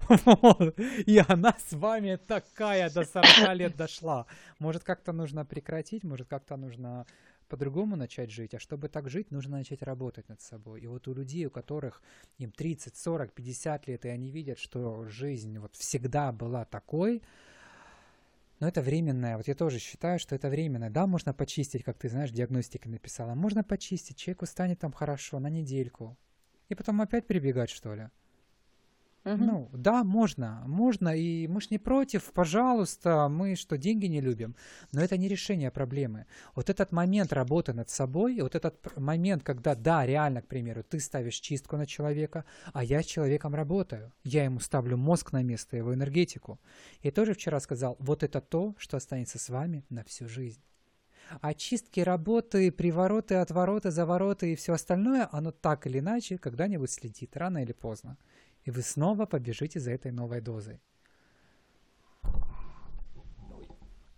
И 1.06 1.22
она 1.28 1.54
с 1.58 1.72
вами 1.72 2.16
такая 2.16 2.90
до 2.90 3.04
40 3.04 3.54
лет 3.56 3.76
дошла. 3.76 4.26
Может, 4.58 4.84
как-то 4.84 5.12
нужно 5.12 5.44
прекратить, 5.44 6.02
может, 6.02 6.28
как-то 6.28 6.56
нужно 6.56 7.06
по-другому 7.48 7.96
начать 7.96 8.30
жить, 8.30 8.54
а 8.54 8.58
чтобы 8.58 8.88
так 8.88 9.08
жить, 9.08 9.30
нужно 9.30 9.58
начать 9.58 9.82
работать 9.82 10.28
над 10.28 10.40
собой. 10.40 10.80
И 10.80 10.86
вот 10.86 11.06
у 11.08 11.14
людей, 11.14 11.46
у 11.46 11.50
которых 11.50 12.02
им 12.38 12.50
30, 12.50 12.96
40, 12.96 13.32
50 13.32 13.86
лет, 13.86 14.04
и 14.04 14.08
они 14.08 14.30
видят, 14.30 14.58
что 14.58 15.04
жизнь 15.04 15.58
вот 15.58 15.76
всегда 15.76 16.32
была 16.32 16.64
такой, 16.64 17.22
но 18.60 18.68
это 18.68 18.80
временное. 18.82 19.36
Вот 19.36 19.48
я 19.48 19.54
тоже 19.54 19.78
считаю, 19.78 20.18
что 20.18 20.34
это 20.34 20.48
временное. 20.48 20.90
Да, 20.90 21.06
можно 21.06 21.34
почистить, 21.34 21.84
как 21.84 21.98
ты 21.98 22.08
знаешь, 22.08 22.30
диагностика 22.30 22.88
написала. 22.88 23.34
Можно 23.34 23.62
почистить, 23.62 24.16
человеку 24.16 24.46
станет 24.46 24.80
там 24.80 24.92
хорошо 24.92 25.38
на 25.38 25.48
недельку. 25.48 26.16
И 26.68 26.74
потом 26.74 27.00
опять 27.00 27.26
прибегать, 27.26 27.70
что 27.70 27.94
ли. 27.94 28.10
Ну, 29.26 29.68
да, 29.72 30.04
можно, 30.04 30.62
можно, 30.66 31.16
и 31.16 31.48
мы 31.48 31.60
ж 31.60 31.70
не 31.70 31.78
против, 31.78 32.32
пожалуйста, 32.32 33.28
мы 33.28 33.56
что, 33.56 33.76
деньги 33.76 34.06
не 34.06 34.20
любим, 34.20 34.54
но 34.92 35.00
это 35.00 35.16
не 35.16 35.26
решение 35.26 35.72
проблемы. 35.72 36.26
Вот 36.54 36.70
этот 36.70 36.92
момент 36.92 37.32
работы 37.32 37.72
над 37.72 37.90
собой, 37.90 38.40
вот 38.40 38.54
этот 38.54 38.96
момент, 38.96 39.42
когда, 39.42 39.74
да, 39.74 40.06
реально, 40.06 40.42
к 40.42 40.46
примеру, 40.46 40.84
ты 40.84 41.00
ставишь 41.00 41.40
чистку 41.40 41.76
на 41.76 41.86
человека, 41.86 42.44
а 42.72 42.84
я 42.84 43.02
с 43.02 43.06
человеком 43.06 43.54
работаю, 43.54 44.12
я 44.22 44.44
ему 44.44 44.60
ставлю 44.60 44.96
мозг 44.96 45.32
на 45.32 45.42
место, 45.42 45.76
его 45.76 45.92
энергетику. 45.92 46.60
И 47.02 47.10
тоже 47.10 47.34
вчера 47.34 47.58
сказал, 47.58 47.96
вот 47.98 48.22
это 48.22 48.40
то, 48.40 48.76
что 48.78 48.96
останется 48.96 49.40
с 49.40 49.48
вами 49.48 49.84
на 49.90 50.04
всю 50.04 50.28
жизнь. 50.28 50.62
А 51.40 51.52
чистки, 51.54 51.98
работы, 51.98 52.70
привороты, 52.70 53.34
отвороты, 53.34 53.90
завороты 53.90 54.52
и 54.52 54.54
все 54.54 54.74
остальное, 54.74 55.28
оно 55.32 55.50
так 55.50 55.88
или 55.88 55.98
иначе 55.98 56.38
когда-нибудь 56.38 56.90
следит, 56.92 57.36
рано 57.36 57.64
или 57.64 57.72
поздно 57.72 58.16
и 58.66 58.70
вы 58.72 58.82
снова 58.82 59.26
побежите 59.26 59.80
за 59.80 59.92
этой 59.92 60.12
новой 60.12 60.40
дозой. 60.40 60.80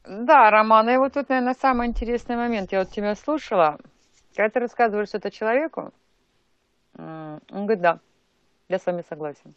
Да, 0.05 0.51
Роман, 0.51 0.89
и 0.89 0.97
вот 0.97 1.13
тут, 1.13 1.29
наверное, 1.29 1.55
самый 1.55 1.87
интересный 1.87 2.37
момент. 2.37 2.73
Я 2.73 2.81
вот 2.81 2.91
тебя 2.91 3.15
слушала. 3.15 3.79
Когда 4.35 4.49
ты 4.49 4.61
рассказываешь 4.61 5.11
это 5.13 5.31
человеку, 5.31 5.93
он 6.97 7.41
говорит, 7.51 7.83
да, 7.83 8.01
я 8.69 8.79
с 8.79 8.87
вами 8.87 9.05
согласен. 9.07 9.55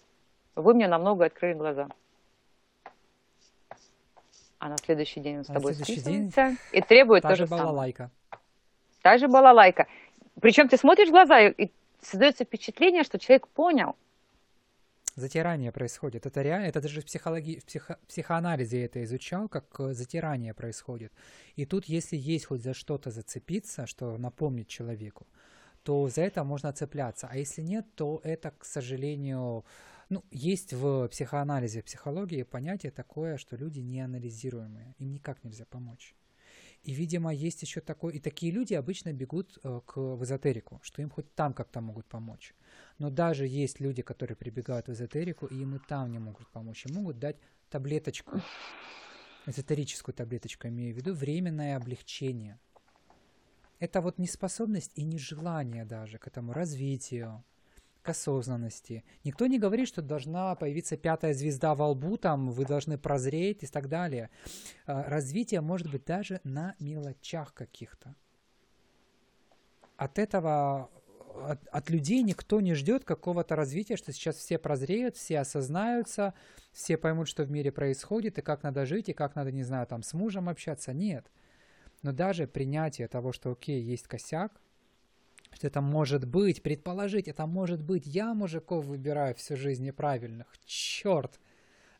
Вы 0.56 0.74
мне 0.74 0.90
намного 0.90 1.26
открыли 1.26 1.54
глаза. 1.54 1.88
А 4.60 4.68
на 4.68 4.78
следующий 4.78 5.22
день 5.22 5.38
он 5.38 5.46
с 5.46 5.50
а 5.50 5.54
тобой 5.54 5.74
списывается 5.74 6.58
и 6.74 6.82
требует 6.82 7.24
то 7.24 7.36
же 7.36 7.48
самое. 7.48 7.64
балалайка. 7.64 8.12
Та 9.02 9.18
же 9.18 9.30
балалайка. 9.30 9.88
Причем 10.42 10.68
ты 10.68 10.76
смотришь 10.76 11.08
в 11.08 11.12
глаза, 11.12 11.40
и 11.40 11.72
создается 12.02 12.44
впечатление, 12.44 13.04
что 13.04 13.18
человек 13.20 13.48
понял– 13.48 13.96
Затирание 15.16 15.72
происходит. 15.72 16.26
Это 16.26 16.42
реально, 16.42 16.68
это 16.68 16.82
даже 16.82 17.02
в, 17.02 17.06
психологии, 17.06 17.60
в 17.60 17.66
психо, 17.66 17.98
психоанализе 18.08 18.80
я 18.80 18.86
это 18.86 19.04
изучал, 19.04 19.50
как 19.50 19.80
э, 19.80 19.94
затирание 19.94 20.54
происходит. 20.54 21.12
И 21.58 21.66
тут, 21.66 21.86
если 21.86 22.16
есть 22.18 22.46
хоть 22.46 22.62
за 22.64 22.74
что-то 22.74 23.12
зацепиться, 23.12 23.86
что 23.88 24.18
напомнить 24.18 24.68
человеку, 24.68 25.28
то 25.84 26.08
за 26.10 26.22
это 26.22 26.44
можно 26.44 26.72
цепляться. 26.74 27.28
А 27.32 27.38
если 27.38 27.62
нет, 27.64 27.86
то 27.96 28.22
это, 28.24 28.52
к 28.52 28.66
сожалению, 28.66 29.64
Ну, 30.12 30.24
есть 30.32 30.74
в 30.74 31.08
психоанализе, 31.08 31.80
в 31.82 31.86
психологии 31.86 32.44
понятие 32.44 32.92
такое, 32.92 33.38
что 33.38 33.56
люди 33.58 33.80
неанализируемые, 33.80 34.94
им 35.00 35.14
никак 35.14 35.44
нельзя 35.44 35.66
помочь. 35.66 36.16
И, 36.84 36.94
видимо, 36.94 37.32
есть 37.32 37.62
еще 37.62 37.80
такое, 37.82 38.14
и 38.16 38.20
такие 38.20 38.52
люди 38.52 38.74
обычно 38.74 39.14
бегут 39.14 39.58
э, 39.64 39.80
к, 39.86 39.98
в 39.98 40.24
эзотерику, 40.24 40.80
что 40.84 41.02
им 41.02 41.10
хоть 41.10 41.34
там 41.36 41.54
как-то 41.54 41.82
могут 41.82 42.06
помочь. 42.08 42.54
Но 43.02 43.10
даже 43.10 43.48
есть 43.48 43.80
люди, 43.80 44.04
которые 44.04 44.38
прибегают 44.38 44.88
в 44.88 44.92
эзотерику, 44.92 45.48
и 45.48 45.56
им 45.56 45.76
и 45.76 45.80
там 45.80 46.12
не 46.12 46.20
могут 46.20 46.48
помочь. 46.50 46.86
Им 46.86 46.98
могут 46.98 47.18
дать 47.18 47.36
таблеточку, 47.72 48.40
эзотерическую 49.48 50.14
таблеточку, 50.14 50.68
имею 50.68 50.94
в 50.94 50.98
виду 50.98 51.16
временное 51.16 51.78
облегчение. 51.78 52.60
Это 53.80 54.02
вот 54.02 54.20
неспособность 54.20 54.92
и 54.94 55.04
нежелание 55.04 55.84
даже 55.84 56.20
к 56.20 56.28
этому 56.28 56.54
развитию, 56.54 57.44
к 58.04 58.10
осознанности. 58.10 59.04
Никто 59.24 59.48
не 59.48 59.58
говорит, 59.58 59.88
что 59.88 60.04
должна 60.04 60.54
появиться 60.54 60.96
пятая 60.96 61.34
звезда 61.34 61.74
во 61.74 61.90
лбу, 61.90 62.18
там 62.18 62.52
вы 62.52 62.66
должны 62.66 63.00
прозреть 63.00 63.64
и 63.64 63.68
так 63.68 63.90
далее. 63.90 64.30
А, 64.86 65.10
развитие 65.10 65.62
может 65.62 65.90
быть 65.90 66.06
даже 66.06 66.40
на 66.44 66.76
мелочах 66.80 67.56
каких-то. 67.56 68.14
От 69.98 70.20
этого, 70.20 70.92
от, 71.46 71.68
от 71.68 71.90
людей 71.90 72.22
никто 72.24 72.62
не 72.62 72.74
ждет 72.74 73.04
какого-то 73.04 73.56
развития, 73.56 73.96
что 73.96 74.12
сейчас 74.12 74.36
все 74.38 74.58
прозреют, 74.58 75.16
все 75.16 75.40
осознаются, 75.40 76.34
все 76.72 76.98
поймут, 76.98 77.28
что 77.28 77.44
в 77.44 77.52
мире 77.52 77.72
происходит, 77.72 78.38
и 78.38 78.42
как 78.42 78.64
надо 78.64 78.86
жить, 78.86 79.10
и 79.10 79.14
как 79.14 79.36
надо, 79.36 79.52
не 79.52 79.64
знаю, 79.64 79.88
там 79.88 80.04
с 80.04 80.14
мужем 80.14 80.50
общаться. 80.50 80.94
Нет. 80.94 81.26
Но 82.02 82.12
даже 82.12 82.48
принятие 82.48 83.08
того, 83.08 83.32
что 83.32 83.52
окей, 83.52 83.82
есть 83.82 84.08
косяк, 84.08 84.52
что 85.54 85.68
это 85.68 85.82
может 85.82 86.26
быть, 86.26 86.64
предположить, 86.64 87.28
это 87.28 87.46
может 87.46 87.82
быть. 87.82 88.06
Я 88.06 88.34
мужиков 88.34 88.86
выбираю 88.86 89.36
всю 89.36 89.56
жизнь 89.56 89.84
неправильных. 89.84 90.48
Черт! 90.66 91.40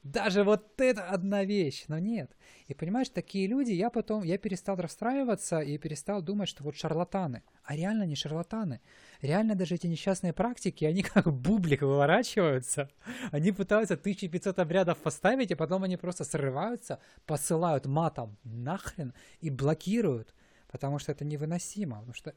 Даже 0.04 0.44
вот 0.44 0.82
это 0.82 1.10
одна 1.10 1.46
вещь, 1.46 1.86
но 1.88 2.00
нет. 2.00 2.36
И 2.68 2.74
понимаешь, 2.74 3.10
такие 3.10 3.46
люди, 3.46 3.72
я 3.72 3.92
потом, 3.92 4.24
я 4.24 4.40
перестал 4.40 4.76
расстраиваться 4.78 5.60
и 5.60 5.78
перестал 5.78 6.24
думать, 6.24 6.50
что 6.50 6.64
вот 6.64 6.76
шарлатаны. 6.76 7.44
А 7.64 7.76
реально 7.76 8.08
не 8.08 8.16
шарлатаны. 8.16 8.82
Реально 9.22 9.54
даже 9.54 9.76
эти 9.76 9.86
несчастные 9.86 10.34
практики, 10.34 10.86
они 10.86 11.04
как 11.14 11.32
бублик 11.32 11.84
выворачиваются. 11.84 12.90
Они 13.32 13.52
пытаются 13.52 13.94
1500 13.94 14.58
обрядов 14.58 14.98
поставить, 14.98 15.52
и 15.52 15.56
потом 15.56 15.84
они 15.84 15.98
просто 15.98 16.24
срываются, 16.24 17.00
посылают 17.28 17.86
матом 17.86 18.38
нахрен 18.44 19.14
и 19.40 19.52
блокируют. 19.52 20.34
Потому 20.72 20.98
что 20.98 21.12
это 21.12 21.26
невыносимо. 21.26 21.98
Потому 21.98 22.14
что 22.16 22.34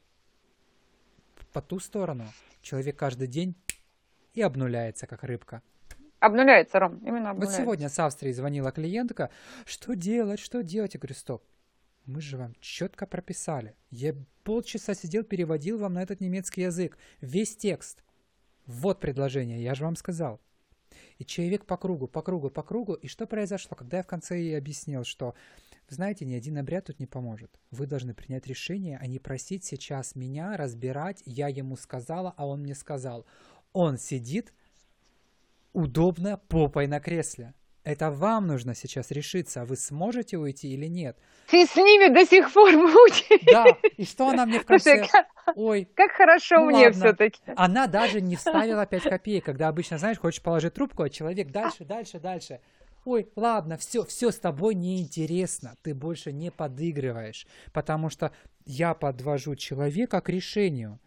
по 1.55 1.63
ту 1.63 1.81
сторону 1.81 2.27
человек 2.61 2.99
каждый 2.99 3.29
день 3.29 3.55
и 4.35 4.43
обнуляется, 4.43 5.07
как 5.07 5.23
рыбка. 5.25 5.63
Обнуляется, 6.25 6.79
Ром, 6.79 6.99
именно 7.05 7.31
обнуляется. 7.31 7.59
Вот 7.59 7.65
сегодня 7.65 7.89
с 7.91 7.99
Австрии 7.99 8.33
звонила 8.33 8.73
клиентка, 8.73 9.29
что 9.67 9.95
делать, 9.95 10.41
что 10.41 10.63
делать? 10.63 10.95
Я 10.95 11.01
говорю, 11.01 11.15
стоп, 11.15 11.45
мы 12.07 12.23
же 12.23 12.39
вам 12.39 12.55
четко 12.61 13.07
прописали. 13.07 13.75
Я 13.91 14.15
полчаса 14.43 14.95
сидел, 14.95 15.23
переводил 15.25 15.79
вам 15.79 15.95
на 15.95 16.03
этот 16.03 16.21
немецкий 16.21 16.63
язык 16.63 16.97
весь 17.21 17.57
текст. 17.57 18.03
Вот 18.65 19.01
предложение, 19.01 19.63
я 19.63 19.75
же 19.75 19.85
вам 19.85 19.97
сказал. 19.97 20.41
И 21.19 21.27
человек 21.27 21.67
по 21.67 21.77
кругу, 21.77 22.07
по 22.07 22.23
кругу, 22.23 22.49
по 22.49 22.63
кругу. 22.63 22.95
И 22.95 23.07
что 23.07 23.27
произошло, 23.27 23.77
когда 23.77 23.99
я 23.99 24.03
в 24.03 24.07
конце 24.07 24.39
ей 24.39 24.57
объяснил, 24.57 25.05
что 25.05 25.35
знаете, 25.89 26.25
ни 26.25 26.35
один 26.35 26.57
обряд 26.57 26.87
тут 26.87 27.01
не 27.01 27.07
поможет. 27.07 27.61
Вы 27.71 27.87
должны 27.87 28.15
принять 28.15 28.47
решение, 28.47 28.99
а 28.99 29.07
не 29.07 29.19
просить 29.19 29.65
сейчас 29.65 30.15
меня 30.15 30.57
разбирать. 30.57 31.23
Я 31.27 31.49
ему 31.49 31.77
сказала, 31.77 32.33
а 32.39 32.47
он 32.47 32.63
мне 32.63 32.75
сказал. 32.75 33.27
Он 33.75 33.99
сидит 33.99 34.55
удобно 35.75 36.41
попой 36.49 36.87
на 36.87 37.01
кресле. 37.01 37.53
Это 37.83 38.11
вам 38.11 38.47
нужно 38.47 38.75
сейчас 38.75 39.11
решиться, 39.11 39.61
а 39.61 39.65
вы 39.67 39.77
сможете 39.77 40.39
уйти 40.39 40.73
или 40.73 40.87
нет. 40.87 41.19
Ты 41.49 41.67
с 41.67 41.77
ними 41.77 42.09
до 42.15 42.25
сих 42.25 42.51
пор 42.51 42.73
мучаешь. 42.73 43.53
Да, 43.53 43.67
и 43.99 44.07
что 44.07 44.29
она 44.29 44.47
мне 44.47 44.61
в 44.61 44.65
конце... 44.65 45.07
Ой, 45.55 45.87
как 45.95 46.13
хорошо 46.13 46.61
ну 46.61 46.71
мне 46.71 46.91
все-таки. 46.93 47.39
Она 47.57 47.87
даже 47.87 48.23
не 48.23 48.37
вставила 48.37 48.87
5 48.87 49.03
копеек, 49.03 49.45
когда 49.45 49.69
обычно, 49.69 49.99
знаешь, 49.99 50.19
хочешь 50.19 50.41
положить 50.41 50.73
трубку, 50.73 51.03
а 51.03 51.11
человек 51.11 51.51
дальше, 51.51 51.85
дальше, 51.85 52.19
дальше 52.19 52.61
ой, 53.05 53.31
ладно, 53.37 53.77
все, 53.77 54.05
все 54.05 54.31
с 54.31 54.39
тобой 54.39 54.75
неинтересно, 54.75 55.77
ты 55.83 55.95
больше 55.95 56.33
не 56.33 56.51
подыгрываешь, 56.51 57.47
потому 57.73 58.11
что 58.11 58.33
я 58.65 58.95
подвожу 58.95 59.57
человека 59.57 60.21
к 60.21 60.29
решению. 60.29 61.01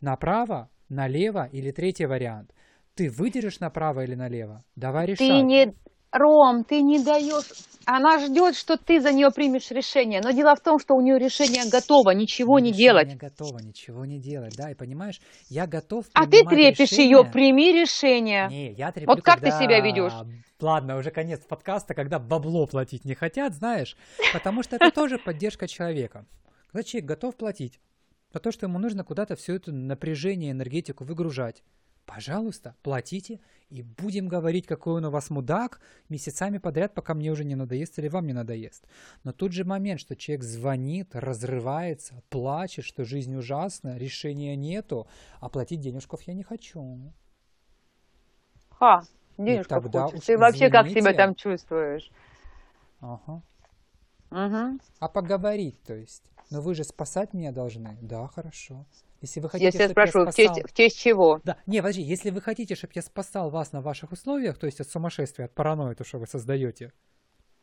Направо, 0.00 0.70
налево 0.88 1.48
или 1.52 1.72
третий 1.72 2.06
вариант. 2.06 2.54
Ты 3.00 3.08
выдержишь 3.08 3.60
направо 3.60 4.04
или 4.04 4.14
налево? 4.14 4.62
Давай 4.76 5.06
решай. 5.06 5.26
Ты 5.26 5.40
не, 5.40 5.72
Ром, 6.12 6.64
ты 6.64 6.82
не 6.82 7.02
даешь. 7.02 7.46
Она 7.86 8.18
ждет, 8.18 8.54
что 8.54 8.76
ты 8.76 9.00
за 9.00 9.10
нее 9.10 9.30
примешь 9.34 9.70
решение. 9.70 10.20
Но 10.22 10.32
дело 10.32 10.54
в 10.54 10.60
том, 10.60 10.78
что 10.78 10.92
у 10.92 11.00
нее 11.00 11.18
решение 11.18 11.62
готово, 11.70 12.10
ничего 12.10 12.58
не 12.58 12.72
решение 12.72 12.86
делать. 12.86 13.16
готово, 13.16 13.58
ничего 13.60 14.04
не 14.04 14.20
делать, 14.20 14.54
да, 14.54 14.70
и 14.70 14.74
понимаешь, 14.74 15.18
я 15.48 15.66
готов. 15.66 16.04
А 16.12 16.26
ты 16.26 16.44
трепишь 16.44 16.90
решение. 16.90 17.06
ее, 17.06 17.24
прими 17.24 17.72
решение. 17.72 18.48
Не, 18.50 18.72
я 18.72 18.92
треплю, 18.92 19.14
Вот 19.14 19.22
как 19.22 19.36
когда... 19.36 19.50
ты 19.50 19.64
себя 19.64 19.80
ведешь? 19.80 20.12
Ладно, 20.60 20.98
уже 20.98 21.10
конец 21.10 21.40
подкаста, 21.48 21.94
когда 21.94 22.18
бабло 22.18 22.66
платить 22.66 23.06
не 23.06 23.14
хотят, 23.14 23.54
знаешь, 23.54 23.96
потому 24.34 24.62
что 24.62 24.76
это 24.76 24.90
тоже 24.94 25.16
поддержка 25.16 25.68
человека. 25.68 26.26
Когда 26.70 26.82
человек 26.82 27.08
готов 27.08 27.34
платить 27.34 27.80
за 28.30 28.40
то, 28.40 28.52
что 28.52 28.66
ему 28.66 28.78
нужно 28.78 29.04
куда-то 29.04 29.36
все 29.36 29.54
это 29.54 29.72
напряжение, 29.72 30.50
энергетику 30.50 31.04
выгружать, 31.04 31.62
пожалуйста, 32.06 32.74
платите, 32.82 33.40
и 33.68 33.82
будем 33.82 34.26
говорить, 34.26 34.66
какой 34.66 34.94
он 34.94 35.04
у 35.04 35.10
вас 35.10 35.30
мудак 35.30 35.80
месяцами 36.08 36.58
подряд, 36.58 36.92
пока 36.92 37.14
мне 37.14 37.30
уже 37.30 37.44
не 37.44 37.54
надоест 37.54 37.98
или 37.98 38.08
вам 38.08 38.26
не 38.26 38.32
надоест. 38.32 38.84
Но 39.22 39.32
тут 39.32 39.52
же 39.52 39.64
момент, 39.64 40.00
что 40.00 40.16
человек 40.16 40.42
звонит, 40.42 41.14
разрывается, 41.14 42.22
плачет, 42.28 42.84
что 42.84 43.04
жизнь 43.04 43.34
ужасна, 43.36 43.96
решения 43.96 44.56
нету, 44.56 45.06
а 45.40 45.48
платить 45.48 45.80
денежков 45.80 46.22
я 46.22 46.34
не 46.34 46.42
хочу. 46.42 47.12
А, 48.80 49.02
денежков 49.38 49.84
хочешь. 49.84 50.24
Ты 50.24 50.36
вообще 50.36 50.66
извините. 50.66 50.72
как 50.72 50.88
себя 50.88 51.12
там 51.14 51.34
чувствуешь? 51.34 52.10
Ага. 53.00 53.42
Угу. 54.30 54.80
А 54.98 55.08
поговорить, 55.08 55.80
то 55.82 55.94
есть. 55.94 56.24
Но 56.50 56.60
вы 56.60 56.74
же 56.74 56.82
спасать 56.82 57.32
меня 57.32 57.52
должны. 57.52 57.96
Да, 58.02 58.26
хорошо. 58.26 58.84
Если 59.20 59.40
вы 59.40 59.50
хотите, 59.50 59.66
если 59.66 59.82
я 59.82 59.88
спрашиваю, 59.90 60.26
я 60.26 60.32
спасал... 60.32 60.54
в, 60.54 60.56
честь, 60.56 60.70
в 60.70 60.76
честь 60.76 60.98
чего? 60.98 61.40
Да, 61.44 61.58
не, 61.66 61.80
подожди, 61.80 62.02
если 62.02 62.30
вы 62.30 62.40
хотите, 62.40 62.74
чтобы 62.74 62.92
я 62.94 63.02
спасал 63.02 63.50
вас 63.50 63.72
на 63.72 63.82
ваших 63.82 64.12
условиях, 64.12 64.58
то 64.58 64.66
есть 64.66 64.80
от 64.80 64.88
сумасшествия, 64.88 65.44
от 65.46 65.54
паранойи, 65.54 65.94
то, 65.94 66.04
что 66.04 66.18
вы 66.18 66.26
создаете, 66.26 66.92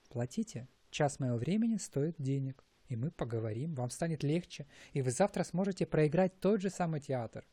платите. 0.09 0.67
Час 0.89 1.19
моего 1.19 1.37
времени 1.37 1.77
стоит 1.77 2.15
денег. 2.17 2.63
И 2.87 2.95
мы 2.95 3.11
поговорим, 3.11 3.75
вам 3.75 3.89
станет 3.89 4.23
легче, 4.23 4.65
и 4.93 5.01
вы 5.01 5.11
завтра 5.11 5.43
сможете 5.43 5.85
проиграть 5.85 6.39
тот 6.39 6.61
же 6.61 6.69
самый 6.69 7.01
театр. 7.01 7.45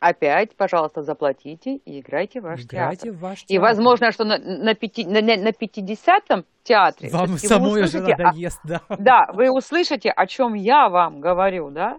Опять, 0.00 0.56
пожалуйста, 0.56 1.02
заплатите 1.02 1.76
и 1.76 2.00
играйте 2.00 2.40
в 2.40 2.44
ваш 2.44 2.62
играйте 2.62 3.02
театр. 3.02 3.18
В 3.18 3.20
ваш 3.20 3.40
театр. 3.40 3.54
И 3.54 3.58
возможно, 3.58 4.12
что 4.12 4.24
на, 4.24 4.38
на, 4.38 4.74
пяти, 4.74 5.04
на, 5.04 5.20
на 5.20 5.50
50-м 5.50 6.44
театре 6.62 7.10
вам 7.10 7.36
самой 7.36 7.82
уже 7.82 8.00
надоест, 8.00 8.60
да. 8.64 8.82
Да, 8.98 9.28
вы 9.32 9.50
услышите, 9.50 10.10
о 10.10 10.26
чем 10.26 10.54
я 10.54 10.88
вам 10.88 11.20
говорю, 11.20 11.70
да? 11.70 11.98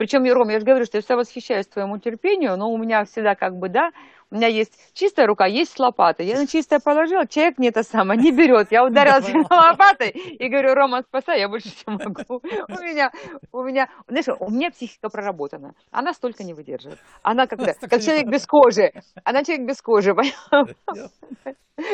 Причем, 0.00 0.24
Ром, 0.32 0.48
я 0.48 0.60
же 0.60 0.64
говорю, 0.64 0.86
что 0.86 0.96
я 0.96 1.02
всегда 1.02 1.18
восхищаюсь 1.18 1.66
твоему 1.66 1.98
терпению, 1.98 2.56
но 2.56 2.70
у 2.70 2.78
меня 2.78 3.04
всегда 3.04 3.34
как 3.34 3.58
бы, 3.58 3.68
да, 3.68 3.90
у 4.30 4.36
меня 4.36 4.46
есть 4.46 4.72
чистая 4.94 5.26
рука, 5.26 5.44
есть 5.44 5.78
лопата. 5.78 6.22
Я 6.22 6.38
на 6.38 6.46
чистое 6.46 6.80
положила, 6.80 7.26
человек 7.26 7.58
не 7.58 7.68
это 7.68 7.82
самое, 7.82 8.18
не 8.18 8.32
берет. 8.32 8.72
Я 8.72 8.82
ударилась 8.86 9.30
лопатой 9.50 10.08
и 10.08 10.48
говорю, 10.48 10.72
Рома, 10.72 11.02
спасай, 11.02 11.40
я 11.40 11.50
больше 11.50 11.68
не 11.86 11.96
могу. 11.96 12.40
У 12.40 12.82
меня, 12.82 13.10
у 13.52 13.62
меня, 13.62 13.90
знаешь, 14.08 14.26
у 14.40 14.50
меня 14.50 14.70
психика 14.70 15.10
проработана. 15.10 15.74
Она 15.90 16.14
столько 16.14 16.44
не 16.44 16.54
выдерживает. 16.54 16.98
Она 17.22 17.46
как, 17.46 17.58
как 17.58 18.00
человек 18.00 18.28
без 18.28 18.46
кожи. 18.46 18.92
Она 19.24 19.44
человек 19.44 19.66
без 19.66 19.82
кожи. 19.82 20.14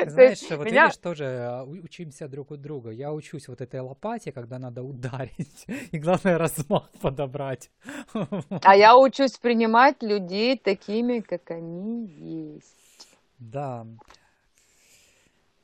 Знаешь, 0.07 0.43
вот 0.51 0.67
меня... 0.67 0.85
видишь, 0.85 0.99
тоже 0.99 1.25
а, 1.25 1.65
учимся 1.65 2.29
друг 2.29 2.51
у 2.51 2.57
друга. 2.57 2.91
Я 2.91 3.13
учусь 3.13 3.49
вот 3.49 3.61
этой 3.61 3.81
лопате, 3.81 4.33
когда 4.33 4.59
надо 4.59 4.83
ударить. 4.83 5.65
И 5.93 5.99
главное, 5.99 6.39
размах 6.39 6.91
подобрать. 7.01 7.71
А 8.63 8.77
я 8.77 8.97
учусь 8.99 9.39
принимать 9.39 10.03
людей 10.03 10.59
такими, 10.59 11.21
как 11.21 11.51
они 11.51 12.07
есть. 12.07 12.75
Да. 13.39 13.87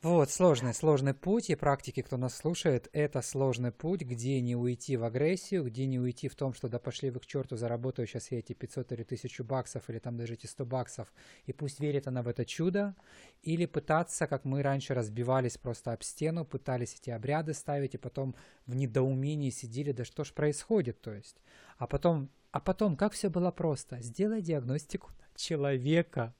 Вот, 0.03 0.29
сложный, 0.29 0.73
сложный 0.73 1.13
путь, 1.13 1.49
и 1.49 1.55
практики, 1.55 2.01
кто 2.01 2.17
нас 2.17 2.35
слушает, 2.35 2.89
это 2.91 3.21
сложный 3.21 3.71
путь, 3.71 4.01
где 4.01 4.41
не 4.41 4.53
уйти 4.53 4.97
в 4.97 5.05
агрессию, 5.05 5.63
где 5.63 5.85
не 5.85 5.97
уйти 5.97 6.27
в 6.27 6.35
том, 6.35 6.53
что 6.53 6.67
да 6.67 6.77
пошли 6.77 7.09
вы 7.09 7.21
к 7.21 7.25
черту, 7.25 7.55
заработаю 7.55 8.05
сейчас 8.05 8.29
я 8.29 8.39
эти 8.39 8.51
500 8.51 8.91
или 8.91 9.03
1000 9.03 9.45
баксов, 9.45 9.89
или 9.89 9.99
там 9.99 10.17
даже 10.17 10.33
эти 10.33 10.45
100 10.45 10.65
баксов, 10.65 11.13
и 11.45 11.53
пусть 11.53 11.79
верит 11.79 12.05
она 12.05 12.21
в 12.21 12.27
это 12.27 12.43
чудо, 12.43 12.95
или 13.43 13.65
пытаться, 13.65 14.27
как 14.27 14.43
мы 14.43 14.61
раньше 14.61 14.93
разбивались 14.93 15.57
просто 15.57 15.93
об 15.93 16.03
стену, 16.03 16.43
пытались 16.43 16.95
эти 16.95 17.09
обряды 17.09 17.53
ставить, 17.53 17.93
и 17.93 17.97
потом 17.97 18.35
в 18.65 18.75
недоумении 18.75 19.51
сидели, 19.51 19.93
да 19.93 20.03
что 20.03 20.25
ж 20.25 20.33
происходит, 20.33 20.99
то 20.99 21.13
есть. 21.13 21.37
А 21.77 21.87
потом, 21.87 22.29
а 22.51 22.59
потом, 22.59 22.95
как 22.95 23.13
все 23.13 23.29
было 23.29 23.51
просто, 23.51 23.99
сделай 24.01 24.41
диагностику 24.41 25.11
человека, 25.35 26.33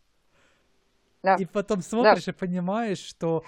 да. 1.24 1.36
и 1.36 1.46
потом 1.46 1.82
смотришь 1.82 2.26
да. 2.26 2.32
и 2.32 2.36
понимаешь, 2.36 3.00
что 3.00 3.44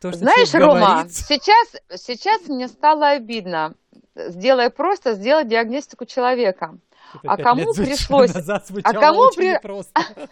то, 0.00 0.10
что 0.10 0.18
Знаешь, 0.18 0.52
Рома, 0.54 0.80
говорит... 0.80 1.14
сейчас, 1.14 1.76
сейчас 1.94 2.48
мне 2.48 2.66
стало 2.66 3.10
обидно. 3.10 3.76
Сделай 4.16 4.68
просто, 4.68 5.14
сделай 5.14 5.44
диагностику 5.44 6.06
человека. 6.06 6.76
А 7.24 7.36
кому 7.36 7.72
пришлось... 7.72 8.32
А 8.84 8.92
кому 8.92 9.30
при... 9.36 9.60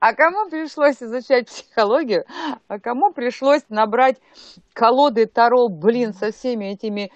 А 0.00 0.14
кому 0.14 0.48
пришлось 0.48 1.02
изучать 1.02 1.48
психологию, 1.48 2.24
а 2.68 2.78
кому 2.78 3.12
пришлось 3.12 3.62
набрать 3.68 4.16
колоды 4.72 5.26
Таро, 5.26 5.68
блин, 5.68 6.14
со 6.14 6.32
всеми 6.32 6.66
этими 6.66 7.12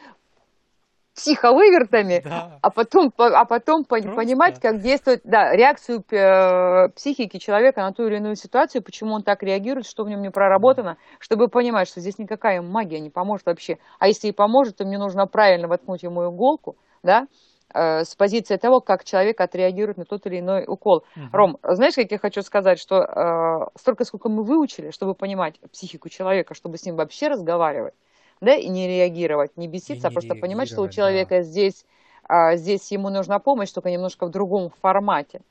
психовывертами, 1.14 2.22
да. 2.24 2.58
а 2.62 2.70
потом, 2.70 3.12
а 3.18 3.44
потом 3.44 3.84
Просто. 3.84 4.12
понимать, 4.12 4.60
как 4.60 4.80
действует 4.80 5.20
да, 5.24 5.52
реакцию 5.52 6.02
э, 6.10 6.88
психики 6.94 7.38
человека 7.38 7.82
на 7.82 7.92
ту 7.92 8.06
или 8.06 8.16
иную 8.16 8.34
ситуацию, 8.34 8.82
почему 8.82 9.14
он 9.14 9.22
так 9.22 9.42
реагирует, 9.42 9.86
что 9.86 10.04
в 10.04 10.08
нем 10.08 10.22
не 10.22 10.30
проработано, 10.30 10.96
чтобы 11.18 11.48
понимать, 11.48 11.88
что 11.88 12.00
здесь 12.00 12.18
никакая 12.18 12.62
магия 12.62 13.00
не 13.00 13.10
поможет 13.10 13.46
вообще. 13.46 13.78
А 13.98 14.08
если 14.08 14.28
и 14.28 14.32
поможет, 14.32 14.76
то 14.76 14.84
мне 14.84 14.98
нужно 14.98 15.26
правильно 15.26 15.68
воткнуть 15.68 16.02
ему 16.02 16.24
иголку, 16.24 16.76
да, 17.02 17.26
э, 17.74 18.04
с 18.04 18.14
позиции 18.14 18.56
того, 18.56 18.80
как 18.80 19.04
человек 19.04 19.38
отреагирует 19.40 19.98
на 19.98 20.06
тот 20.06 20.26
или 20.26 20.40
иной 20.40 20.64
укол. 20.66 21.04
Угу. 21.14 21.24
Ром, 21.32 21.58
знаешь, 21.62 21.94
как 21.94 22.10
я 22.10 22.18
хочу 22.18 22.40
сказать, 22.40 22.78
что 22.78 23.02
э, 23.02 23.78
столько, 23.78 24.04
сколько 24.04 24.30
мы 24.30 24.44
выучили, 24.44 24.90
чтобы 24.90 25.14
понимать 25.14 25.60
психику 25.72 26.08
человека, 26.08 26.54
чтобы 26.54 26.78
с 26.78 26.86
ним 26.86 26.96
вообще 26.96 27.28
разговаривать, 27.28 27.94
да, 28.42 28.56
и 28.56 28.68
не 28.68 28.88
реагировать, 28.88 29.56
не 29.56 29.68
беситься, 29.68 30.08
а 30.08 30.10
просто 30.10 30.34
понимать, 30.34 30.68
что 30.68 30.82
у 30.82 30.88
человека 30.88 31.36
да. 31.36 31.42
здесь, 31.42 31.86
а, 32.24 32.56
здесь 32.56 32.90
ему 32.90 33.08
нужна 33.08 33.38
помощь, 33.38 33.70
только 33.70 33.90
немножко 33.90 34.26
в 34.26 34.30
другом 34.30 34.70
формате. 34.80 35.42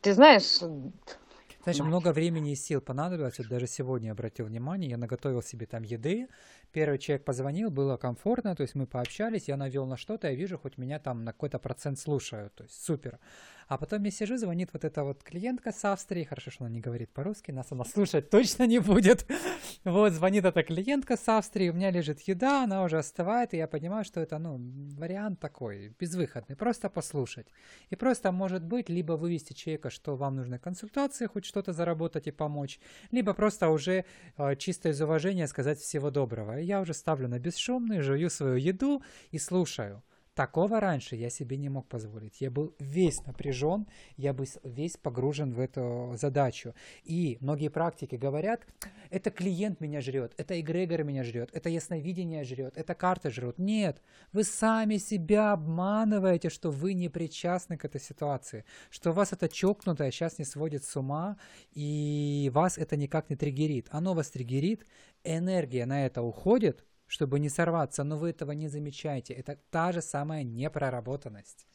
Ты 0.00 0.14
знаешь, 0.14 0.60
знаешь, 1.64 1.80
много 1.80 2.12
времени 2.12 2.52
и 2.52 2.54
сил 2.54 2.80
понадобилось. 2.80 3.38
Вот 3.38 3.48
даже 3.48 3.66
сегодня 3.66 4.12
обратил 4.12 4.46
внимание, 4.46 4.90
я 4.90 4.96
наготовил 4.96 5.42
себе 5.42 5.66
там 5.66 5.82
еды. 5.82 6.28
Первый 6.70 6.98
человек 6.98 7.24
позвонил, 7.24 7.70
было 7.70 7.96
комфортно, 7.96 8.54
то 8.54 8.62
есть 8.62 8.76
мы 8.76 8.86
пообщались, 8.86 9.48
я 9.48 9.56
навел 9.56 9.86
на 9.86 9.96
что-то, 9.96 10.28
я 10.28 10.34
вижу, 10.36 10.58
хоть 10.58 10.78
меня 10.78 11.00
там 11.00 11.24
на 11.24 11.32
какой-то 11.32 11.58
процент 11.58 11.98
слушают, 11.98 12.54
то 12.54 12.62
есть 12.62 12.80
супер. 12.84 13.18
А 13.68 13.78
потом 13.78 14.04
я 14.04 14.10
сижу, 14.12 14.36
звонит 14.36 14.70
вот 14.72 14.84
эта 14.84 15.02
вот 15.02 15.24
клиентка 15.24 15.72
с 15.72 15.84
Австрии, 15.84 16.22
хорошо, 16.22 16.50
что 16.50 16.64
она 16.64 16.74
не 16.74 16.80
говорит 16.80 17.10
по-русски, 17.10 17.50
нас 17.50 17.66
она 17.70 17.84
слушать 17.84 18.30
точно 18.30 18.66
не 18.66 18.78
будет. 18.78 19.26
Вот, 19.84 20.12
звонит 20.12 20.44
эта 20.44 20.62
клиентка 20.62 21.16
с 21.16 21.28
Австрии, 21.28 21.70
у 21.70 21.72
меня 21.72 21.90
лежит 21.90 22.20
еда, 22.20 22.64
она 22.64 22.82
уже 22.82 22.98
остывает, 22.98 23.54
и 23.54 23.56
я 23.56 23.66
понимаю, 23.66 24.04
что 24.04 24.20
это, 24.20 24.38
ну, 24.38 24.58
вариант 24.96 25.40
такой, 25.40 25.94
безвыходный, 25.98 26.56
просто 26.56 26.88
послушать. 26.88 27.46
И 27.90 27.96
просто, 27.96 28.32
может 28.32 28.64
быть, 28.64 28.88
либо 28.88 29.12
вывести 29.12 29.52
человека, 29.52 29.90
что 29.90 30.16
вам 30.16 30.36
нужны 30.36 30.58
консультации, 30.58 31.26
хоть 31.26 31.44
что-то 31.44 31.72
заработать 31.72 32.26
и 32.26 32.32
помочь, 32.32 32.80
либо 33.10 33.32
просто 33.32 33.68
уже 33.68 34.04
э, 34.36 34.56
чисто 34.56 34.88
из 34.88 35.00
уважения 35.00 35.46
сказать 35.46 35.78
всего 35.78 36.10
доброго. 36.10 36.60
И 36.60 36.64
я 36.64 36.80
уже 36.80 36.94
ставлю 36.94 37.28
на 37.28 37.38
бесшумный, 37.38 38.00
жую 38.00 38.30
свою 38.30 38.56
еду 38.56 39.02
и 39.30 39.38
слушаю. 39.38 40.02
Такого 40.36 40.80
раньше 40.80 41.16
я 41.16 41.30
себе 41.30 41.56
не 41.56 41.70
мог 41.70 41.88
позволить. 41.88 42.42
Я 42.42 42.50
был 42.50 42.74
весь 42.78 43.24
напряжен, 43.24 43.86
я 44.18 44.34
был 44.34 44.44
весь 44.64 44.98
погружен 44.98 45.54
в 45.54 45.58
эту 45.58 46.12
задачу. 46.20 46.74
И 47.04 47.38
многие 47.40 47.70
практики 47.70 48.16
говорят, 48.16 48.60
это 49.08 49.30
клиент 49.30 49.80
меня 49.80 50.02
жрет, 50.02 50.34
это 50.36 50.60
эгрегор 50.60 51.04
меня 51.04 51.24
жрет, 51.24 51.48
это 51.54 51.70
ясновидение 51.70 52.44
жрет, 52.44 52.76
это 52.76 52.94
карта 52.94 53.30
жрет. 53.30 53.58
Нет, 53.58 54.02
вы 54.34 54.44
сами 54.44 54.98
себя 54.98 55.52
обманываете, 55.52 56.50
что 56.50 56.70
вы 56.70 56.92
не 56.92 57.08
причастны 57.08 57.78
к 57.78 57.86
этой 57.86 58.00
ситуации, 58.02 58.66
что 58.90 59.12
вас 59.12 59.32
это 59.32 59.48
чокнутое 59.48 60.10
сейчас 60.10 60.38
не 60.38 60.44
сводит 60.44 60.84
с 60.84 60.94
ума, 60.96 61.38
и 61.72 62.50
вас 62.52 62.76
это 62.76 62.98
никак 62.98 63.30
не 63.30 63.36
триггерит. 63.36 63.88
Оно 63.90 64.12
вас 64.12 64.28
триггерит, 64.28 64.84
энергия 65.24 65.86
на 65.86 66.04
это 66.04 66.20
уходит, 66.20 66.84
чтобы 67.06 67.38
не 67.38 67.48
сорваться, 67.48 68.04
но 68.04 68.16
вы 68.16 68.30
этого 68.30 68.52
не 68.52 68.68
замечаете. 68.68 69.34
Это 69.34 69.58
та 69.70 69.92
же 69.92 70.02
самая 70.02 70.42
непроработанность. 70.42 71.66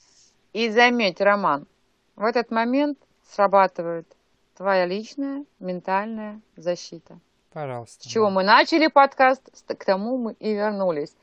И 0.53 0.69
заметь, 0.69 1.21
Роман, 1.21 1.67
в 2.15 2.23
этот 2.23 2.51
момент 2.51 2.97
срабатывает 3.29 4.07
твоя 4.55 4.85
личная 4.85 5.45
ментальная 5.59 6.41
защита. 6.57 7.19
Пожалуйста. 7.53 8.03
С 8.03 8.07
чего 8.07 8.29
мы 8.29 8.43
начали 8.43 8.87
подкаст, 8.87 9.41
к 9.67 9.85
тому 9.85 10.17
мы 10.17 10.33
и 10.33 10.53
вернулись. 10.53 11.15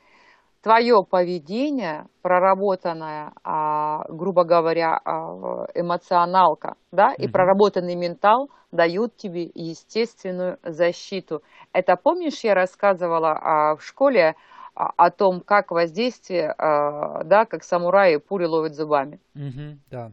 Твое 0.61 1.05
поведение, 1.09 2.07
проработанное, 2.21 3.31
а, 3.43 4.03
грубо 4.09 4.43
говоря, 4.43 4.99
а, 5.05 5.67
эмоционалка, 5.73 6.75
да, 6.91 7.13
и 7.13 7.27
проработанный 7.29 7.95
ментал 7.95 8.49
дают 8.71 9.15
тебе 9.15 9.49
естественную 9.55 10.59
защиту. 10.63 11.41
Это 11.71 11.95
помнишь, 11.95 12.43
я 12.43 12.55
рассказывала 12.55 13.31
а, 13.31 13.75
в 13.77 13.83
школе 13.83 14.35
а, 14.75 14.91
о 14.97 15.11
том, 15.11 15.39
как 15.39 15.71
воздействие, 15.71 16.53
да, 16.57 17.45
как 17.49 17.63
самураи 17.63 18.17
пули 18.17 18.45
ловят 18.45 18.75
зубами. 18.75 19.19
Угу, 19.35 19.79
да. 19.89 20.11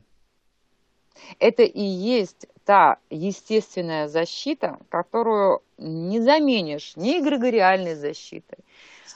Это 1.38 1.62
и 1.62 1.82
есть 1.82 2.47
та 2.64 2.99
естественная 3.11 4.07
защита, 4.07 4.78
которую 4.90 5.61
не 5.78 6.20
заменишь 6.20 6.94
ни 6.97 7.18
эгрегориальной 7.18 7.94
защитой, 7.94 8.59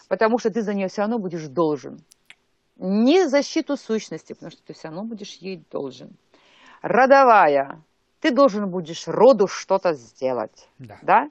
потому 0.09 0.39
что 0.39 0.51
ты 0.51 0.63
за 0.63 0.75
нее 0.75 0.89
все 0.89 1.03
равно 1.03 1.19
будешь 1.19 1.47
должен. 1.47 2.01
Не 2.77 3.29
защиту 3.29 3.77
сущности, 3.77 4.33
потому 4.33 4.51
что 4.51 4.63
ты 4.63 4.73
все 4.73 4.89
равно 4.89 5.05
будешь 5.05 5.35
ей 5.37 5.63
должен. 5.71 6.17
Родовая. 6.83 7.83
Ты 8.21 8.31
должен 8.31 8.71
будешь 8.71 9.07
роду 9.07 9.47
что-то 9.47 9.95
сделать. 9.95 10.69
Да. 10.79 10.99
да? 11.03 11.31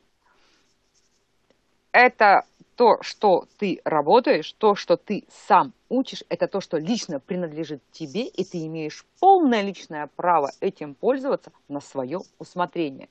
это 1.92 2.46
то, 2.76 3.02
что 3.02 3.46
ты 3.58 3.82
работаешь, 3.84 4.54
то, 4.54 4.76
что 4.76 4.96
ты 4.96 5.26
сам 5.30 5.74
учишь, 5.90 6.24
это 6.30 6.48
то, 6.48 6.62
что 6.62 6.78
лично 6.78 7.20
принадлежит 7.20 7.82
тебе, 7.92 8.26
и 8.26 8.46
ты 8.46 8.66
имеешь 8.66 9.06
полное 9.20 9.62
личное 9.62 10.10
право 10.16 10.52
этим 10.62 10.96
пользоваться 10.96 11.52
на 11.68 11.82
свое 11.82 12.22
усмотрение. 12.38 13.10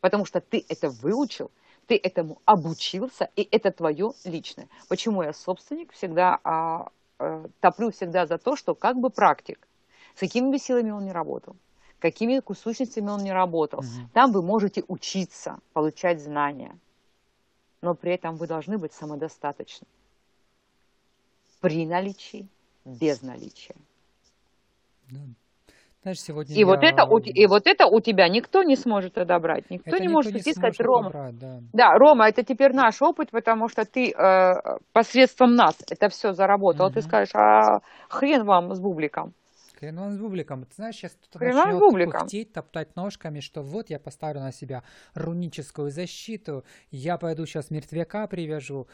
Потому 0.00 0.24
что 0.24 0.40
ты 0.40 0.64
это 0.68 0.90
выучил, 0.90 1.50
ты 1.88 1.96
этому 1.96 2.40
обучился, 2.44 3.30
и 3.34 3.48
это 3.50 3.72
твое 3.72 4.12
личное. 4.24 4.68
Почему 4.88 5.22
я 5.24 5.32
собственник 5.32 5.92
всегда 5.92 6.38
а, 6.44 6.90
а, 7.18 7.46
топлю 7.60 7.90
всегда 7.90 8.26
за 8.26 8.38
то, 8.38 8.54
что 8.54 8.76
как 8.76 8.96
бы 8.98 9.10
практик, 9.10 9.58
с 10.14 10.20
какими 10.20 10.50
бы 10.50 10.58
силами 10.58 10.90
он 10.90 11.04
не 11.04 11.12
работал, 11.12 11.56
какими 11.98 12.40
сущностями 12.54 13.08
он 13.10 13.24
не 13.24 13.32
работал, 13.32 13.80
угу. 13.80 14.08
там 14.12 14.30
вы 14.30 14.42
можете 14.42 14.84
учиться, 14.86 15.58
получать 15.72 16.22
знания– 16.22 16.78
но 17.80 17.94
при 17.94 18.12
этом 18.12 18.36
вы 18.36 18.46
должны 18.46 18.78
быть 18.78 18.92
самодостаточны. 18.92 19.86
При 21.60 21.86
наличии, 21.86 22.48
без 22.84 23.22
наличия. 23.22 23.74
Да. 25.10 25.20
Знаешь, 26.08 26.22
сегодня 26.22 26.56
и, 26.56 26.60
я... 26.60 26.66
вот 26.66 26.82
это 26.82 27.04
у, 27.04 27.18
и 27.18 27.46
вот 27.46 27.66
это 27.66 27.86
у 27.86 28.00
тебя 28.00 28.28
никто 28.28 28.62
не 28.62 28.76
сможет 28.76 29.18
отобрать. 29.18 29.68
Никто 29.68 29.90
это 29.90 29.98
не 29.98 30.04
никто 30.04 30.14
может 30.14 30.32
не 30.32 30.40
сказать, 30.40 30.80
Рома. 30.80 31.08
Отобрать, 31.08 31.38
да. 31.38 31.60
да, 31.74 31.98
Рома, 31.98 32.28
это 32.28 32.42
теперь 32.42 32.72
наш 32.72 33.02
опыт, 33.02 33.30
потому 33.30 33.68
что 33.68 33.84
ты 33.84 34.10
э, 34.10 34.54
посредством 34.92 35.54
нас 35.54 35.76
это 35.90 36.08
все 36.08 36.32
заработал. 36.32 36.86
Угу. 36.86 36.94
Ты 36.94 37.02
скажешь, 37.02 37.34
а 37.34 37.80
хрен 38.08 38.44
вам 38.44 38.74
с 38.74 38.80
бубликом. 38.80 39.34
Хрен 39.78 39.98
с 40.12 40.18
бубликом. 40.18 40.64
Ты 40.64 40.76
знаешь, 40.76 40.94
сейчас 40.94 41.12
кто-то 41.12 41.44
начнет 41.44 41.78
бубликом. 41.78 42.22
пыхтеть, 42.22 42.54
топтать 42.54 42.96
ножками, 42.96 43.40
что 43.40 43.60
вот 43.60 43.90
я 43.90 43.98
поставлю 43.98 44.40
на 44.40 44.50
себя 44.50 44.84
руническую 45.14 45.90
защиту, 45.90 46.64
я 46.90 47.18
пойду 47.18 47.44
сейчас 47.44 47.70
мертвяка 47.70 48.26
привяжу. 48.28 48.86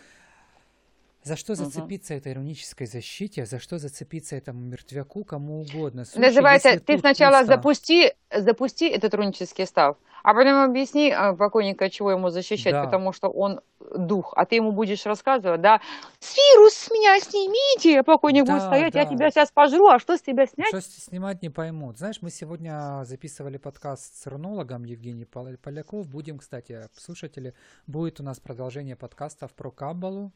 За 1.25 1.37
что 1.37 1.55
зацепиться 1.55 2.13
угу. 2.13 2.19
этой 2.21 2.35
рунической 2.35 2.87
защите, 2.87 3.47
за 3.47 3.59
что 3.59 3.79
зацепиться 3.79 4.37
этому 4.37 4.61
мертвяку, 4.61 5.25
кому 5.25 5.63
угодно. 5.63 6.05
Слушай, 6.05 6.27
Называется, 6.27 6.79
ты 6.79 6.99
сначала 6.99 7.45
запусти, 7.45 8.13
запусти 8.31 8.91
этот 8.91 9.15
рунический 9.15 9.67
став, 9.67 9.97
а 10.23 10.35
потом 10.35 10.71
объясни 10.71 11.11
а, 11.11 11.35
покойника, 11.35 11.89
чего 11.89 12.11
ему 12.11 12.29
защищать, 12.29 12.75
да. 12.75 12.85
потому 12.85 13.15
что 13.15 13.29
он 13.29 13.63
дух, 13.97 14.35
а 14.37 14.45
ты 14.45 14.57
ему 14.57 14.73
будешь 14.73 15.07
рассказывать, 15.07 15.63
да, 15.63 15.81
вирус 16.21 16.75
с 16.75 16.91
меня 16.91 17.19
снимите, 17.21 18.03
покойник 18.03 18.45
да, 18.45 18.53
будет 18.53 18.63
стоять, 18.63 18.93
да. 18.93 19.01
я 19.01 19.07
тебя 19.07 19.31
сейчас 19.31 19.51
пожру, 19.51 19.89
а 19.89 19.99
что 19.99 20.19
с 20.19 20.21
тебя 20.21 20.47
снять? 20.47 20.69
Что 20.69 20.83
снимать 20.83 21.41
не 21.41 21.49
поймут. 21.49 21.97
Знаешь, 21.97 22.21
мы 22.21 22.31
сегодня 22.31 23.03
записывали 23.05 23.57
подкаст 23.57 24.23
с 24.23 24.27
рунологом 24.27 24.85
Евгений 24.85 25.25
Поляков, 25.25 26.07
будем, 26.07 26.39
кстати, 26.39 26.89
слушатели, 26.99 27.55
будет 27.87 28.21
у 28.21 28.23
нас 28.23 28.41
продолжение 28.41 28.97
подкастов 28.97 29.53
про 29.53 29.71
Каббалу, 29.71 30.33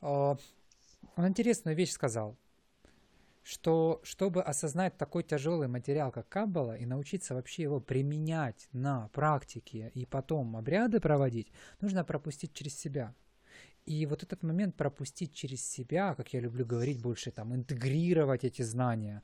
он 0.00 0.38
интересную 1.16 1.76
вещь 1.76 1.92
сказал, 1.92 2.36
что 3.42 4.00
чтобы 4.02 4.42
осознать 4.42 4.96
такой 4.98 5.22
тяжелый 5.22 5.68
материал, 5.68 6.12
как 6.12 6.28
Каббала, 6.28 6.76
и 6.76 6.84
научиться 6.84 7.34
вообще 7.34 7.62
его 7.62 7.80
применять 7.80 8.68
на 8.72 9.08
практике 9.08 9.90
и 9.94 10.04
потом 10.04 10.56
обряды 10.56 11.00
проводить, 11.00 11.50
нужно 11.80 12.04
пропустить 12.04 12.52
через 12.52 12.78
себя. 12.78 13.14
И 13.86 14.04
вот 14.04 14.22
этот 14.22 14.42
момент 14.42 14.76
пропустить 14.76 15.32
через 15.32 15.66
себя, 15.66 16.14
как 16.14 16.34
я 16.34 16.40
люблю 16.40 16.66
говорить 16.66 17.00
больше, 17.00 17.30
там, 17.30 17.54
интегрировать 17.54 18.44
эти 18.44 18.60
знания, 18.60 19.22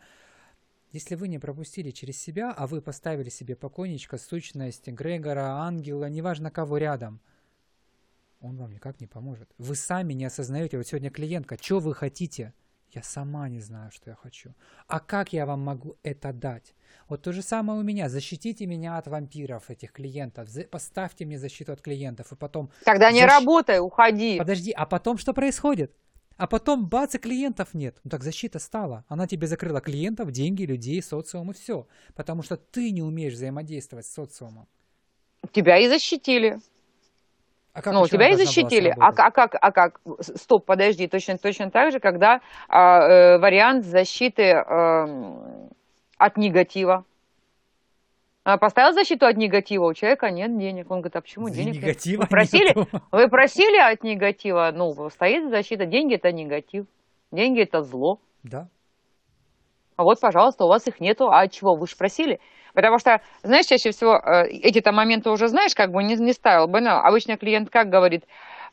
Если 0.91 1.17
вы 1.17 1.27
не 1.27 1.41
пропустили 1.41 1.91
через 1.91 2.19
себя, 2.19 2.53
а 2.53 2.67
вы 2.67 2.81
поставили 2.81 3.29
себе 3.29 3.57
покойничка, 3.57 4.17
сущность, 4.17 4.87
Грегора, 4.87 5.59
ангела, 5.67 6.09
неважно 6.09 6.53
кого 6.53 6.79
рядом, 6.79 7.21
он 8.45 8.57
вам 8.57 8.73
никак 8.73 9.01
не 9.01 9.07
поможет. 9.07 9.49
Вы 9.59 9.75
сами 9.75 10.13
не 10.13 10.27
осознаете. 10.27 10.77
Вот 10.77 10.87
сегодня 10.87 11.11
клиентка, 11.11 11.57
что 11.61 11.81
вы 11.81 11.95
хотите? 11.95 12.53
Я 12.91 13.03
сама 13.03 13.49
не 13.49 13.61
знаю, 13.61 13.91
что 13.91 14.11
я 14.11 14.17
хочу. 14.17 14.55
А 14.87 15.01
как 15.01 15.33
я 15.33 15.47
вам 15.47 15.61
могу 15.61 15.97
это 16.05 16.33
дать? 16.33 16.75
Вот 17.09 17.23
то 17.23 17.33
же 17.33 17.43
самое 17.43 17.81
у 17.81 17.83
меня. 17.83 18.09
Защитите 18.09 18.67
меня 18.67 18.99
от 18.99 19.09
вампиров, 19.09 19.69
этих 19.71 19.93
клиентов. 19.93 20.49
Поставьте 20.71 21.25
мне 21.25 21.39
защиту 21.39 21.73
от 21.73 21.81
клиентов. 21.81 22.33
И 22.33 22.37
потом... 22.37 22.71
Тогда 22.85 23.11
не 23.11 23.21
защ... 23.21 23.31
работай, 23.31 23.81
уходи. 23.81 24.39
Подожди, 24.39 24.71
а 24.71 24.87
потом 24.87 25.19
что 25.19 25.33
происходит? 25.33 25.93
А 26.37 26.47
потом, 26.47 26.89
бац, 26.89 27.15
и 27.15 27.19
клиентов 27.19 27.75
нет. 27.75 27.99
Ну 28.05 28.11
так 28.11 28.23
защита 28.23 28.59
стала. 28.59 29.05
Она 29.09 29.27
тебе 29.27 29.47
закрыла 29.47 29.81
клиентов, 29.81 30.31
деньги, 30.31 30.65
людей, 30.65 31.03
социум 31.03 31.51
и 31.51 31.55
все. 31.55 31.89
Потому 32.15 32.43
что 32.43 32.57
ты 32.57 32.91
не 32.91 33.03
умеешь 33.03 33.35
взаимодействовать 33.35 34.07
с 34.07 34.13
социумом. 34.13 34.69
Тебя 35.53 35.79
и 35.79 35.89
защитили. 35.89 36.61
А 37.75 37.83
как 37.83 37.93
ну, 37.93 38.07
тебя 38.07 38.29
и 38.29 38.35
защитили. 38.35 38.95
А, 39.01 39.09
а 39.09 39.31
как, 39.33 39.57
а 39.61 39.73
как? 39.73 40.01
Стоп, 40.21 40.65
подожди, 40.65 41.09
точно, 41.09 41.39
точно 41.39 41.73
так 41.73 41.91
же, 41.91 41.99
когда 41.99 42.41
а, 42.69 43.01
э, 43.01 43.39
вариант 43.39 43.85
защиты 43.85 44.43
э, 44.43 45.05
от 46.17 46.37
негатива. 46.37 47.05
А, 48.45 48.59
поставил 48.59 48.93
защиту 48.93 49.27
от 49.27 49.37
негатива, 49.37 49.87
у 49.87 49.95
человека 49.95 50.31
нет 50.31 50.57
денег. 50.57 50.89
Он 50.91 50.99
говорит, 50.99 51.17
а 51.17 51.21
почему 51.21 51.49
За 51.49 51.57
денег 51.57 51.77
негатива 51.77 52.21
нет? 52.21 52.21
Вы 52.21 52.27
просили, 52.29 52.75
вы 53.11 53.29
просили 53.29 53.93
от 53.93 54.05
негатива? 54.05 54.71
Ну, 54.73 55.11
стоит 55.11 55.51
защита. 55.51 55.85
Деньги– 55.85 56.15
это 56.17 56.31
негатив. 56.31 56.87
Деньги– 57.33 57.63
это 57.63 57.83
зло. 57.83 58.21
Да. 58.45 58.69
А 59.97 60.05
вот, 60.05 60.21
пожалуйста, 60.21 60.65
у 60.65 60.69
вас 60.69 60.87
их 60.87 61.01
нету. 61.01 61.29
А 61.31 61.49
чего? 61.49 61.75
Вы 61.75 61.89
же 61.89 61.97
просили. 61.97 62.39
Потому 62.75 62.99
что, 62.99 63.21
знаешь, 63.43 63.67
чаще 63.67 63.93
всего 63.93 64.17
э, 64.17 64.49
эти-то 64.49 64.93
моменты 64.93 65.31
уже 65.31 65.49
знаешь, 65.49 65.75
как 65.75 65.93
бы 65.93 66.03
не, 66.03 66.17
не 66.17 66.33
ставил 66.33 66.67
бы. 66.67 66.81
Но 66.81 66.99
обычно 66.99 67.37
клиент 67.37 67.71
как 67.71 67.89
говорит, 67.89 68.25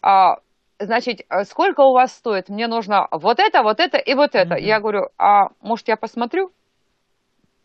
а, 0.01 0.37
значит, 0.79 1.21
э, 1.29 1.43
сколько 1.43 1.81
у 1.81 1.93
вас 1.93 2.11
стоит? 2.11 2.49
Мне 2.49 2.67
нужно 2.67 3.07
вот 3.11 3.39
это, 3.39 3.61
вот 3.61 3.79
это 3.79 3.97
и 3.97 4.15
вот 4.15 4.33
это. 4.33 4.55
Mm-hmm. 4.55 4.61
Я 4.61 4.79
говорю, 4.79 5.09
а 5.19 5.49
может 5.61 5.87
я 5.87 5.97
посмотрю? 5.97 6.51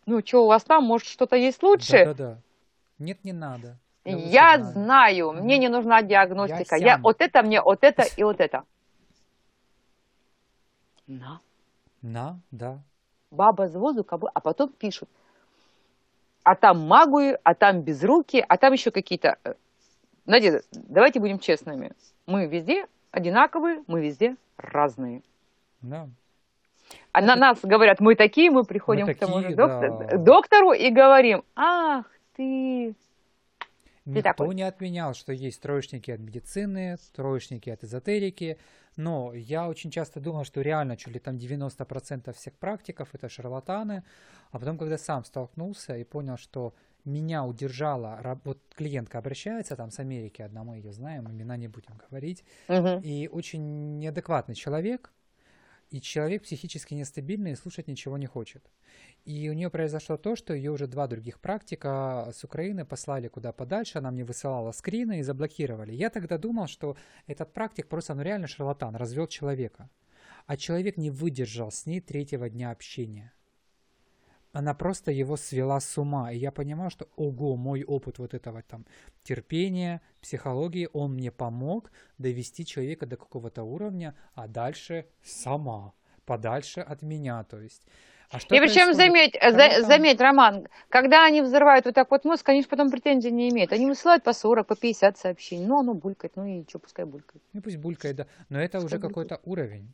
Ну, 0.05 0.21
что 0.23 0.43
у 0.43 0.47
вас 0.47 0.63
там, 0.63 0.85
может 0.85 1.07
что-то 1.07 1.35
есть 1.35 1.61
лучше? 1.63 2.05
Да-да-да. 2.05 2.37
Нет, 2.99 3.25
не 3.25 3.33
надо. 3.33 3.77
Я, 4.05 4.53
я 4.53 4.63
знаю, 4.63 5.31
mm-hmm. 5.31 5.41
мне 5.41 5.57
не 5.57 5.69
нужна 5.69 6.03
диагностика. 6.03 6.77
Я, 6.77 6.85
я 6.85 6.97
вот 7.01 7.17
это 7.19 7.41
мне, 7.41 7.61
вот 7.61 7.79
это 7.81 8.03
и 8.15 8.23
вот 8.23 8.39
это. 8.39 8.61
На. 11.07 11.41
На, 12.03 12.39
да. 12.51 12.77
Баба 13.31 13.67
с 13.67 13.75
воздуха, 13.75 14.17
а 14.33 14.39
потом 14.39 14.71
пишут 14.71 15.09
а 16.47 16.55
там 16.55 16.79
магуи, 16.79 17.37
а 17.43 17.53
там 17.55 17.81
безруки, 17.81 18.43
а 18.47 18.57
там 18.57 18.71
еще 18.71 18.89
какие-то... 18.89 19.37
Э, 19.43 19.55
Надежда, 20.25 20.61
давайте 20.71 21.19
будем 21.19 21.39
честными. 21.39 21.91
Мы 22.25 22.47
везде 22.47 22.85
одинаковые, 23.11 23.83
мы 23.87 24.01
везде 24.01 24.37
разные. 24.55 25.23
Да. 25.81 26.07
А 27.11 27.21
на 27.21 27.35
нас 27.35 27.59
говорят, 27.61 27.99
мы 27.99 28.15
такие, 28.15 28.49
мы 28.49 28.63
приходим 28.63 29.07
мы 29.07 29.13
к 29.13 29.19
тому 29.19 29.41
же 29.41 29.55
доктор, 29.55 30.07
да. 30.07 30.17
доктору 30.17 30.71
и 30.71 30.89
говорим, 30.89 31.43
ах 31.57 32.05
ты, 32.37 32.95
Никто 34.05 34.21
такой. 34.21 34.55
не 34.55 34.63
отменял, 34.63 35.13
что 35.13 35.33
есть 35.33 35.61
троечники 35.61 36.11
от 36.11 36.21
медицины, 36.21 36.95
троечники 37.13 37.69
от 37.69 37.83
эзотерики, 37.83 38.57
но 38.97 39.33
я 39.33 39.69
очень 39.69 39.91
часто 39.91 40.19
думал, 40.19 40.43
что 40.43 40.61
реально 40.61 40.97
чуть 40.97 41.13
ли 41.13 41.19
там 41.19 41.37
90% 41.37 42.33
всех 42.33 42.53
практиков 42.55 43.09
это 43.13 43.29
шарлатаны, 43.29 44.03
а 44.51 44.59
потом, 44.59 44.77
когда 44.77 44.97
сам 44.97 45.23
столкнулся 45.23 45.95
и 45.95 46.03
понял, 46.03 46.37
что 46.37 46.73
меня 47.05 47.45
удержала, 47.45 48.39
вот 48.43 48.59
клиентка 48.75 49.19
обращается 49.19 49.75
там 49.75 49.91
с 49.91 49.99
Америки, 49.99 50.41
одна 50.41 50.63
мы 50.63 50.77
ее 50.77 50.91
знаем, 50.91 51.29
имена 51.29 51.55
не 51.55 51.67
будем 51.67 51.97
говорить, 52.09 52.43
угу. 52.67 52.99
и 53.01 53.27
очень 53.27 53.99
неадекватный 53.99 54.55
человек, 54.55 55.11
и 55.89 56.01
человек 56.01 56.43
психически 56.43 56.93
нестабильный 56.93 57.51
и 57.51 57.55
слушать 57.55 57.87
ничего 57.87 58.17
не 58.17 58.25
хочет. 58.25 58.69
И 59.25 59.49
у 59.49 59.53
нее 59.53 59.69
произошло 59.69 60.17
то, 60.17 60.35
что 60.35 60.53
ее 60.53 60.71
уже 60.71 60.87
два 60.87 61.07
других 61.07 61.39
практика 61.39 62.31
с 62.33 62.43
Украины 62.43 62.85
послали 62.85 63.27
куда 63.27 63.51
подальше, 63.51 63.97
она 63.97 64.11
мне 64.11 64.23
высылала 64.23 64.71
скрины 64.71 65.19
и 65.19 65.23
заблокировали. 65.23 65.93
Я 65.93 66.09
тогда 66.09 66.37
думал, 66.37 66.67
что 66.67 66.97
этот 67.25 67.53
практик 67.53 67.87
просто, 67.87 68.13
ну 68.15 68.21
реально 68.21 68.47
шарлатан, 68.47 68.95
развел 68.95 69.27
человека. 69.27 69.89
А 70.45 70.55
человек 70.57 70.97
не 70.97 71.09
выдержал 71.09 71.71
с 71.71 71.85
ней 71.85 71.99
третьего 71.99 72.49
дня 72.49 72.71
общения. 72.71 73.33
Она 74.57 74.73
просто 74.73 75.11
его 75.11 75.37
свела 75.37 75.79
с 75.79 75.97
ума. 75.99 76.31
И 76.31 76.37
я 76.39 76.51
понимаю, 76.51 76.89
что, 76.89 77.07
ого, 77.15 77.55
мой 77.55 77.83
опыт 77.83 78.17
вот 78.17 78.33
этого 78.33 78.63
там 78.63 78.85
терпения, 79.21 80.01
психологии, 80.19 80.89
он 80.93 81.13
мне 81.13 81.31
помог 81.31 81.91
довести 82.17 82.65
человека 82.65 83.05
до 83.05 83.17
какого-то 83.17 83.61
уровня, 83.61 84.15
а 84.33 84.47
дальше 84.47 85.05
сама, 85.23 85.93
подальше 86.25 86.79
от 86.79 87.03
меня. 87.03 87.43
То 87.43 87.61
есть 87.61 87.83
а 88.31 88.39
что 88.39 88.55
и 88.55 88.59
причем, 88.59 88.95
заметь, 88.95 89.37
за, 89.39 89.85
заметь, 89.85 90.19
Роман, 90.19 90.67
когда 90.89 91.25
они 91.25 91.43
взрывают 91.43 91.85
вот 91.85 91.93
так 91.93 92.09
вот 92.09 92.25
мозг, 92.25 92.49
они 92.49 92.63
же 92.63 92.67
потом 92.67 92.89
претензий 92.89 93.31
не 93.31 93.49
имеют. 93.49 93.71
Они 93.71 93.85
высылают 93.85 94.23
по 94.23 94.33
40, 94.33 94.65
по 94.65 94.75
50 94.75 95.17
сообщений. 95.19 95.67
Ну, 95.67 95.81
оно 95.81 95.93
булькает, 95.93 96.35
ну 96.35 96.45
и 96.45 96.65
что, 96.67 96.79
пускай 96.79 97.05
булькает. 97.05 97.43
Ну, 97.53 97.61
пусть 97.61 97.77
булькает, 97.77 98.15
да. 98.15 98.27
Но 98.49 98.59
это 98.59 98.79
пускай 98.79 98.97
уже 98.97 99.07
какой-то 99.07 99.39
уровень. 99.43 99.93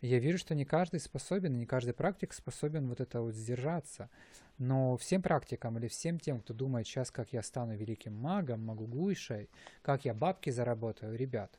Я 0.00 0.20
вижу, 0.20 0.38
что 0.38 0.54
не 0.54 0.64
каждый 0.64 1.00
способен, 1.00 1.56
не 1.56 1.66
каждый 1.66 1.92
практик 1.92 2.32
способен 2.32 2.88
вот 2.88 3.00
это 3.00 3.20
вот 3.20 3.34
сдержаться. 3.34 4.10
Но 4.58 4.96
всем 4.96 5.22
практикам 5.22 5.78
или 5.78 5.88
всем 5.88 6.18
тем, 6.20 6.40
кто 6.40 6.54
думает 6.54 6.86
сейчас, 6.86 7.10
как 7.10 7.32
я 7.32 7.42
стану 7.42 7.76
великим 7.76 8.14
магом, 8.14 8.64
могу 8.64 8.86
гуйшей, 8.86 9.48
как 9.82 10.04
я 10.04 10.14
бабки 10.14 10.50
заработаю, 10.50 11.16
ребят, 11.16 11.58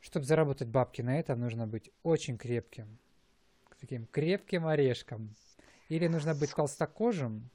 чтобы 0.00 0.26
заработать 0.26 0.68
бабки 0.68 1.02
на 1.02 1.18
это, 1.18 1.36
нужно 1.36 1.66
быть 1.66 1.90
очень 2.02 2.38
крепким, 2.38 2.98
таким 3.80 4.06
крепким 4.06 4.66
орешком. 4.66 5.34
Или 5.88 6.06
нужно 6.06 6.34
быть 6.34 6.54
толстокожим, 6.54 7.50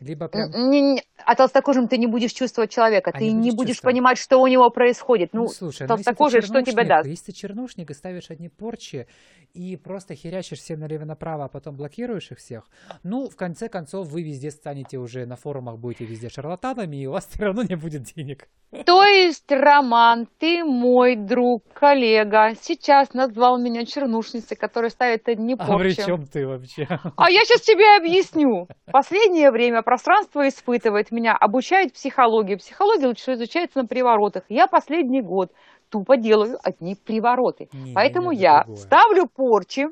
либо 0.00 0.28
прям... 0.28 0.50
Не, 0.50 0.80
не, 0.80 1.02
а 1.24 1.34
толстокожим 1.34 1.88
ты 1.88 1.98
не 1.98 2.06
будешь 2.06 2.32
чувствовать 2.32 2.70
человека, 2.70 3.10
а 3.12 3.18
ты 3.18 3.30
не, 3.30 3.50
будешь, 3.50 3.54
будешь 3.54 3.80
понимать, 3.80 4.16
что 4.18 4.38
у 4.38 4.46
него 4.46 4.70
происходит. 4.70 5.30
Ну, 5.32 5.42
ну 5.42 5.48
слушай, 5.48 5.86
толстокожий, 5.86 6.40
ну, 6.40 6.46
что 6.46 6.62
тебе 6.62 6.84
даст? 6.84 7.08
Если 7.08 7.26
ты 7.26 7.32
чернушник 7.32 7.90
и 7.90 7.94
ставишь 7.94 8.30
одни 8.30 8.48
порчи, 8.48 9.08
и 9.54 9.76
просто 9.76 10.14
херячишь 10.14 10.58
всем 10.58 10.80
налево-направо, 10.80 11.46
а 11.46 11.48
потом 11.48 11.76
блокируешь 11.76 12.30
их 12.30 12.38
всех, 12.38 12.68
ну, 13.02 13.28
в 13.28 13.36
конце 13.36 13.68
концов, 13.68 14.08
вы 14.08 14.22
везде 14.22 14.50
станете 14.50 14.98
уже 14.98 15.26
на 15.26 15.36
форумах, 15.36 15.78
будете 15.78 16.04
везде 16.04 16.28
шарлатанами, 16.28 16.96
и 16.96 17.06
у 17.06 17.12
вас 17.12 17.26
все 17.30 17.44
равно 17.44 17.62
не 17.62 17.74
будет 17.74 18.04
денег. 18.04 18.48
То 18.84 19.02
есть, 19.02 19.50
Роман, 19.50 20.28
ты 20.38 20.62
мой 20.62 21.16
друг, 21.16 21.64
коллега, 21.72 22.52
сейчас 22.60 23.14
назвал 23.14 23.58
меня 23.58 23.86
чернушницей, 23.86 24.56
которая 24.56 24.90
ставит 24.90 25.26
одни 25.26 25.56
порчи. 25.56 25.72
А 25.72 25.78
при 25.78 25.94
чем 25.94 26.26
ты 26.26 26.46
вообще? 26.46 26.86
А 27.16 27.30
я 27.30 27.44
сейчас 27.44 27.62
тебе 27.62 27.96
объясню. 27.96 28.68
Последнее 28.92 29.50
время 29.50 29.57
пространство 29.82 30.46
испытывает 30.48 31.10
меня, 31.10 31.36
обучает 31.36 31.92
психологии. 31.92 32.56
Психология 32.56 33.06
лучше 33.06 33.32
изучается 33.34 33.78
на 33.78 33.86
приворотах. 33.86 34.44
Я 34.48 34.66
последний 34.66 35.22
год 35.22 35.52
тупо 35.88 36.16
делаю 36.16 36.58
одни 36.62 36.94
привороты. 36.94 37.68
Не, 37.72 37.92
Поэтому 37.94 38.32
не, 38.32 38.38
я 38.38 38.64
другое. 38.64 38.76
ставлю 38.76 39.26
порчи 39.26 39.88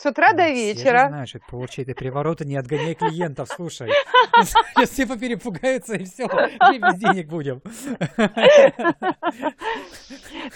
с 0.00 0.06
утра 0.06 0.32
до 0.32 0.48
вечера. 0.48 1.00
Я 1.00 1.08
знаю, 1.08 1.26
что 1.26 1.38
это 1.82 1.94
привороты, 1.94 2.46
не 2.46 2.56
отгоняй 2.56 2.94
клиентов, 2.94 3.48
слушай. 3.54 3.90
Сейчас 4.42 4.90
все 4.92 5.06
поперепугаются 5.06 5.94
и 5.94 6.04
все, 6.04 6.24
и 6.24 6.78
без 6.78 6.94
денег 6.94 7.28
будем. 7.28 7.60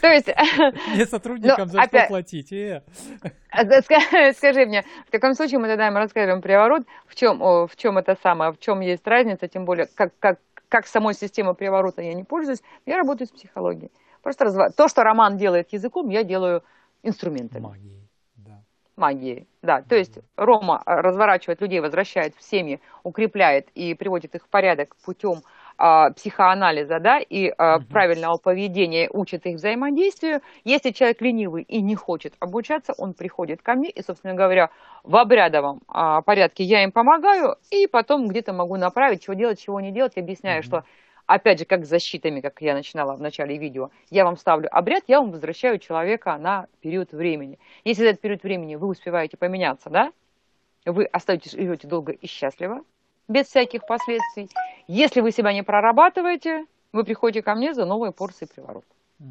То 0.00 0.08
есть... 0.08 0.28
Мне 0.94 1.04
сотрудникам 1.04 1.68
за 1.68 1.82
что 1.82 2.06
платить? 2.08 2.52
Э. 2.52 2.82
Скажи 4.34 4.64
мне, 4.66 4.82
в 5.06 5.10
каком 5.10 5.34
случае 5.34 5.58
мы 5.58 5.68
тогда 5.68 5.88
им 5.88 5.96
расскажем 5.96 6.40
приворот, 6.40 6.86
в 7.06 7.14
чем, 7.14 7.38
в 7.40 7.76
чем 7.76 7.98
это 7.98 8.16
самое, 8.22 8.50
в 8.52 8.58
чем 8.58 8.80
есть 8.80 9.06
разница, 9.06 9.46
тем 9.46 9.66
более, 9.66 9.86
как, 9.94 10.12
как, 10.18 10.38
как 10.70 10.86
самой 10.86 11.12
системой 11.12 11.54
приворота 11.54 12.00
я 12.00 12.14
не 12.14 12.24
пользуюсь, 12.24 12.62
я 12.86 12.96
работаю 12.96 13.28
с 13.28 13.30
психологией. 13.30 13.92
Просто 14.22 14.44
разв... 14.46 14.74
то, 14.74 14.88
что 14.88 15.02
Роман 15.02 15.36
делает 15.36 15.72
языком, 15.72 16.08
я 16.08 16.24
делаю 16.24 16.62
инструментами. 17.02 17.62
Магией, 17.62 18.03
да. 18.96 19.02
Магией, 19.02 19.46
да. 19.62 19.82
То 19.82 19.96
есть 19.96 20.18
Рома 20.36 20.82
разворачивает 20.86 21.60
людей, 21.60 21.80
возвращает 21.80 22.34
в 22.36 22.42
семьи, 22.42 22.80
укрепляет 23.02 23.68
и 23.74 23.94
приводит 23.94 24.34
их 24.34 24.44
в 24.44 24.48
порядок 24.48 24.96
путем 25.04 25.42
а, 25.76 26.10
психоанализа, 26.10 27.00
да, 27.00 27.18
и 27.18 27.48
а, 27.48 27.76
угу. 27.76 27.86
правильного 27.86 28.36
поведения, 28.36 29.10
учит 29.12 29.44
их 29.46 29.56
взаимодействию. 29.56 30.40
Если 30.62 30.92
человек 30.92 31.20
ленивый 31.20 31.64
и 31.64 31.80
не 31.82 31.96
хочет 31.96 32.34
обучаться, 32.38 32.94
он 32.96 33.12
приходит 33.14 33.62
ко 33.62 33.74
мне, 33.74 33.90
и, 33.90 34.02
собственно 34.02 34.34
говоря, 34.34 34.70
в 35.02 35.16
обрядовом 35.16 35.80
а, 35.88 36.22
порядке 36.22 36.62
я 36.62 36.84
им 36.84 36.92
помогаю, 36.92 37.56
и 37.70 37.88
потом 37.88 38.28
где-то 38.28 38.52
могу 38.52 38.76
направить, 38.76 39.24
чего 39.24 39.34
делать, 39.34 39.60
чего 39.60 39.80
не 39.80 39.90
делать, 39.90 40.16
объясняю, 40.16 40.60
угу. 40.60 40.66
что 40.66 40.84
опять 41.26 41.58
же, 41.58 41.64
как 41.64 41.84
с 41.84 41.88
защитами, 41.88 42.40
как 42.40 42.60
я 42.60 42.74
начинала 42.74 43.14
в 43.14 43.20
начале 43.20 43.56
видео, 43.56 43.90
я 44.10 44.24
вам 44.24 44.36
ставлю 44.36 44.68
обряд, 44.70 45.04
я 45.06 45.20
вам 45.20 45.30
возвращаю 45.30 45.78
человека 45.78 46.36
на 46.38 46.66
период 46.80 47.12
времени. 47.12 47.58
Если 47.84 48.02
за 48.02 48.10
этот 48.10 48.20
период 48.20 48.42
времени 48.42 48.76
вы 48.76 48.88
успеваете 48.88 49.36
поменяться, 49.36 49.90
да, 49.90 50.12
вы 50.84 51.04
остаетесь, 51.06 51.52
живете 51.52 51.88
долго 51.88 52.12
и 52.12 52.26
счастливо, 52.26 52.82
без 53.28 53.46
всяких 53.46 53.86
последствий. 53.86 54.50
Если 54.86 55.20
вы 55.20 55.30
себя 55.30 55.52
не 55.52 55.62
прорабатываете, 55.62 56.66
вы 56.92 57.04
приходите 57.04 57.42
ко 57.42 57.54
мне 57.54 57.74
за 57.74 57.86
новые 57.86 58.12
порции 58.12 58.46
приворот. 58.46 58.84
Угу. 59.18 59.28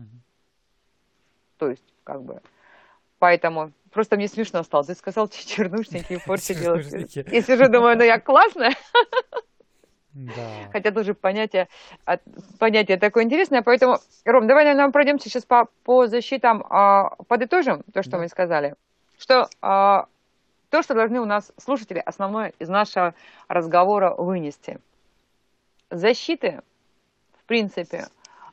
То 1.60 1.70
есть, 1.70 1.94
как 2.04 2.24
бы, 2.24 2.42
поэтому 3.20 3.72
просто 3.92 4.16
мне 4.16 4.28
смешно 4.28 4.64
стало. 4.64 4.84
Ты 4.84 4.96
сказал, 4.96 5.28
чернушники 5.30 6.20
порции 6.26 6.56
делать. 6.56 7.16
И 7.16 7.42
сижу, 7.42 7.70
думаю, 7.70 7.98
ну 7.98 8.04
я 8.04 8.20
классная. 8.20 8.74
Да. 10.14 10.70
Хотя 10.72 10.92
тоже 10.92 11.16
понятие, 11.16 11.68
понятие 12.60 12.98
такое 12.98 13.24
интересное. 13.24 13.64
Поэтому, 13.64 13.98
Ром, 14.26 14.48
давай, 14.48 14.64
наверное, 14.64 14.92
пройдемся 14.92 15.30
сейчас 15.30 15.44
по, 15.44 15.68
по 15.84 16.08
защитам, 16.08 16.66
а, 16.70 17.16
подытожим 17.28 17.84
то, 17.94 18.04
что 18.04 18.12
да. 18.12 18.18
мы 18.20 18.28
сказали. 18.28 18.76
Что 19.18 19.50
а, 19.62 20.06
то, 20.70 20.84
что 20.84 20.94
должны 20.94 21.20
у 21.20 21.26
нас 21.26 21.52
слушатели 21.58 21.98
основное 22.00 22.54
из 22.60 22.70
нашего 22.70 23.16
разговора 23.48 24.14
вынести. 24.14 24.80
Защиты, 25.90 26.62
в 27.40 27.44
принципе, 27.46 28.06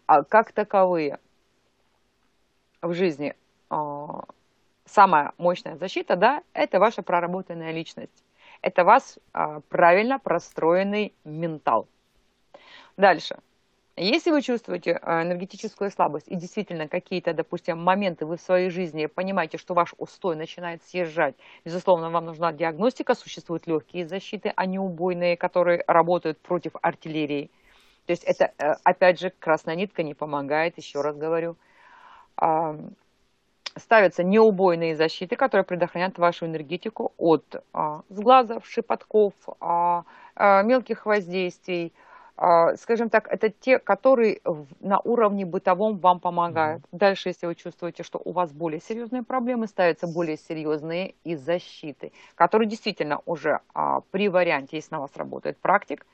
а, 0.07 0.25
как 0.25 0.53
таковые 0.53 1.19
в 2.81 2.95
жизни, 2.95 3.37
самая 4.87 5.33
мощная 5.37 5.77
защита, 5.77 6.17
да, 6.17 6.43
это 6.55 6.81
ваша 6.81 7.03
проработанная 7.03 7.73
личность 7.73 8.25
это 8.63 8.85
вас 8.85 9.19
а, 9.33 9.61
правильно 9.69 10.19
простроенный 10.19 11.15
ментал. 11.25 11.89
Дальше. 12.97 13.39
Если 13.97 14.31
вы 14.31 14.41
чувствуете 14.41 14.99
а, 15.03 15.23
энергетическую 15.23 15.91
слабость 15.91 16.29
и 16.29 16.37
действительно 16.37 16.89
какие-то, 16.89 17.35
допустим, 17.35 17.79
моменты 17.79 18.25
вы 18.25 18.37
в 18.37 18.41
своей 18.41 18.71
жизни 18.71 19.07
понимаете, 19.07 19.59
что 19.59 19.75
ваш 19.75 19.95
устой 19.99 20.37
начинает 20.37 20.83
съезжать, 20.85 21.35
безусловно, 21.65 22.11
вам 22.11 22.27
нужна 22.27 22.53
диагностика, 22.53 23.15
существуют 23.15 23.67
легкие 23.67 24.07
защиты, 24.07 24.53
а 24.57 24.67
не 24.67 24.79
убойные, 24.79 25.37
которые 25.37 25.85
работают 25.87 26.39
против 26.39 26.73
артиллерии. 26.81 27.51
То 28.07 28.13
есть 28.13 28.25
это, 28.25 28.53
э, 28.59 28.75
опять 28.85 29.21
же, 29.21 29.31
красная 29.39 29.75
нитка 29.75 30.03
не 30.03 30.15
помогает, 30.15 30.79
еще 30.79 31.03
раз 31.03 31.17
говорю 31.17 31.57
ставятся 33.77 34.25
неубойные 34.25 34.97
защиты, 34.97 35.37
которые 35.37 35.64
предохранят 35.64 36.18
вашу 36.18 36.47
энергетику 36.47 37.12
от 37.16 37.62
а, 37.73 38.03
сглазов, 38.09 38.66
шепотков, 38.66 39.35
а, 39.61 40.05
а, 40.35 40.62
мелких 40.62 41.07
воздействий. 41.07 41.93
А, 42.37 42.75
скажем 42.77 43.11
так, 43.11 43.29
это 43.29 43.51
те, 43.51 43.79
которые 43.79 44.41
на 44.81 44.99
уровне 45.01 45.45
бытовом 45.45 45.99
вам 45.99 46.21
помогают. 46.21 46.83
Mm-hmm. 46.85 46.99
Дальше, 46.99 47.29
если 47.29 47.47
вы 47.47 47.55
чувствуете, 47.55 48.03
что 48.03 48.21
у 48.25 48.33
вас 48.33 48.51
более 48.53 48.81
серьезные 48.81 49.23
проблемы, 49.23 49.66
ставятся 49.66 50.07
более 50.07 50.39
серьезные 50.39 51.14
и 51.23 51.37
защиты, 51.37 52.12
которые 52.35 52.68
действительно 52.68 53.21
уже 53.27 53.61
а, 53.75 54.01
при 54.11 54.29
варианте, 54.29 54.77
если 54.77 54.95
на 54.95 55.01
вас 55.01 55.11
работает 55.16 55.59
практик, 55.59 56.07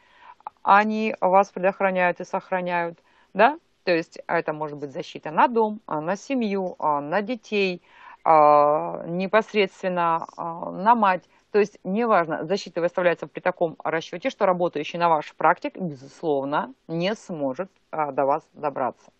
они 0.63 1.15
вас 1.21 1.51
предохраняют 1.51 2.21
и 2.21 2.25
сохраняют. 2.25 2.99
Да? 3.33 3.59
То 3.87 3.95
есть 3.95 4.18
это 4.26 4.53
может 4.53 4.78
быть 4.78 4.91
защита 4.91 5.30
на 5.30 5.47
дом, 5.47 5.80
а, 5.87 6.01
на 6.01 6.16
семью, 6.16 6.74
а, 6.80 7.01
на 7.01 7.22
детей, 7.22 7.82
а, 8.24 9.05
непосредственно 9.07 10.26
на 10.37 10.97
мать. 10.97 11.22
То 11.53 11.61
есть, 11.61 11.78
неважно, 11.84 12.45
защита 12.45 12.80
выставляется 12.80 13.28
при 13.28 13.39
таком 13.39 13.76
расчете, 13.84 14.28
что 14.30 14.45
работающий 14.45 14.99
на 14.99 15.09
ваш 15.09 15.32
практик, 15.37 15.78
безусловно, 15.78 16.74
не 16.89 17.14
сможет 17.14 17.70
до 17.93 18.26
вас 18.26 18.43
добраться. 18.55 19.12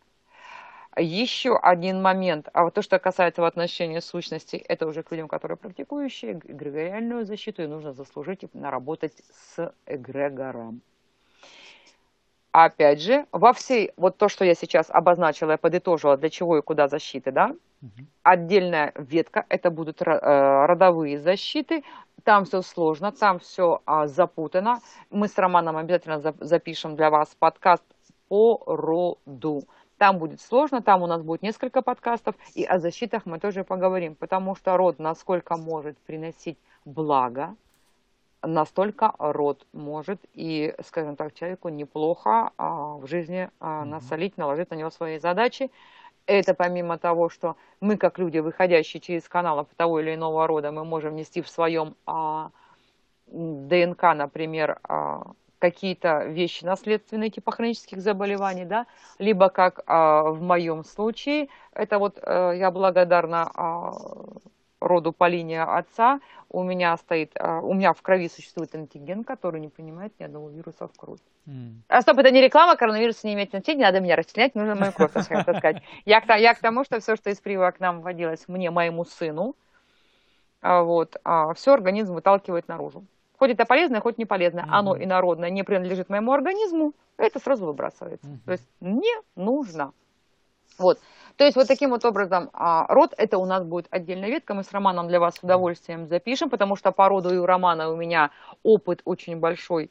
Еще 0.97 1.57
один 1.57 2.03
момент, 2.03 2.49
а 2.53 2.65
вот 2.65 2.75
то, 2.75 2.83
что 2.83 2.99
касается 2.99 3.43
в 3.43 3.45
отношении 3.45 4.01
сущности, 4.01 4.57
это 4.57 4.89
уже 4.89 5.05
к 5.05 5.13
людям, 5.13 5.29
которые 5.29 5.57
практикующие, 5.57 6.33
эгрегориальную 6.33 7.25
защиту, 7.25 7.63
и 7.63 7.69
нужно 7.69 7.93
заслужить 7.93 8.43
и 8.43 8.49
наработать 8.53 9.23
с 9.31 9.73
эгрегором 9.87 10.81
опять 12.65 13.03
же, 13.03 13.27
во 13.33 13.53
всей, 13.53 13.93
вот 13.99 14.17
то, 14.17 14.29
что 14.29 14.45
я 14.45 14.55
сейчас 14.55 14.87
обозначила, 14.89 15.53
я 15.53 15.59
подытожила, 15.59 16.17
для 16.17 16.31
чего 16.31 16.57
и 16.57 16.63
куда 16.63 16.89
защиты, 16.89 17.31
да, 17.31 17.55
угу. 17.83 18.07
отдельная 18.23 18.93
ветка, 18.97 19.45
это 19.51 19.71
будут 19.71 20.01
э, 20.01 20.05
родовые 20.05 21.19
защиты, 21.19 21.85
там 22.25 22.47
все 22.47 22.63
сложно, 22.63 23.13
там 23.13 23.39
все 23.41 23.83
а, 23.85 24.07
запутано. 24.07 24.81
Мы 25.11 25.29
с 25.29 25.37
Романом 25.37 25.77
обязательно 25.77 26.35
запишем 26.41 26.97
для 26.97 27.11
вас 27.11 27.37
подкаст 27.39 27.85
по 28.29 28.63
роду. 28.67 29.65
Там 29.99 30.19
будет 30.19 30.41
сложно, 30.41 30.81
там 30.81 31.03
у 31.03 31.07
нас 31.07 31.23
будет 31.23 31.43
несколько 31.43 31.83
подкастов, 31.83 32.35
и 32.55 32.65
о 32.65 32.79
защитах 32.79 33.27
мы 33.27 33.39
тоже 33.39 33.65
поговорим, 33.65 34.15
потому 34.15 34.57
что 34.57 34.77
род 34.79 34.99
насколько 34.99 35.57
может 35.57 35.99
приносить 35.99 36.59
благо, 36.87 37.55
настолько 38.47 39.15
род 39.19 39.67
может 39.73 40.21
и, 40.35 40.75
скажем 40.85 41.17
так, 41.17 41.35
человеку 41.35 41.69
неплохо 41.69 42.51
а, 42.57 42.95
в 42.97 43.07
жизни 43.07 43.51
а, 43.61 43.85
насолить, 43.85 44.37
наложить 44.37 44.71
на 44.71 44.75
него 44.75 44.91
свои 44.91 45.19
задачи. 45.19 45.71
Это 46.27 46.55
помимо 46.55 46.99
того, 46.99 47.29
что 47.29 47.57
мы, 47.81 47.97
как 47.97 48.19
люди, 48.19 48.39
выходящие 48.39 49.01
через 49.01 49.29
каналов 49.29 49.69
того 49.77 50.01
или 50.01 50.15
иного 50.15 50.47
рода, 50.47 50.73
мы 50.73 50.85
можем 50.85 51.15
нести 51.15 51.41
в 51.41 51.49
своем 51.49 51.97
а, 52.07 52.51
ДНК, 53.27 54.03
например, 54.15 54.79
а, 54.83 55.33
какие-то 55.59 56.25
вещи 56.25 56.65
наследственные, 56.65 57.31
типа 57.31 57.53
хронических 57.53 58.01
заболеваний, 58.01 58.65
да, 58.65 58.87
либо, 59.19 59.49
как 59.49 59.81
а, 59.87 60.23
в 60.25 60.43
моем 60.43 60.85
случае, 60.85 61.49
это 61.73 61.99
вот 61.99 62.19
а, 62.23 62.53
я 62.53 62.71
благодарна 62.71 63.51
а, 63.55 63.93
роду 64.87 65.13
по 65.13 65.29
линии 65.29 65.59
отца, 65.59 66.21
у 66.49 66.63
меня 66.63 66.97
стоит, 66.97 67.33
а, 67.39 67.61
у 67.61 67.75
меня 67.75 67.93
в 67.93 68.03
крови 68.03 68.29
существует 68.29 68.75
антиген, 68.75 69.25
который 69.25 69.61
не 69.61 69.69
принимает 69.69 70.13
ни 70.19 70.25
одного 70.25 70.49
вируса 70.49 70.89
в 70.89 70.97
кровь. 70.97 71.19
Mm. 71.47 71.81
А 71.89 72.01
стоп, 72.03 72.19
это 72.19 72.31
не 72.31 72.41
реклама, 72.41 72.77
коронавирус 72.77 73.25
не 73.25 73.35
имеет 73.35 73.51
значения, 73.51 73.79
не 73.79 73.85
надо 73.85 74.01
меня 74.01 74.17
расчленять, 74.17 74.55
нужно 74.55 74.75
мою 74.75 74.93
кровь 74.93 75.13
таскать. 75.13 75.83
Я, 76.05 76.23
я 76.37 76.55
к 76.55 76.61
тому, 76.61 76.85
что 76.85 77.01
все, 77.01 77.17
что 77.17 77.31
из 77.31 77.41
прививок 77.41 77.77
к 77.77 77.81
нам 77.81 78.01
вводилось 78.01 78.49
мне, 78.49 78.71
моему 78.71 79.05
сыну, 79.05 79.57
а, 80.63 80.83
вот, 80.83 81.17
а, 81.25 81.53
все 81.55 81.75
организм 81.75 82.15
выталкивает 82.15 82.69
наружу. 82.69 83.05
Хоть 83.39 83.51
это 83.51 83.67
полезное, 83.67 84.01
хоть 84.01 84.19
не 84.19 84.25
полезное, 84.25 84.65
mm-hmm. 84.65 84.73
оно 84.73 84.97
инородное 84.97 85.51
не 85.51 85.63
принадлежит 85.63 86.09
моему 86.09 86.33
организму, 86.33 86.95
это 87.19 87.39
сразу 87.39 87.67
выбрасывается. 87.67 88.27
Mm-hmm. 88.27 88.45
То 88.47 88.53
есть 88.53 88.69
не 88.81 89.13
нужно. 89.35 89.93
Вот. 90.79 90.99
То 91.37 91.45
есть 91.45 91.57
вот 91.57 91.69
таким 91.69 91.91
вот 91.91 92.05
образом 92.05 92.51
а, 92.53 92.87
род, 92.93 93.15
это 93.17 93.39
у 93.39 93.45
нас 93.45 93.63
будет 93.65 93.87
отдельная 93.91 94.29
ветка, 94.29 94.55
мы 94.55 94.63
с 94.63 94.73
Романом 94.73 95.09
для 95.09 95.21
вас 95.21 95.37
с 95.37 95.43
удовольствием 95.43 96.07
запишем, 96.07 96.49
потому 96.49 96.77
что 96.77 96.93
по 96.93 97.09
роду 97.09 97.35
и 97.35 97.37
у 97.37 97.47
Романа 97.47 97.91
у 97.91 97.97
меня 97.97 98.31
опыт 98.63 99.03
очень 99.05 99.39
большой 99.39 99.91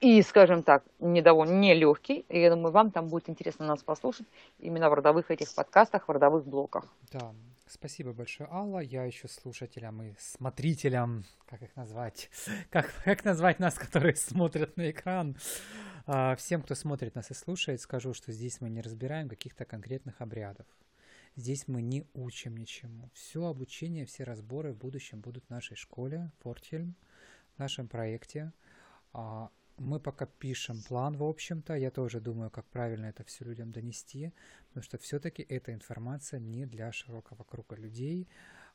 и, 0.00 0.20
скажем 0.22 0.64
так, 0.64 0.82
недовольно 0.98 1.52
нелегкий. 1.52 2.26
И 2.28 2.40
я 2.40 2.50
думаю, 2.50 2.72
вам 2.72 2.90
там 2.90 3.08
будет 3.08 3.30
интересно 3.30 3.66
нас 3.66 3.82
послушать 3.84 4.26
именно 4.58 4.90
в 4.90 4.94
родовых 4.94 5.30
этих 5.30 5.54
подкастах, 5.54 6.08
в 6.08 6.10
родовых 6.10 6.44
блоках. 6.44 6.84
Да, 7.12 7.32
Спасибо 7.68 8.12
большое, 8.12 8.50
Алла. 8.52 8.80
Я 8.80 9.04
еще 9.04 9.28
слушателям 9.28 10.02
и 10.02 10.12
смотрителям, 10.18 11.24
как 11.48 11.62
их 11.62 11.74
назвать, 11.74 12.28
как, 12.70 12.92
как 13.02 13.24
назвать 13.24 13.60
нас, 13.60 13.74
которые 13.74 14.14
смотрят 14.14 14.76
на 14.76 14.90
экран. 14.90 15.36
А, 16.06 16.34
всем, 16.34 16.62
кто 16.62 16.74
смотрит 16.74 17.14
нас 17.14 17.30
и 17.30 17.34
слушает, 17.34 17.80
скажу, 17.80 18.12
что 18.12 18.32
здесь 18.32 18.60
мы 18.60 18.70
не 18.70 18.80
разбираем 18.80 19.28
каких-то 19.28 19.64
конкретных 19.64 20.20
обрядов. 20.20 20.66
Здесь 21.36 21.68
мы 21.68 21.80
не 21.80 22.04
учим 22.12 22.56
ничему. 22.56 23.10
Все 23.14 23.46
обучение, 23.46 24.04
все 24.04 24.24
разборы 24.24 24.72
в 24.72 24.78
будущем 24.78 25.20
будут 25.20 25.44
в 25.46 25.50
нашей 25.50 25.76
школе, 25.76 26.30
Фортхельм, 26.40 26.96
в 27.54 27.58
нашем 27.58 27.88
проекте. 27.88 28.52
А, 29.12 29.50
мы 29.78 30.00
пока 30.00 30.26
пишем 30.26 30.82
план, 30.82 31.16
в 31.16 31.22
общем-то. 31.22 31.74
Я 31.74 31.90
тоже 31.90 32.20
думаю, 32.20 32.50
как 32.50 32.66
правильно 32.66 33.06
это 33.06 33.24
все 33.24 33.44
людям 33.44 33.70
донести, 33.70 34.32
потому 34.68 34.82
что 34.82 34.98
все-таки 34.98 35.42
эта 35.42 35.72
информация 35.72 36.40
не 36.40 36.66
для 36.66 36.90
широкого 36.92 37.44
круга 37.44 37.76
людей. 37.76 38.28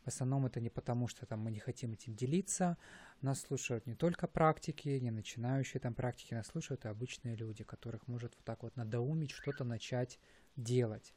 В 0.07 0.09
основном 0.09 0.45
это 0.45 0.61
не 0.61 0.69
потому, 0.69 1.09
что 1.09 1.25
там 1.25 1.41
мы 1.41 1.51
не 1.51 1.59
хотим 1.59 1.91
этим 1.91 2.15
делиться. 2.15 2.77
Нас 3.21 3.41
слушают 3.41 3.85
не 3.87 3.93
только 3.93 4.25
практики, 4.25 4.87
не 4.87 5.11
начинающие 5.11 5.81
там 5.81 5.93
практики, 5.93 6.33
нас 6.33 6.47
слушают 6.47 6.85
и 6.85 6.87
обычные 6.87 7.35
люди, 7.35 7.65
которых 7.65 8.07
может 8.07 8.33
вот 8.33 8.45
так 8.45 8.63
вот 8.63 8.77
надоумить 8.77 9.31
что-то 9.31 9.65
начать 9.65 10.17
делать. 10.55 11.13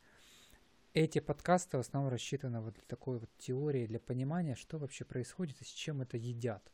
Эти 0.92 1.20
подкасты 1.20 1.76
в 1.76 1.80
основном 1.80 2.10
рассчитаны 2.10 2.60
вот 2.60 2.74
для 2.74 2.82
такой 2.88 3.20
вот 3.20 3.30
теории, 3.38 3.86
для 3.86 4.00
понимания, 4.00 4.56
что 4.56 4.78
вообще 4.78 5.04
происходит 5.04 5.60
и 5.60 5.64
с 5.64 5.68
чем 5.68 6.02
это 6.02 6.16
едят. 6.16 6.72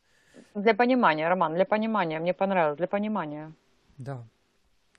Для 0.55 0.73
понимания, 0.73 1.29
Роман, 1.29 1.53
для 1.53 1.67
понимания. 1.67 2.19
Мне 2.19 2.33
понравилось, 2.33 2.79
для 2.79 2.89
понимания. 2.89 3.53
Да, 3.99 4.27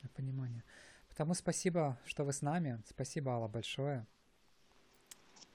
для 0.01 0.09
понимания. 0.09 0.63
Потому 1.09 1.33
спасибо, 1.33 1.97
что 2.05 2.25
вы 2.25 2.31
с 2.31 2.43
нами. 2.43 2.79
Спасибо, 2.85 3.31
Алла, 3.31 3.47
большое. 3.47 4.05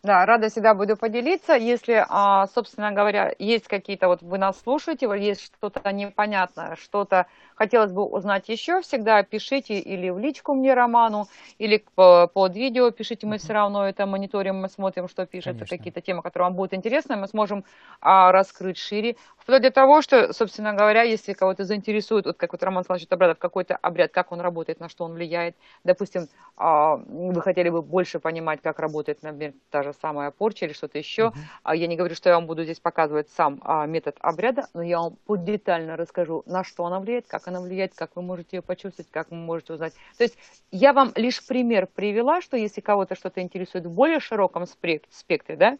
Да, 0.04 0.26
рада 0.26 0.48
всегда 0.48 0.74
буду 0.74 0.96
поделиться. 0.96 1.54
Если, 1.54 2.04
а, 2.08 2.48
собственно 2.48 2.90
говоря, 2.90 3.32
есть 3.38 3.68
какие-то, 3.68 4.08
вот 4.08 4.20
вы 4.20 4.36
нас 4.36 4.60
слушаете, 4.60 5.08
есть 5.16 5.42
что-то 5.42 5.92
непонятное, 5.92 6.74
что-то 6.74 7.26
хотелось 7.54 7.92
бы 7.92 8.04
узнать 8.04 8.48
еще, 8.48 8.80
всегда 8.80 9.22
пишите 9.22 9.78
или 9.78 10.10
в 10.10 10.18
личку 10.18 10.54
мне, 10.54 10.74
Роману, 10.74 11.28
или 11.58 11.84
под 11.94 12.56
видео 12.56 12.90
пишите, 12.90 13.28
мы 13.28 13.38
все 13.38 13.52
равно 13.52 13.86
это 13.86 14.04
мониторим, 14.06 14.56
мы 14.56 14.68
смотрим, 14.68 15.08
что 15.08 15.24
пишет, 15.24 15.60
какие-то 15.60 16.00
темы, 16.00 16.22
которые 16.22 16.48
вам 16.48 16.56
будут 16.56 16.74
интересны, 16.74 17.14
мы 17.14 17.28
сможем 17.28 17.64
а, 18.00 18.32
раскрыть 18.32 18.78
шире. 18.78 19.14
Вплоть 19.42 19.62
до 19.62 19.70
того, 19.72 20.02
что, 20.02 20.32
собственно 20.32 20.72
говоря, 20.72 21.02
если 21.02 21.32
кого-то 21.32 21.64
заинтересует, 21.64 22.26
вот 22.26 22.36
как 22.36 22.52
вот 22.52 22.62
Роман 22.62 22.84
Славович 22.84 23.08
Обрадов, 23.10 23.38
какой-то 23.38 23.76
обряд, 23.76 24.12
как 24.12 24.30
он 24.30 24.40
работает, 24.40 24.78
на 24.78 24.88
что 24.88 25.04
он 25.04 25.14
влияет, 25.14 25.56
допустим, 25.82 26.28
а, 26.56 26.96
вы 26.96 27.42
хотели 27.42 27.68
бы 27.68 27.82
больше 27.82 28.20
понимать, 28.20 28.60
как 28.62 28.78
работает, 28.78 29.22
например, 29.22 29.54
та 29.70 29.82
же 29.82 29.92
самая 30.00 30.30
порча 30.30 30.66
или 30.66 30.72
что-то 30.72 30.98
еще, 30.98 31.22
uh-huh. 31.22 31.40
А, 31.64 31.74
я 31.74 31.88
не 31.88 31.96
говорю, 31.96 32.14
что 32.14 32.28
я 32.28 32.36
вам 32.36 32.46
буду 32.46 32.62
здесь 32.62 32.78
показывать 32.78 33.28
сам 33.30 33.60
а, 33.64 33.86
метод 33.86 34.16
обряда, 34.20 34.68
но 34.74 34.82
я 34.82 35.00
вам 35.00 35.16
детально 35.44 35.96
расскажу, 35.96 36.44
на 36.46 36.62
что 36.62 36.86
она 36.86 37.00
влияет, 37.00 37.26
как 37.26 37.48
она 37.48 37.60
влияет, 37.60 37.94
как 37.94 38.14
вы 38.14 38.22
можете 38.22 38.58
ее 38.58 38.62
почувствовать, 38.62 39.10
как 39.10 39.30
вы 39.30 39.36
можете 39.36 39.72
узнать. 39.72 39.92
То 40.18 40.24
есть 40.24 40.38
я 40.70 40.92
вам 40.92 41.12
лишь 41.16 41.44
пример 41.44 41.88
привела, 41.88 42.40
что 42.40 42.56
если 42.56 42.80
кого-то 42.80 43.16
что-то 43.16 43.40
интересует 43.40 43.86
в 43.86 43.90
более 43.90 44.20
широком 44.20 44.66
спектре, 44.66 45.56
да, 45.56 45.78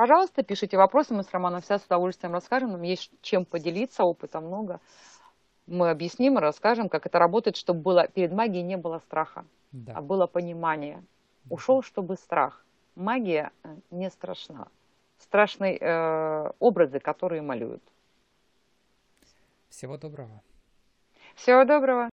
пожалуйста, 0.00 0.42
пишите 0.42 0.78
вопросы, 0.78 1.12
мы 1.12 1.24
с 1.24 1.30
Романом 1.30 1.60
вся 1.60 1.78
с 1.78 1.84
удовольствием 1.84 2.32
расскажем, 2.32 2.72
нам 2.72 2.80
есть 2.80 3.10
чем 3.20 3.44
поделиться, 3.44 4.02
опыта 4.02 4.40
много. 4.40 4.80
Мы 5.66 5.90
объясним 5.90 6.38
и 6.38 6.40
расскажем, 6.40 6.88
как 6.88 7.04
это 7.04 7.18
работает, 7.18 7.58
чтобы 7.58 7.82
было, 7.82 8.08
перед 8.08 8.32
магией 8.32 8.62
не 8.62 8.78
было 8.78 9.00
страха, 9.00 9.44
да. 9.72 9.92
а 9.96 10.00
было 10.00 10.26
понимание. 10.26 11.04
Ушел, 11.50 11.82
чтобы 11.82 12.16
страх. 12.16 12.64
Магия 12.94 13.50
э, 13.62 13.76
не 13.90 14.08
страшна. 14.08 14.68
Страшные 15.18 15.76
э, 15.76 16.50
образы, 16.60 16.98
которые 16.98 17.42
малюют. 17.42 17.82
Всего 19.68 19.98
доброго. 19.98 20.40
Всего 21.34 21.64
доброго. 21.64 22.08